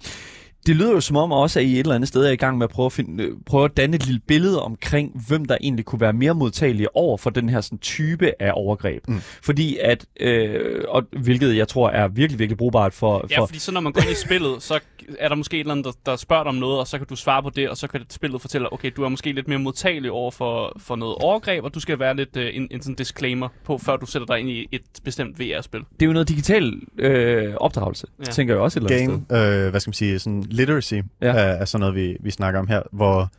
Det 0.67 0.77
lyder 0.77 0.93
jo 0.93 1.01
som 1.01 1.17
om 1.17 1.33
også, 1.33 1.61
at 1.61 1.67
I 1.67 1.73
et 1.73 1.79
eller 1.79 1.95
andet 1.95 2.09
sted 2.09 2.25
er 2.27 2.31
i 2.31 2.37
gang 2.37 2.59
med 2.59 2.65
at 2.65 2.71
prøve 2.71 2.87
at, 2.87 2.93
finde, 2.93 3.25
øh, 3.25 3.31
prøve 3.47 3.65
at 3.65 3.77
danne 3.77 3.97
et 3.97 4.07
lille 4.07 4.21
billede 4.29 4.63
omkring, 4.63 5.25
hvem 5.29 5.45
der 5.45 5.57
egentlig 5.61 5.85
kunne 5.85 6.01
være 6.01 6.13
mere 6.13 6.35
modtagelige 6.35 6.97
over 6.97 7.17
for 7.17 7.31
den 7.31 7.49
her 7.49 7.61
sådan, 7.61 7.79
type 7.79 8.33
af 8.43 8.51
overgreb. 8.55 9.09
Mm. 9.09 9.21
Fordi 9.43 9.77
at, 9.83 10.07
øh, 10.21 10.85
og, 10.89 11.03
hvilket 11.23 11.57
jeg 11.57 11.69
tror 11.69 11.91
er 11.91 12.09
virkelig, 12.09 12.39
virkelig 12.39 12.59
brugbart 12.59 12.95
for... 12.95 13.27
Ja, 13.31 13.41
for 13.41 13.47
fordi 13.47 13.59
så 13.59 13.73
når 13.73 13.81
man 13.81 13.93
går 13.93 14.01
ind 14.03 14.11
i 14.11 14.15
spillet, 14.15 14.63
så 14.63 14.81
er 15.19 15.29
der 15.29 15.35
måske 15.37 15.57
et 15.57 15.61
eller 15.61 15.73
andet, 15.73 15.85
der, 15.87 15.93
der 16.11 16.17
spørger 16.17 16.43
dig 16.43 16.49
om 16.49 16.55
noget, 16.55 16.79
og 16.79 16.87
så 16.87 16.99
kan 16.99 17.07
du 17.07 17.17
svare 17.17 17.43
på 17.43 17.51
det, 17.51 17.69
og 17.69 17.77
så 17.77 17.87
kan 17.87 18.01
spillet 18.11 18.41
fortælle, 18.41 18.73
okay, 18.73 18.91
du 18.97 19.03
er 19.05 19.09
måske 19.09 19.33
lidt 19.33 19.49
mere 19.49 19.59
modtagelig 19.59 20.11
over 20.11 20.31
for, 20.31 20.73
for 20.79 20.97
noget 20.97 21.15
overgreb, 21.15 21.65
og 21.65 21.75
du 21.75 21.81
skal 21.81 21.99
være 21.99 22.17
lidt 22.17 22.37
uh, 22.37 22.43
en, 22.53 22.69
en 22.71 22.83
sådan 22.83 22.95
disclaimer 22.95 23.49
på, 23.65 23.79
før 23.79 23.97
du 23.97 24.07
sætter 24.07 24.27
dig 24.27 24.41
ind 24.41 24.51
i 24.51 24.67
et 24.73 24.83
bestemt 25.05 25.41
VR-spil. 25.41 25.81
det 25.81 26.03
er 26.03 26.07
jo 26.07 26.13
noget 26.13 26.29
digital 26.29 26.73
øh, 26.99 27.55
opdragelse, 27.57 28.07
Ja. 28.19 28.25
ja. 28.27 28.33
tænker 28.33 28.55
jeg 28.55 28.63
også 28.63 28.79
et 28.79 28.91
eller 28.91 28.97
andet 28.97 29.25
Game, 29.31 29.47
sted. 29.53 29.65
øh, 29.65 29.71
hvad 29.71 29.81
skal 29.81 29.89
man 29.89 29.95
sige, 29.95 30.19
sådan 30.19 30.45
literacy 30.55 30.95
Ja. 30.95 31.03
er, 31.21 31.33
er 31.33 31.65
sådan 31.65 31.81
noget, 31.81 31.95
vi, 31.95 32.17
vi 32.21 32.31
snakker 32.31 32.61
om 32.61 32.67
her, 32.69 32.83
hvor, 32.93 33.31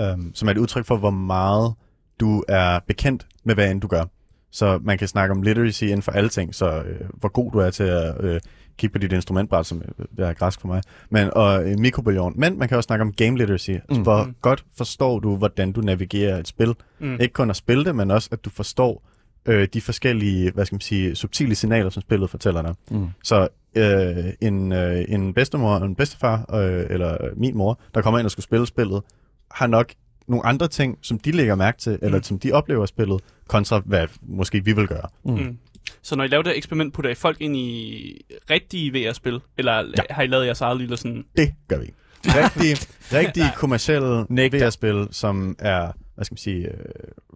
øhm, 0.00 0.34
som 0.34 0.48
er 0.48 0.52
et 0.52 0.58
udtryk 0.58 0.86
for, 0.86 0.96
hvor 0.96 1.10
meget 1.10 1.74
du 2.20 2.44
er 2.48 2.78
bekendt 2.86 3.26
med, 3.44 3.54
hvad 3.54 3.70
end 3.70 3.80
du 3.80 3.86
gør. 3.86 4.04
Så 4.50 4.78
man 4.82 4.98
kan 4.98 5.08
snakke 5.08 5.32
om 5.32 5.42
literacy 5.42 5.84
inden 5.84 6.02
for 6.02 6.12
alle 6.12 6.28
ting, 6.28 6.54
så 6.54 6.82
øh, 6.82 7.00
hvor 7.14 7.28
god 7.28 7.52
du 7.52 7.58
er 7.58 7.70
til 7.70 7.82
at 7.84 8.24
øh, 8.24 8.40
kigge 8.78 8.92
på 8.92 8.98
dit 8.98 9.12
instrumentbræt, 9.12 9.66
som 9.66 9.82
øh, 10.18 10.24
er 10.26 10.32
græsk 10.32 10.60
for 10.60 10.68
mig, 10.68 10.82
men, 11.10 11.30
og 11.32 11.70
øh, 11.70 11.78
mikrobølgeovn. 11.78 12.32
Men 12.36 12.58
man 12.58 12.68
kan 12.68 12.76
også 12.76 12.86
snakke 12.86 13.02
om 13.02 13.12
game 13.12 13.38
literacy, 13.38 13.70
mm. 13.70 13.76
altså, 13.88 14.02
hvor 14.02 14.24
Mm. 14.24 14.34
godt 14.42 14.64
forstår 14.76 15.18
du, 15.20 15.36
hvordan 15.36 15.72
du 15.72 15.80
navigerer 15.80 16.38
et 16.38 16.48
spil. 16.48 16.74
Mm. 16.98 17.16
Ikke 17.20 17.32
kun 17.32 17.50
at 17.50 17.56
spille 17.56 17.84
det, 17.84 17.94
men 17.96 18.10
også 18.10 18.28
at 18.32 18.44
du 18.44 18.50
forstår 18.50 19.02
øh, 19.46 19.68
de 19.74 19.80
forskellige, 19.80 20.50
hvad 20.52 20.66
skal 20.66 20.74
man 20.74 20.80
sige, 20.80 21.14
subtile 21.14 21.54
signaler, 21.54 21.90
som 21.90 22.00
spillet 22.02 22.30
fortæller 22.30 22.62
dig. 22.62 22.74
Mm. 22.90 23.08
Så 23.24 23.48
øh, 23.74 24.32
en, 24.40 24.72
øh, 24.72 25.04
en 25.08 25.34
bedstemor 25.34 25.74
og 25.74 25.86
en 25.86 25.94
bedstefar, 25.94 26.54
øh, 26.54 26.86
eller 26.90 27.16
min 27.36 27.56
mor, 27.56 27.80
der 27.94 28.02
kommer 28.02 28.18
ind 28.18 28.24
og 28.26 28.30
skulle 28.30 28.44
spille 28.44 28.66
spillet, 28.66 29.02
har 29.50 29.66
nok 29.66 29.92
nogle 30.28 30.46
andre 30.46 30.68
ting, 30.68 30.98
som 31.02 31.18
de 31.18 31.30
lægger 31.32 31.54
mærke 31.54 31.78
til, 31.78 31.98
eller 32.02 32.18
Mm. 32.18 32.22
som 32.22 32.38
de 32.38 32.52
oplever 32.52 32.86
spillet, 32.86 33.20
kontra 33.48 33.82
hvad 33.84 34.06
måske 34.22 34.64
vi 34.64 34.72
vil 34.72 34.86
gøre. 34.86 35.08
Mm. 35.24 35.32
Mm. 35.32 35.58
Så 36.02 36.16
når 36.16 36.24
I 36.24 36.26
laver 36.26 36.42
det 36.42 36.56
eksperiment, 36.56 36.94
putter 36.94 37.10
I 37.10 37.14
folk 37.14 37.40
ind 37.40 37.56
i 37.56 38.20
rigtige 38.50 38.92
VR-spil? 38.92 39.40
Eller 39.58 39.72
ja. 39.72 40.02
har 40.14 40.22
I 40.22 40.26
lavet 40.26 40.46
jeres 40.46 40.60
eget 40.60 40.78
lille 40.78 40.96
sådan... 40.96 41.24
Det 41.36 41.54
gør 41.68 41.78
vi. 41.78 41.90
Rigtig, 42.24 42.86
rigtig 43.12 43.42
kommersielle. 43.62 44.06
VR-spil, 44.30 45.08
som 45.10 45.56
er, 45.58 45.92
hvad 46.14 46.24
skal 46.24 46.32
man 46.32 46.38
sige, 46.38 46.68
øh, 46.68 46.74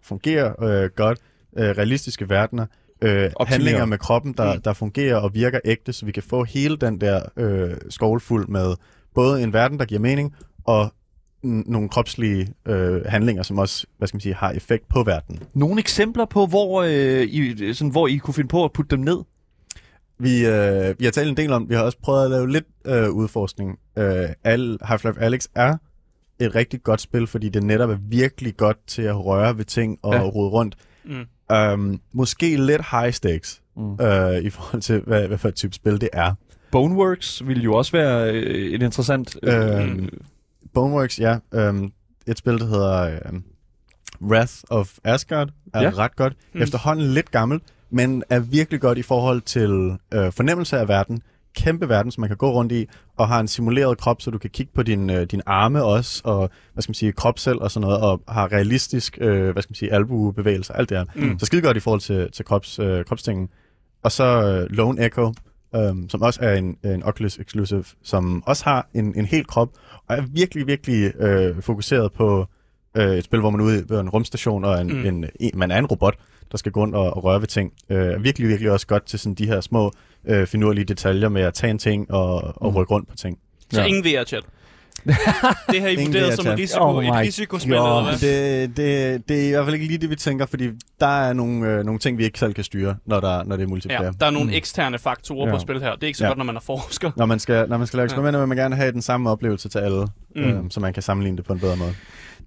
fungerer 0.02 0.62
øh, 0.64 0.90
godt, 0.96 1.18
øh, 1.58 1.64
realistiske 1.64 2.28
verdener, 2.28 2.66
øh, 3.02 3.30
handlinger 3.46 3.84
med 3.84 3.98
kroppen, 3.98 4.32
der, 4.32 4.54
Mm. 4.54 4.60
der 4.60 4.72
fungerer 4.72 5.16
og 5.16 5.34
virker 5.34 5.60
ægte, 5.64 5.92
så 5.92 6.06
vi 6.06 6.12
kan 6.12 6.22
få 6.22 6.44
hele 6.44 6.76
den 6.76 7.00
der 7.00 7.20
øh, 7.36 8.20
fuld 8.20 8.48
med 8.48 8.74
både 9.14 9.42
en 9.42 9.52
verden, 9.52 9.78
der 9.78 9.84
giver 9.84 10.00
mening, 10.00 10.34
og 10.64 10.92
nogle 11.42 11.88
kropslige 11.88 12.48
øh, 12.68 13.04
handlinger, 13.04 13.42
som 13.42 13.58
også, 13.58 13.86
hvad 13.98 14.08
skal 14.08 14.16
man 14.16 14.20
sige, 14.20 14.34
har 14.34 14.50
effekt 14.52 14.88
på 14.88 15.02
verden. 15.02 15.42
Nogle 15.54 15.78
eksempler 15.80 16.24
på, 16.24 16.46
hvor, 16.46 16.82
øh, 16.82 17.22
I, 17.22 17.74
sådan, 17.74 17.90
hvor 17.90 18.06
I 18.08 18.16
kunne 18.16 18.34
finde 18.34 18.48
på 18.48 18.64
at 18.64 18.72
putte 18.72 18.96
dem 18.96 19.04
ned? 19.04 19.18
Vi, 20.18 20.46
øh, 20.46 20.94
vi 20.98 21.04
har 21.04 21.12
talt 21.12 21.28
en 21.28 21.36
del 21.36 21.52
om, 21.52 21.68
vi 21.68 21.74
har 21.74 21.82
også 21.82 21.98
prøvet 22.02 22.24
at 22.24 22.30
lave 22.30 22.50
lidt 22.50 22.64
øh, 22.86 23.10
udforskning. 23.10 23.78
Øh, 23.98 24.28
Al- 24.44 24.78
Half-Life 24.84 25.20
Alyx 25.20 25.46
er 25.54 25.76
et 26.40 26.54
rigtig 26.54 26.82
godt 26.82 27.00
spil, 27.00 27.26
fordi 27.26 27.48
det 27.48 27.62
netop 27.62 27.90
er 27.90 27.98
virkelig 28.08 28.56
godt 28.56 28.78
til 28.86 29.02
at 29.02 29.24
røre 29.24 29.56
ved 29.58 29.64
ting 29.64 29.98
og 30.02 30.14
ja. 30.14 30.20
rode 30.22 30.50
rundt. 30.50 30.76
Mm. 31.04 31.24
Um, 31.54 32.00
måske 32.12 32.56
lidt 32.66 32.82
high 32.90 33.12
stakes 33.12 33.60
Mm. 33.76 33.92
øh, 34.00 34.36
i 34.42 34.50
forhold 34.50 34.82
til, 34.82 35.00
hvad, 35.00 35.26
hvad 35.28 35.38
for 35.38 35.48
et 35.48 35.54
type 35.54 35.74
spil 35.74 36.00
det 36.00 36.08
er. 36.12 36.32
Boneworks 36.72 37.46
ville 37.46 37.62
jo 37.62 37.74
også 37.74 37.92
være 37.92 38.30
øh, 38.32 38.72
et 38.72 38.82
interessant... 38.82 39.36
Øh, 39.42 39.80
Øhm, 39.80 40.08
Boneworks, 40.74 41.18
ja. 41.20 41.38
Um, 41.68 41.92
et 42.26 42.38
spil, 42.38 42.58
der 42.58 42.66
hedder 42.66 43.18
um, 43.30 43.44
Wrath 44.22 44.52
of 44.70 44.92
Asgard, 45.04 45.48
er 45.74 45.82
Ja. 45.82 45.90
ret 45.90 46.16
godt. 46.16 46.32
Mm. 46.52 46.62
Efterhånden 46.62 47.06
lidt 47.06 47.30
gammel, 47.30 47.60
men 47.90 48.22
er 48.30 48.40
virkelig 48.40 48.80
godt 48.80 48.98
i 48.98 49.02
forhold 49.02 49.40
til 49.40 49.96
øh, 50.14 50.32
fornemmelse 50.32 50.78
af 50.78 50.88
verden. 50.88 51.22
Kæmpe 51.56 51.88
verden, 51.88 52.12
som 52.12 52.20
man 52.20 52.30
kan 52.30 52.36
gå 52.36 52.50
rundt 52.52 52.72
i, 52.72 52.86
og 53.16 53.28
har 53.28 53.40
en 53.40 53.48
simuleret 53.48 53.98
krop, 53.98 54.22
så 54.22 54.30
du 54.30 54.38
kan 54.38 54.50
kigge 54.50 54.72
på 54.74 54.82
din, 54.82 55.10
øh, 55.10 55.26
din 55.26 55.42
arme 55.46 55.82
også, 55.82 56.22
og 56.24 56.50
hvad 56.72 56.82
skal 56.82 56.90
man 56.90 56.94
sige, 56.94 57.12
krop 57.12 57.38
selv 57.38 57.58
og 57.60 57.70
sådan 57.70 57.88
noget, 57.88 58.00
og 58.00 58.22
har 58.28 58.52
realistisk, 58.52 59.18
øh, 59.20 59.50
hvad 59.50 59.62
skal 59.62 59.70
man 59.70 59.76
sige, 59.76 59.92
albuebevægelser, 59.92 60.74
alt 60.74 60.88
det 60.88 60.98
her. 60.98 61.04
Mm. 61.14 61.38
Så 61.38 61.46
skide 61.46 61.62
godt 61.62 61.76
i 61.76 61.80
forhold 61.80 62.00
til, 62.00 62.30
til 62.32 62.44
krops, 62.44 62.78
øh, 62.78 63.04
kropstingen. 63.04 63.48
Og 64.02 64.12
så 64.12 64.24
øh, 64.24 64.76
Lone 64.76 65.06
Echo, 65.06 65.34
øhm, 65.76 66.08
som 66.08 66.22
også 66.22 66.40
er 66.42 66.54
en, 66.54 66.76
en 66.84 67.02
Oculus 67.02 67.38
Exclusive, 67.38 67.84
som 68.02 68.42
også 68.46 68.64
har 68.64 68.88
en, 68.94 69.18
en 69.18 69.24
hel 69.24 69.46
krop, 69.46 69.68
og 70.08 70.16
er 70.16 70.22
virkelig, 70.32 70.66
virkelig 70.66 71.20
øh, 71.20 71.62
fokuseret 71.62 72.12
på 72.12 72.46
øh, 72.96 73.16
et 73.16 73.24
spil, 73.24 73.40
hvor 73.40 73.50
man 73.50 73.60
er 73.60 73.64
ude 73.64 73.84
ved 73.88 74.00
en 74.00 74.08
rumstation, 74.08 74.64
og 74.64 74.80
en, 74.80 74.86
Mm. 74.86 75.06
en, 75.06 75.24
en, 75.40 75.50
man 75.54 75.70
er 75.70 75.78
en 75.78 75.86
robot, 75.86 76.14
der 76.52 76.58
skal 76.58 76.72
gå 76.72 76.80
rundt 76.80 76.94
og, 76.94 77.16
og 77.16 77.24
røre 77.24 77.40
ved 77.40 77.48
ting. 77.48 77.72
Øh, 77.90 78.24
virkelig, 78.24 78.48
virkelig 78.48 78.70
også 78.72 78.86
godt 78.86 79.06
til 79.06 79.18
sådan 79.18 79.34
de 79.34 79.46
her 79.46 79.60
små 79.60 79.92
øh, 80.28 80.46
finurlige 80.46 80.84
detaljer 80.84 81.28
med 81.28 81.42
at 81.42 81.54
tage 81.54 81.70
en 81.70 81.78
ting 81.78 82.10
og, 82.10 82.42
og 82.56 82.70
Mm. 82.70 82.76
rykke 82.76 82.92
rundt 82.94 83.08
på 83.08 83.16
ting. 83.16 83.38
Så 83.72 83.80
Ja. 83.80 83.86
ingen 83.86 84.04
VR-chat. 84.04 84.42
det 85.06 85.80
har 85.80 85.88
I 85.88 85.92
Ingen 85.92 86.06
vurderet 86.06 86.34
som 86.34 86.46
en 86.46 86.58
risiko, 86.58 86.84
Oh 86.84 87.04
et 87.06 87.14
risikospil, 87.14 87.72
eller 87.72 88.02
hvad? 88.02 88.12
det, 88.68 88.76
det, 88.76 89.28
det 89.28 89.42
er 89.44 89.48
i 89.48 89.50
hvert 89.50 89.64
fald 89.64 89.74
ikke 89.74 89.86
lige 89.86 89.98
det, 89.98 90.10
vi 90.10 90.16
tænker, 90.16 90.46
fordi 90.46 90.70
der 91.00 91.06
er 91.06 91.32
nogle, 91.32 91.68
øh, 91.68 91.84
nogle 91.84 91.98
ting, 91.98 92.18
vi 92.18 92.24
ikke 92.24 92.38
selv 92.38 92.54
kan 92.54 92.64
styre, 92.64 92.96
når, 93.06 93.20
der, 93.20 93.44
når 93.44 93.56
det 93.56 93.62
er 93.62 93.68
multiplayer. 93.68 94.02
Ja, 94.04 94.10
der 94.20 94.26
er 94.26 94.30
nogle 94.30 94.48
Mm. 94.48 94.54
eksterne 94.54 94.98
faktorer 94.98 95.46
Ja. 95.48 95.54
på 95.54 95.58
spil 95.58 95.80
her. 95.80 95.94
Det 95.94 96.02
er 96.02 96.06
ikke 96.06 96.18
så 96.18 96.24
Ja. 96.24 96.28
godt, 96.30 96.38
når 96.38 96.44
man 96.44 96.56
er 96.56 96.60
forsker. 96.60 97.10
Når 97.16 97.26
man 97.26 97.38
skal, 97.38 97.68
når 97.68 97.78
man 97.78 97.86
skal 97.86 97.96
lave 97.96 98.04
eksperimenter, 98.04 98.40
vil 98.40 98.48
man 98.48 98.56
gerne 98.56 98.76
have 98.76 98.92
den 98.92 99.02
samme 99.02 99.30
oplevelse 99.30 99.68
til 99.68 99.78
alle, 99.78 100.06
mm. 100.36 100.42
øh, 100.42 100.56
så 100.70 100.80
man 100.80 100.92
kan 100.92 101.02
sammenligne 101.02 101.36
det 101.36 101.44
på 101.46 101.52
en 101.52 101.58
bedre 101.60 101.76
måde. 101.76 101.94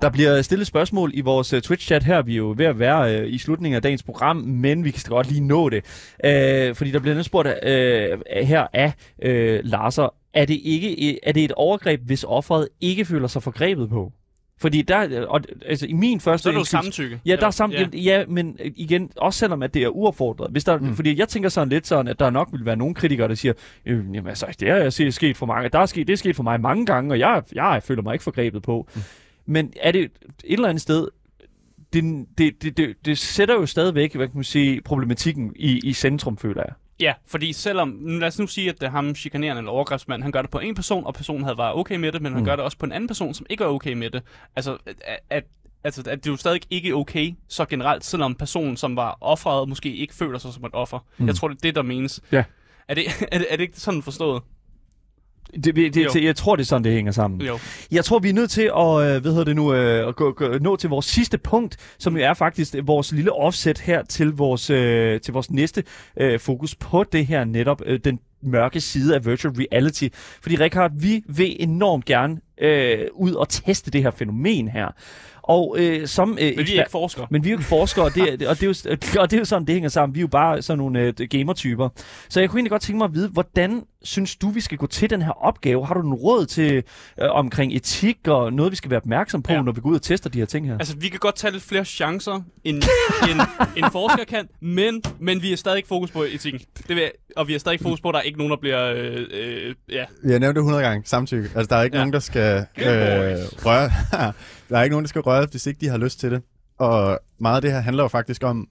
Der 0.01 0.09
bliver 0.09 0.41
stillet 0.41 0.67
spørgsmål 0.67 1.11
i 1.13 1.21
vores 1.21 1.53
uh, 1.53 1.59
Twitch-chat 1.59 2.03
her. 2.03 2.21
Vi 2.21 2.33
er 2.33 2.37
jo 2.37 2.53
ved 2.57 2.65
at 2.65 2.79
være 2.79 3.21
uh, 3.21 3.33
i 3.33 3.37
slutningen 3.37 3.75
af 3.75 3.81
dagens 3.81 4.03
program, 4.03 4.37
men 4.37 4.83
vi 4.83 4.91
kan 4.91 5.01
godt 5.07 5.27
lige 5.27 5.41
nå 5.41 5.69
det. 5.69 5.83
Uh, 6.23 6.75
fordi 6.75 6.91
der 6.91 6.99
bliver 6.99 7.13
nemlig 7.13 7.25
spurgt 7.25 7.47
uh, 7.47 8.19
her 8.47 8.67
af 8.73 8.93
uh, 9.25 9.69
Larser, 9.69 10.13
er 10.33 10.45
det, 10.45 10.59
ikke, 10.63 11.19
er 11.25 11.31
det 11.31 11.43
et 11.43 11.51
overgreb, 11.51 12.01
hvis 12.05 12.25
offeret 12.27 12.67
ikke 12.81 13.05
føler 13.05 13.27
sig 13.27 13.43
forgrebet 13.43 13.89
på? 13.89 14.11
Fordi 14.61 14.81
der, 14.81 15.25
og, 15.25 15.41
altså 15.65 15.87
i 15.87 15.93
min 15.93 16.19
første... 16.19 16.43
Så 16.43 16.49
er 16.49 16.53
det 16.53 16.59
jo 16.59 16.63
samtykke. 16.63 17.19
Ja, 17.25 17.35
der 17.35 17.47
er 17.47 17.51
sam- 17.51 17.71
ja. 17.71 17.87
ja. 17.93 18.25
men 18.27 18.57
igen, 18.75 19.11
også 19.17 19.39
selvom 19.39 19.63
at 19.63 19.73
det 19.73 19.83
er 19.83 19.87
uaffordret. 19.87 20.51
Hvis 20.51 20.63
der, 20.63 20.77
mm. 20.77 20.95
Fordi 20.95 21.19
jeg 21.19 21.27
tænker 21.27 21.49
sådan 21.49 21.69
lidt 21.69 21.87
sådan, 21.87 22.07
at 22.07 22.19
der 22.19 22.29
nok 22.29 22.49
vil 22.51 22.65
være 22.65 22.75
nogle 22.75 22.95
kritikere, 22.95 23.27
der 23.27 23.35
siger, 23.35 23.53
øh, 23.85 23.97
jamen 24.13 24.27
altså, 24.27 24.45
det 24.59 24.69
er 24.69 25.11
sket 25.11 25.37
for 25.37 25.45
mange, 25.45 25.69
der 25.69 25.79
er 25.79 25.85
sket, 25.85 26.07
det 26.07 26.13
er 26.13 26.17
sket 26.17 26.35
for 26.35 26.43
mig 26.43 26.61
mange 26.61 26.85
gange, 26.85 27.13
og 27.13 27.19
jeg, 27.19 27.43
jeg 27.53 27.81
føler 27.83 28.01
mig 28.01 28.13
ikke 28.13 28.23
forgrebet 28.23 28.61
på. 28.61 28.87
Mm. 28.95 29.01
Men 29.49 29.73
er 29.81 29.91
det 29.91 30.03
et 30.03 30.11
eller 30.43 30.67
andet 30.69 30.81
sted, 30.81 31.07
det, 31.93 32.25
det, 32.37 32.61
det, 32.63 32.77
det, 32.77 32.95
det 33.05 33.17
sætter 33.17 33.55
jo 33.55 33.65
stadigvæk, 33.65 34.15
hvad 34.15 34.27
kan 34.27 34.35
man 34.37 34.43
sige, 34.43 34.81
problematikken 34.81 35.53
i, 35.55 35.79
i 35.83 35.93
centrum, 35.93 36.37
føler 36.37 36.61
jeg. 36.65 36.73
Ja, 36.99 37.13
fordi 37.27 37.53
selvom, 37.53 38.05
lad 38.19 38.27
os 38.27 38.39
nu 38.39 38.47
sige, 38.47 38.69
at 38.69 38.79
det 38.81 38.85
er 38.87 38.91
ham 38.91 39.15
chikanerende 39.15 39.59
eller 39.59 39.71
overgrebsmand, 39.71 40.23
han 40.23 40.31
gør 40.31 40.41
det 40.41 40.51
på 40.51 40.59
en 40.59 40.75
person, 40.75 41.05
og 41.05 41.13
personen 41.13 41.43
havde 41.43 41.57
været 41.57 41.75
okay 41.75 41.95
med 41.95 42.11
det, 42.11 42.21
men 42.21 42.31
han 42.33 42.41
Mm. 42.41 42.45
gør 42.45 42.55
det 42.55 42.65
også 42.65 42.77
på 42.77 42.85
en 42.85 42.91
anden 42.91 43.07
person, 43.07 43.33
som 43.33 43.45
ikke 43.49 43.63
er 43.63 43.67
okay 43.67 43.93
med 43.93 44.09
det. 44.09 44.23
Altså, 44.55 44.77
at, 44.87 45.19
at, 45.29 45.43
altså, 45.83 46.01
at 46.01 46.23
det 46.23 46.29
er 46.29 46.33
jo 46.33 46.37
stadig 46.37 46.61
ikke 46.69 46.95
okay, 46.95 47.33
så 47.47 47.65
generelt, 47.65 48.05
selvom 48.05 48.35
personen, 48.35 48.77
som 48.77 48.95
var 48.95 49.17
offeret, 49.21 49.69
måske 49.69 49.95
ikke 49.95 50.15
føler 50.15 50.37
sig 50.39 50.53
som 50.53 50.65
et 50.65 50.73
offer. 50.73 50.97
Mm. 50.99 51.23
Mm. 51.23 51.27
Jeg 51.27 51.35
tror, 51.35 51.47
det 51.47 51.55
er 51.55 51.59
det, 51.61 51.75
der 51.75 51.81
menes. 51.81 52.21
Ja. 52.31 52.43
Er 52.87 52.93
det, 52.93 53.03
er 53.31 53.37
det, 53.37 53.47
er 53.49 53.55
det 53.55 53.63
ikke 53.63 53.79
sådan 53.79 54.01
forstået? 54.01 54.43
Det, 55.53 55.75
det, 55.75 55.97
Jo. 55.97 56.09
det, 56.13 56.23
jeg 56.23 56.35
tror, 56.35 56.55
det 56.55 56.63
er 56.63 56.67
sådan, 56.67 56.83
det 56.83 56.91
hænger 56.93 57.11
sammen. 57.11 57.41
Jo. 57.41 57.59
Jeg 57.91 58.05
tror, 58.05 58.19
vi 58.19 58.29
er 58.29 58.33
nødt 58.33 58.51
til 58.51 58.61
at, 58.61 59.15
øh, 59.15 59.21
hvad 59.21 59.31
hedder 59.31 59.43
det 59.43 59.55
nu, 59.55 59.73
øh, 59.73 60.07
at 60.07 60.15
gå, 60.15 60.31
gå, 60.31 60.47
nå 60.61 60.75
til 60.75 60.89
vores 60.89 61.05
sidste 61.05 61.37
punkt, 61.37 61.77
som 61.99 62.17
jo 62.17 62.23
er 62.23 62.33
faktisk 62.33 62.75
vores 62.83 63.11
lille 63.11 63.31
offset 63.33 63.79
her 63.79 64.03
til 64.03 64.27
vores, 64.27 64.69
øh, 64.69 65.21
til 65.21 65.33
vores 65.33 65.51
næste 65.51 65.83
øh, 66.19 66.39
fokus 66.39 66.75
på 66.75 67.03
det 67.03 67.25
her 67.25 67.43
netop, 67.45 67.81
øh, 67.85 67.99
den 68.03 68.19
mørke 68.43 68.81
side 68.81 69.15
af 69.15 69.25
virtual 69.25 69.53
reality. 69.53 70.07
Fordi 70.41 70.55
Rikard, 70.55 70.91
vi 70.95 71.23
vil 71.27 71.55
enormt 71.59 72.05
gerne 72.05 72.37
øh, 72.61 72.97
ud 73.13 73.33
og 73.33 73.49
teste 73.49 73.91
det 73.91 74.01
her 74.03 74.11
fænomen 74.11 74.67
her. 74.67 74.87
Og 75.43 75.75
øh, 75.79 76.07
som... 76.07 76.37
Øh, 76.41 76.53
Men 76.55 76.65
vi 76.67 76.75
er 76.75 76.79
ikke 76.81 76.91
forskere. 76.91 77.27
men 77.29 77.43
vi 77.43 77.49
er 77.49 77.51
jo 77.53 77.57
ikke 77.57 77.67
forskere, 77.69 78.05
og 78.05 78.15
det, 78.15 78.43
er- 78.43 78.49
og, 78.49 78.59
det 78.59 78.63
er 78.63 78.67
jo, 78.67 78.97
og 79.21 79.31
det 79.31 79.37
er 79.37 79.39
jo 79.39 79.45
sådan, 79.45 79.65
det 79.67 79.73
hænger 79.75 79.89
sammen. 79.89 80.15
Vi 80.15 80.19
er 80.19 80.21
jo 80.21 80.27
bare 80.27 80.61
sådan 80.61 80.77
nogle 80.77 80.99
øh, 81.01 81.13
gamertyper. 81.29 81.89
Så 82.29 82.39
jeg 82.39 82.49
kunne 82.49 82.59
egentlig 82.59 82.71
godt 82.71 82.81
tænke 82.81 82.97
mig 82.97 83.05
at 83.05 83.13
vide, 83.13 83.29
hvordan 83.29 83.83
synes 84.03 84.35
du, 84.35 84.49
vi 84.49 84.61
skal 84.61 84.77
gå 84.77 84.85
til 84.87 85.09
den 85.09 85.21
her 85.21 85.31
opgave? 85.45 85.85
Har 85.85 85.93
du 85.93 86.01
en 86.07 86.13
råd 86.13 86.45
til 86.45 86.75
øh, 87.21 87.29
omkring 87.31 87.75
etik 87.75 88.17
og 88.27 88.53
noget, 88.53 88.71
vi 88.71 88.75
skal 88.75 88.91
være 88.91 88.99
opmærksom 88.99 89.41
på, 89.41 89.53
ja. 89.53 89.61
Når 89.61 89.71
vi 89.71 89.81
går 89.81 89.89
ud 89.89 89.95
og 89.95 90.01
tester 90.01 90.29
de 90.29 90.39
her 90.39 90.45
ting 90.45 90.67
her? 90.67 90.77
Altså, 90.77 90.95
vi 90.97 91.07
kan 91.09 91.19
godt 91.19 91.35
tage 91.35 91.51
lidt 91.51 91.63
flere 91.63 91.85
chancer, 91.85 92.41
end, 92.63 92.75
end 93.29 93.39
en 93.77 93.91
forsker 93.91 94.23
kan, 94.23 94.47
men, 94.61 95.01
men 95.19 95.41
vi 95.41 95.51
er 95.51 95.57
stadig 95.57 95.77
ikke 95.77 95.87
fokus 95.87 96.11
på 96.11 96.23
etikken. 96.23 96.61
Det 96.87 96.95
vil, 96.95 97.11
og 97.37 97.47
vi 97.47 97.55
er 97.55 97.59
stadig 97.59 97.73
ikke 97.73 97.83
fokus 97.83 98.01
på, 98.01 98.09
at 98.09 98.13
der 98.13 98.19
er 98.19 98.23
ikke 98.23 98.37
nogen, 98.37 98.51
der 98.51 98.57
bliver... 98.57 98.93
Øh, 98.95 99.25
øh, 99.31 99.75
ja. 99.91 100.05
Jeg 100.23 100.39
nævnte 100.39 100.47
det 100.47 100.57
100 100.57 100.83
gange, 100.83 101.01
samtykke. 101.05 101.49
Altså, 101.55 101.67
der 101.69 101.75
er 101.75 101.83
ikke 101.83 101.97
ja. 101.97 102.01
nogen, 102.01 102.13
der 102.13 102.19
skal 102.19 102.48
øh, 102.57 103.37
røre... 103.65 103.89
der 104.69 104.77
er 104.77 104.83
ikke 104.83 104.93
nogen, 104.93 105.03
der 105.03 105.09
skal 105.09 105.21
røre, 105.21 105.47
hvis 105.51 105.65
ikke 105.67 105.81
de 105.81 105.87
har 105.87 105.97
lyst 105.97 106.19
til 106.19 106.31
det. 106.31 106.41
Og 106.77 107.19
meget 107.39 107.55
af 107.55 107.61
det 107.61 107.71
her 107.71 107.79
handler 107.79 108.03
jo 108.03 108.07
faktisk 108.07 108.43
om, 108.43 108.67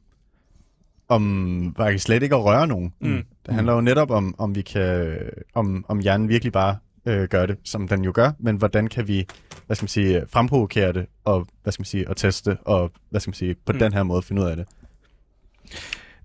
om 1.08 1.74
faktisk 1.76 2.04
slet 2.04 2.22
ikke 2.22 2.34
at 2.34 2.44
røre 2.44 2.66
nogen. 2.66 2.92
Mm. 3.00 3.22
Det 3.46 3.54
handler 3.54 3.72
jo 3.72 3.80
netop 3.80 4.10
om, 4.10 4.34
om 4.38 4.54
vi 4.54 4.62
kan, 4.62 5.18
om, 5.54 5.84
om 5.88 5.98
hjernen 5.98 6.28
virkelig 6.28 6.52
bare 6.52 6.76
øh, 7.06 7.28
gør 7.28 7.46
det, 7.46 7.56
som 7.64 7.88
den 7.88 8.04
jo 8.04 8.12
gør, 8.14 8.30
men 8.38 8.56
hvordan 8.56 8.86
kan 8.88 9.08
vi, 9.08 9.26
hvad 9.66 9.76
skal 9.76 9.84
man 9.84 9.88
sige, 9.88 10.24
fremprovokere 10.28 10.92
det, 10.92 11.06
og 11.24 11.46
hvad 11.62 11.72
skal 11.72 11.80
man 11.80 11.86
sige, 11.86 12.08
og 12.08 12.16
teste, 12.16 12.56
og 12.64 12.90
hvad 13.10 13.20
skal 13.20 13.30
man 13.30 13.34
sige, 13.34 13.54
på 13.54 13.72
Mm. 13.72 13.76
mm. 13.76 13.78
den 13.78 13.92
her 13.92 14.02
måde 14.02 14.22
finde 14.22 14.42
ud 14.42 14.46
af 14.46 14.56
det. 14.56 14.66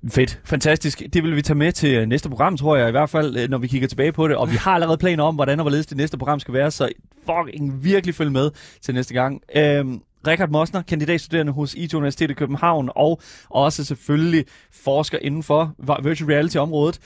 Fedt. 0.09 0.39
Fantastisk. 0.43 1.03
Det 1.13 1.23
vil 1.23 1.35
vi 1.35 1.41
tage 1.41 1.57
med 1.57 1.71
til 1.71 1.95
øh, 1.97 2.07
næste 2.07 2.29
program, 2.29 2.57
tror 2.57 2.75
jeg, 2.75 2.87
i 2.87 2.91
hvert 2.91 3.09
fald, 3.09 3.37
øh, 3.37 3.49
når 3.49 3.57
vi 3.57 3.67
kigger 3.67 3.87
tilbage 3.87 4.11
på 4.11 4.27
det. 4.27 4.37
Og 4.37 4.51
vi 4.51 4.55
har 4.55 4.71
allerede 4.71 4.97
planer 4.97 5.23
om, 5.23 5.35
hvordan 5.35 5.59
og 5.59 5.63
hvorledes 5.63 5.85
det 5.85 5.97
næste 5.97 6.17
program 6.17 6.39
skal 6.39 6.53
være, 6.53 6.71
så 6.71 6.89
fucking 7.25 7.83
virkelig 7.83 8.15
følg 8.15 8.31
med 8.31 8.51
til 8.81 8.93
næste 8.93 9.13
gang. 9.13 9.41
Øhm, 9.55 10.01
Richard 10.27 10.49
Mosner, 10.49 10.81
kandidatstuderende 10.81 11.51
hos 11.51 11.73
IT 11.73 11.93
Universitet 11.93 12.31
i 12.31 12.33
København, 12.33 12.89
og 12.95 13.21
også 13.49 13.83
selvfølgelig 13.83 14.45
forsker 14.71 15.17
inden 15.21 15.43
for 15.43 15.75
virtual 16.03 16.31
reality-området. 16.31 16.99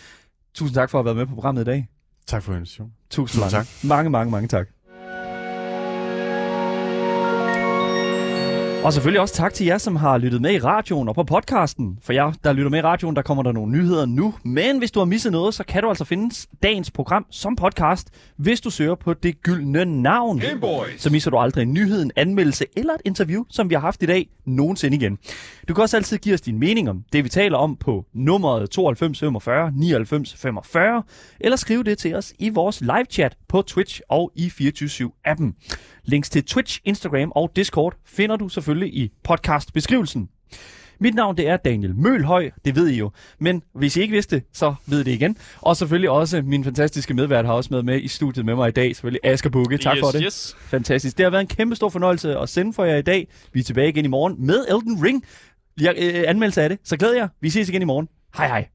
Tusind 0.54 0.76
tak 0.76 0.90
for 0.90 1.00
at 1.00 1.06
have 1.06 1.06
været 1.06 1.18
med 1.18 1.26
på 1.26 1.34
programmet 1.34 1.62
i 1.62 1.66
dag. 1.66 1.88
Tak 2.28 2.44
for 2.44 2.54
invitationen. 2.54 2.94
Tusind 3.10 3.42
Tusind 3.44 3.54
mange. 3.54 3.88
Mange, 3.88 4.10
mange, 4.10 4.32
mange 4.32 4.48
tak. 4.48 4.77
Og 8.84 8.94
selvfølgelig 8.94 9.22
også 9.22 9.34
tak 9.34 9.54
til 9.54 9.66
jer, 9.66 9.78
som 9.78 9.96
har 9.96 10.18
lyttet 10.18 10.42
med 10.42 10.54
i 10.54 10.60
radioen 10.60 11.10
og 11.10 11.16
på 11.16 11.24
podcasten. 11.24 12.00
For 12.02 12.14
jer, 12.14 12.32
der 12.44 12.54
lytter 12.54 12.70
med 12.70 12.80
i 12.80 12.82
radioen, 12.82 13.16
der 13.16 13.22
kommer 13.22 13.44
der 13.44 13.52
nogle 13.52 13.72
nyheder 13.72 14.06
nu. 14.06 14.34
Men 14.44 14.78
hvis 14.78 14.92
du 14.92 15.00
har 15.00 15.06
misset 15.06 15.32
noget, 15.32 15.54
så 15.54 15.64
kan 15.64 15.84
du 15.84 15.90
altså 15.90 16.06
finde 16.06 16.36
dagens 16.64 16.92
program 16.92 17.26
som 17.32 17.56
podcast, 17.56 18.10
hvis 18.38 18.62
du 18.62 18.70
søger 18.70 18.96
på 18.96 19.14
det 19.14 19.42
gyldne 19.42 19.86
navn. 19.86 20.40
Så 20.98 21.10
misser 21.10 21.32
du 21.32 21.38
aldrig 21.38 21.62
en 21.62 21.74
nyhed, 21.74 22.02
en 22.02 22.12
anmeldelse 22.16 22.66
eller 22.78 22.94
et 22.94 23.02
interview, 23.06 23.44
som 23.50 23.70
vi 23.70 23.76
har 23.76 23.82
haft 23.82 24.04
i 24.04 24.06
dag, 24.06 24.30
nogensinde 24.46 24.98
igen. 24.98 25.18
Du 25.68 25.74
kan 25.74 25.82
også 25.82 25.98
altid 25.98 26.18
give 26.18 26.34
os 26.34 26.42
din 26.42 26.60
mening 26.60 26.90
om 26.90 27.04
det, 27.14 27.24
vi 27.24 27.30
taler 27.30 27.58
om 27.58 27.76
på 27.76 28.06
nummeret 28.14 28.70
92 28.70 29.20
45 29.20 29.72
99 29.76 30.36
45, 30.36 31.04
eller 31.40 31.56
skrive 31.56 31.84
det 31.84 31.98
til 31.98 32.16
os 32.16 32.34
i 32.40 32.50
vores 32.50 32.82
live 32.82 33.06
chat 33.10 33.38
på 33.48 33.62
Twitch 33.62 34.02
og 34.10 34.32
i 34.36 34.48
24-7-appen. 34.48 35.54
Links 36.08 36.30
til 36.30 36.46
Twitch, 36.46 36.80
Instagram 36.86 37.32
og 37.36 37.52
Discord 37.56 37.94
finder 38.06 38.36
du 38.36 38.50
selvfølgelig 38.50 38.94
i 38.94 39.12
podcastbeskrivelsen. 39.24 40.30
Mit 41.00 41.16
navn 41.16 41.38
det 41.38 41.48
er 41.48 41.58
Daniel 41.58 41.96
Mølhøj, 41.96 42.52
det 42.66 42.76
ved 42.76 42.88
I 42.88 42.98
jo. 42.98 43.12
Men 43.40 43.64
hvis 43.74 43.98
I 43.98 44.02
ikke 44.02 44.12
vidste 44.12 44.42
så 44.54 44.76
ved 44.86 45.00
I 45.00 45.04
det 45.04 45.12
igen. 45.12 45.38
Og 45.62 45.78
selvfølgelig 45.78 46.10
også 46.10 46.42
min 46.42 46.64
fantastiske 46.64 47.14
medvært 47.14 47.46
har 47.46 47.54
også 47.54 47.70
med 47.74 47.84
med 47.84 48.02
i 48.02 48.08
studiet 48.08 48.46
med 48.46 48.56
mig 48.56 48.68
i 48.68 48.72
dag. 48.72 48.96
Selvfølgelig 48.96 49.20
Asger 49.24 49.50
Bukke. 49.50 49.78
Tak 49.78 49.98
yes, 49.98 50.02
for 50.02 50.12
det. 50.12 50.22
Yes. 50.26 50.56
Fantastisk. 50.60 51.18
Det 51.18 51.24
har 51.24 51.30
været 51.30 51.42
en 51.42 51.48
kæmpe 51.48 51.76
stor 51.76 51.90
fornøjelse 51.90 52.38
at 52.38 52.50
sende 52.50 52.74
for 52.74 52.86
jer 52.86 52.98
i 52.98 53.02
dag. 53.02 53.28
Vi 53.54 53.60
er 53.60 53.64
tilbage 53.64 53.90
igen 53.90 54.06
i 54.06 54.08
morgen 54.08 54.46
med 54.46 54.66
Elden 54.68 55.04
Ring. 55.04 55.24
Jeg, 55.82 55.96
øh, 55.98 56.24
anmeldelse 56.28 56.62
af 56.62 56.70
det. 56.70 56.80
Så 56.84 56.98
glæder 56.98 57.16
jeg. 57.16 57.30
Vi 57.42 57.50
ses 57.50 57.70
igen 57.70 57.82
i 57.82 57.86
morgen. 57.86 58.08
Hej 58.38 58.48
hej. 58.48 58.68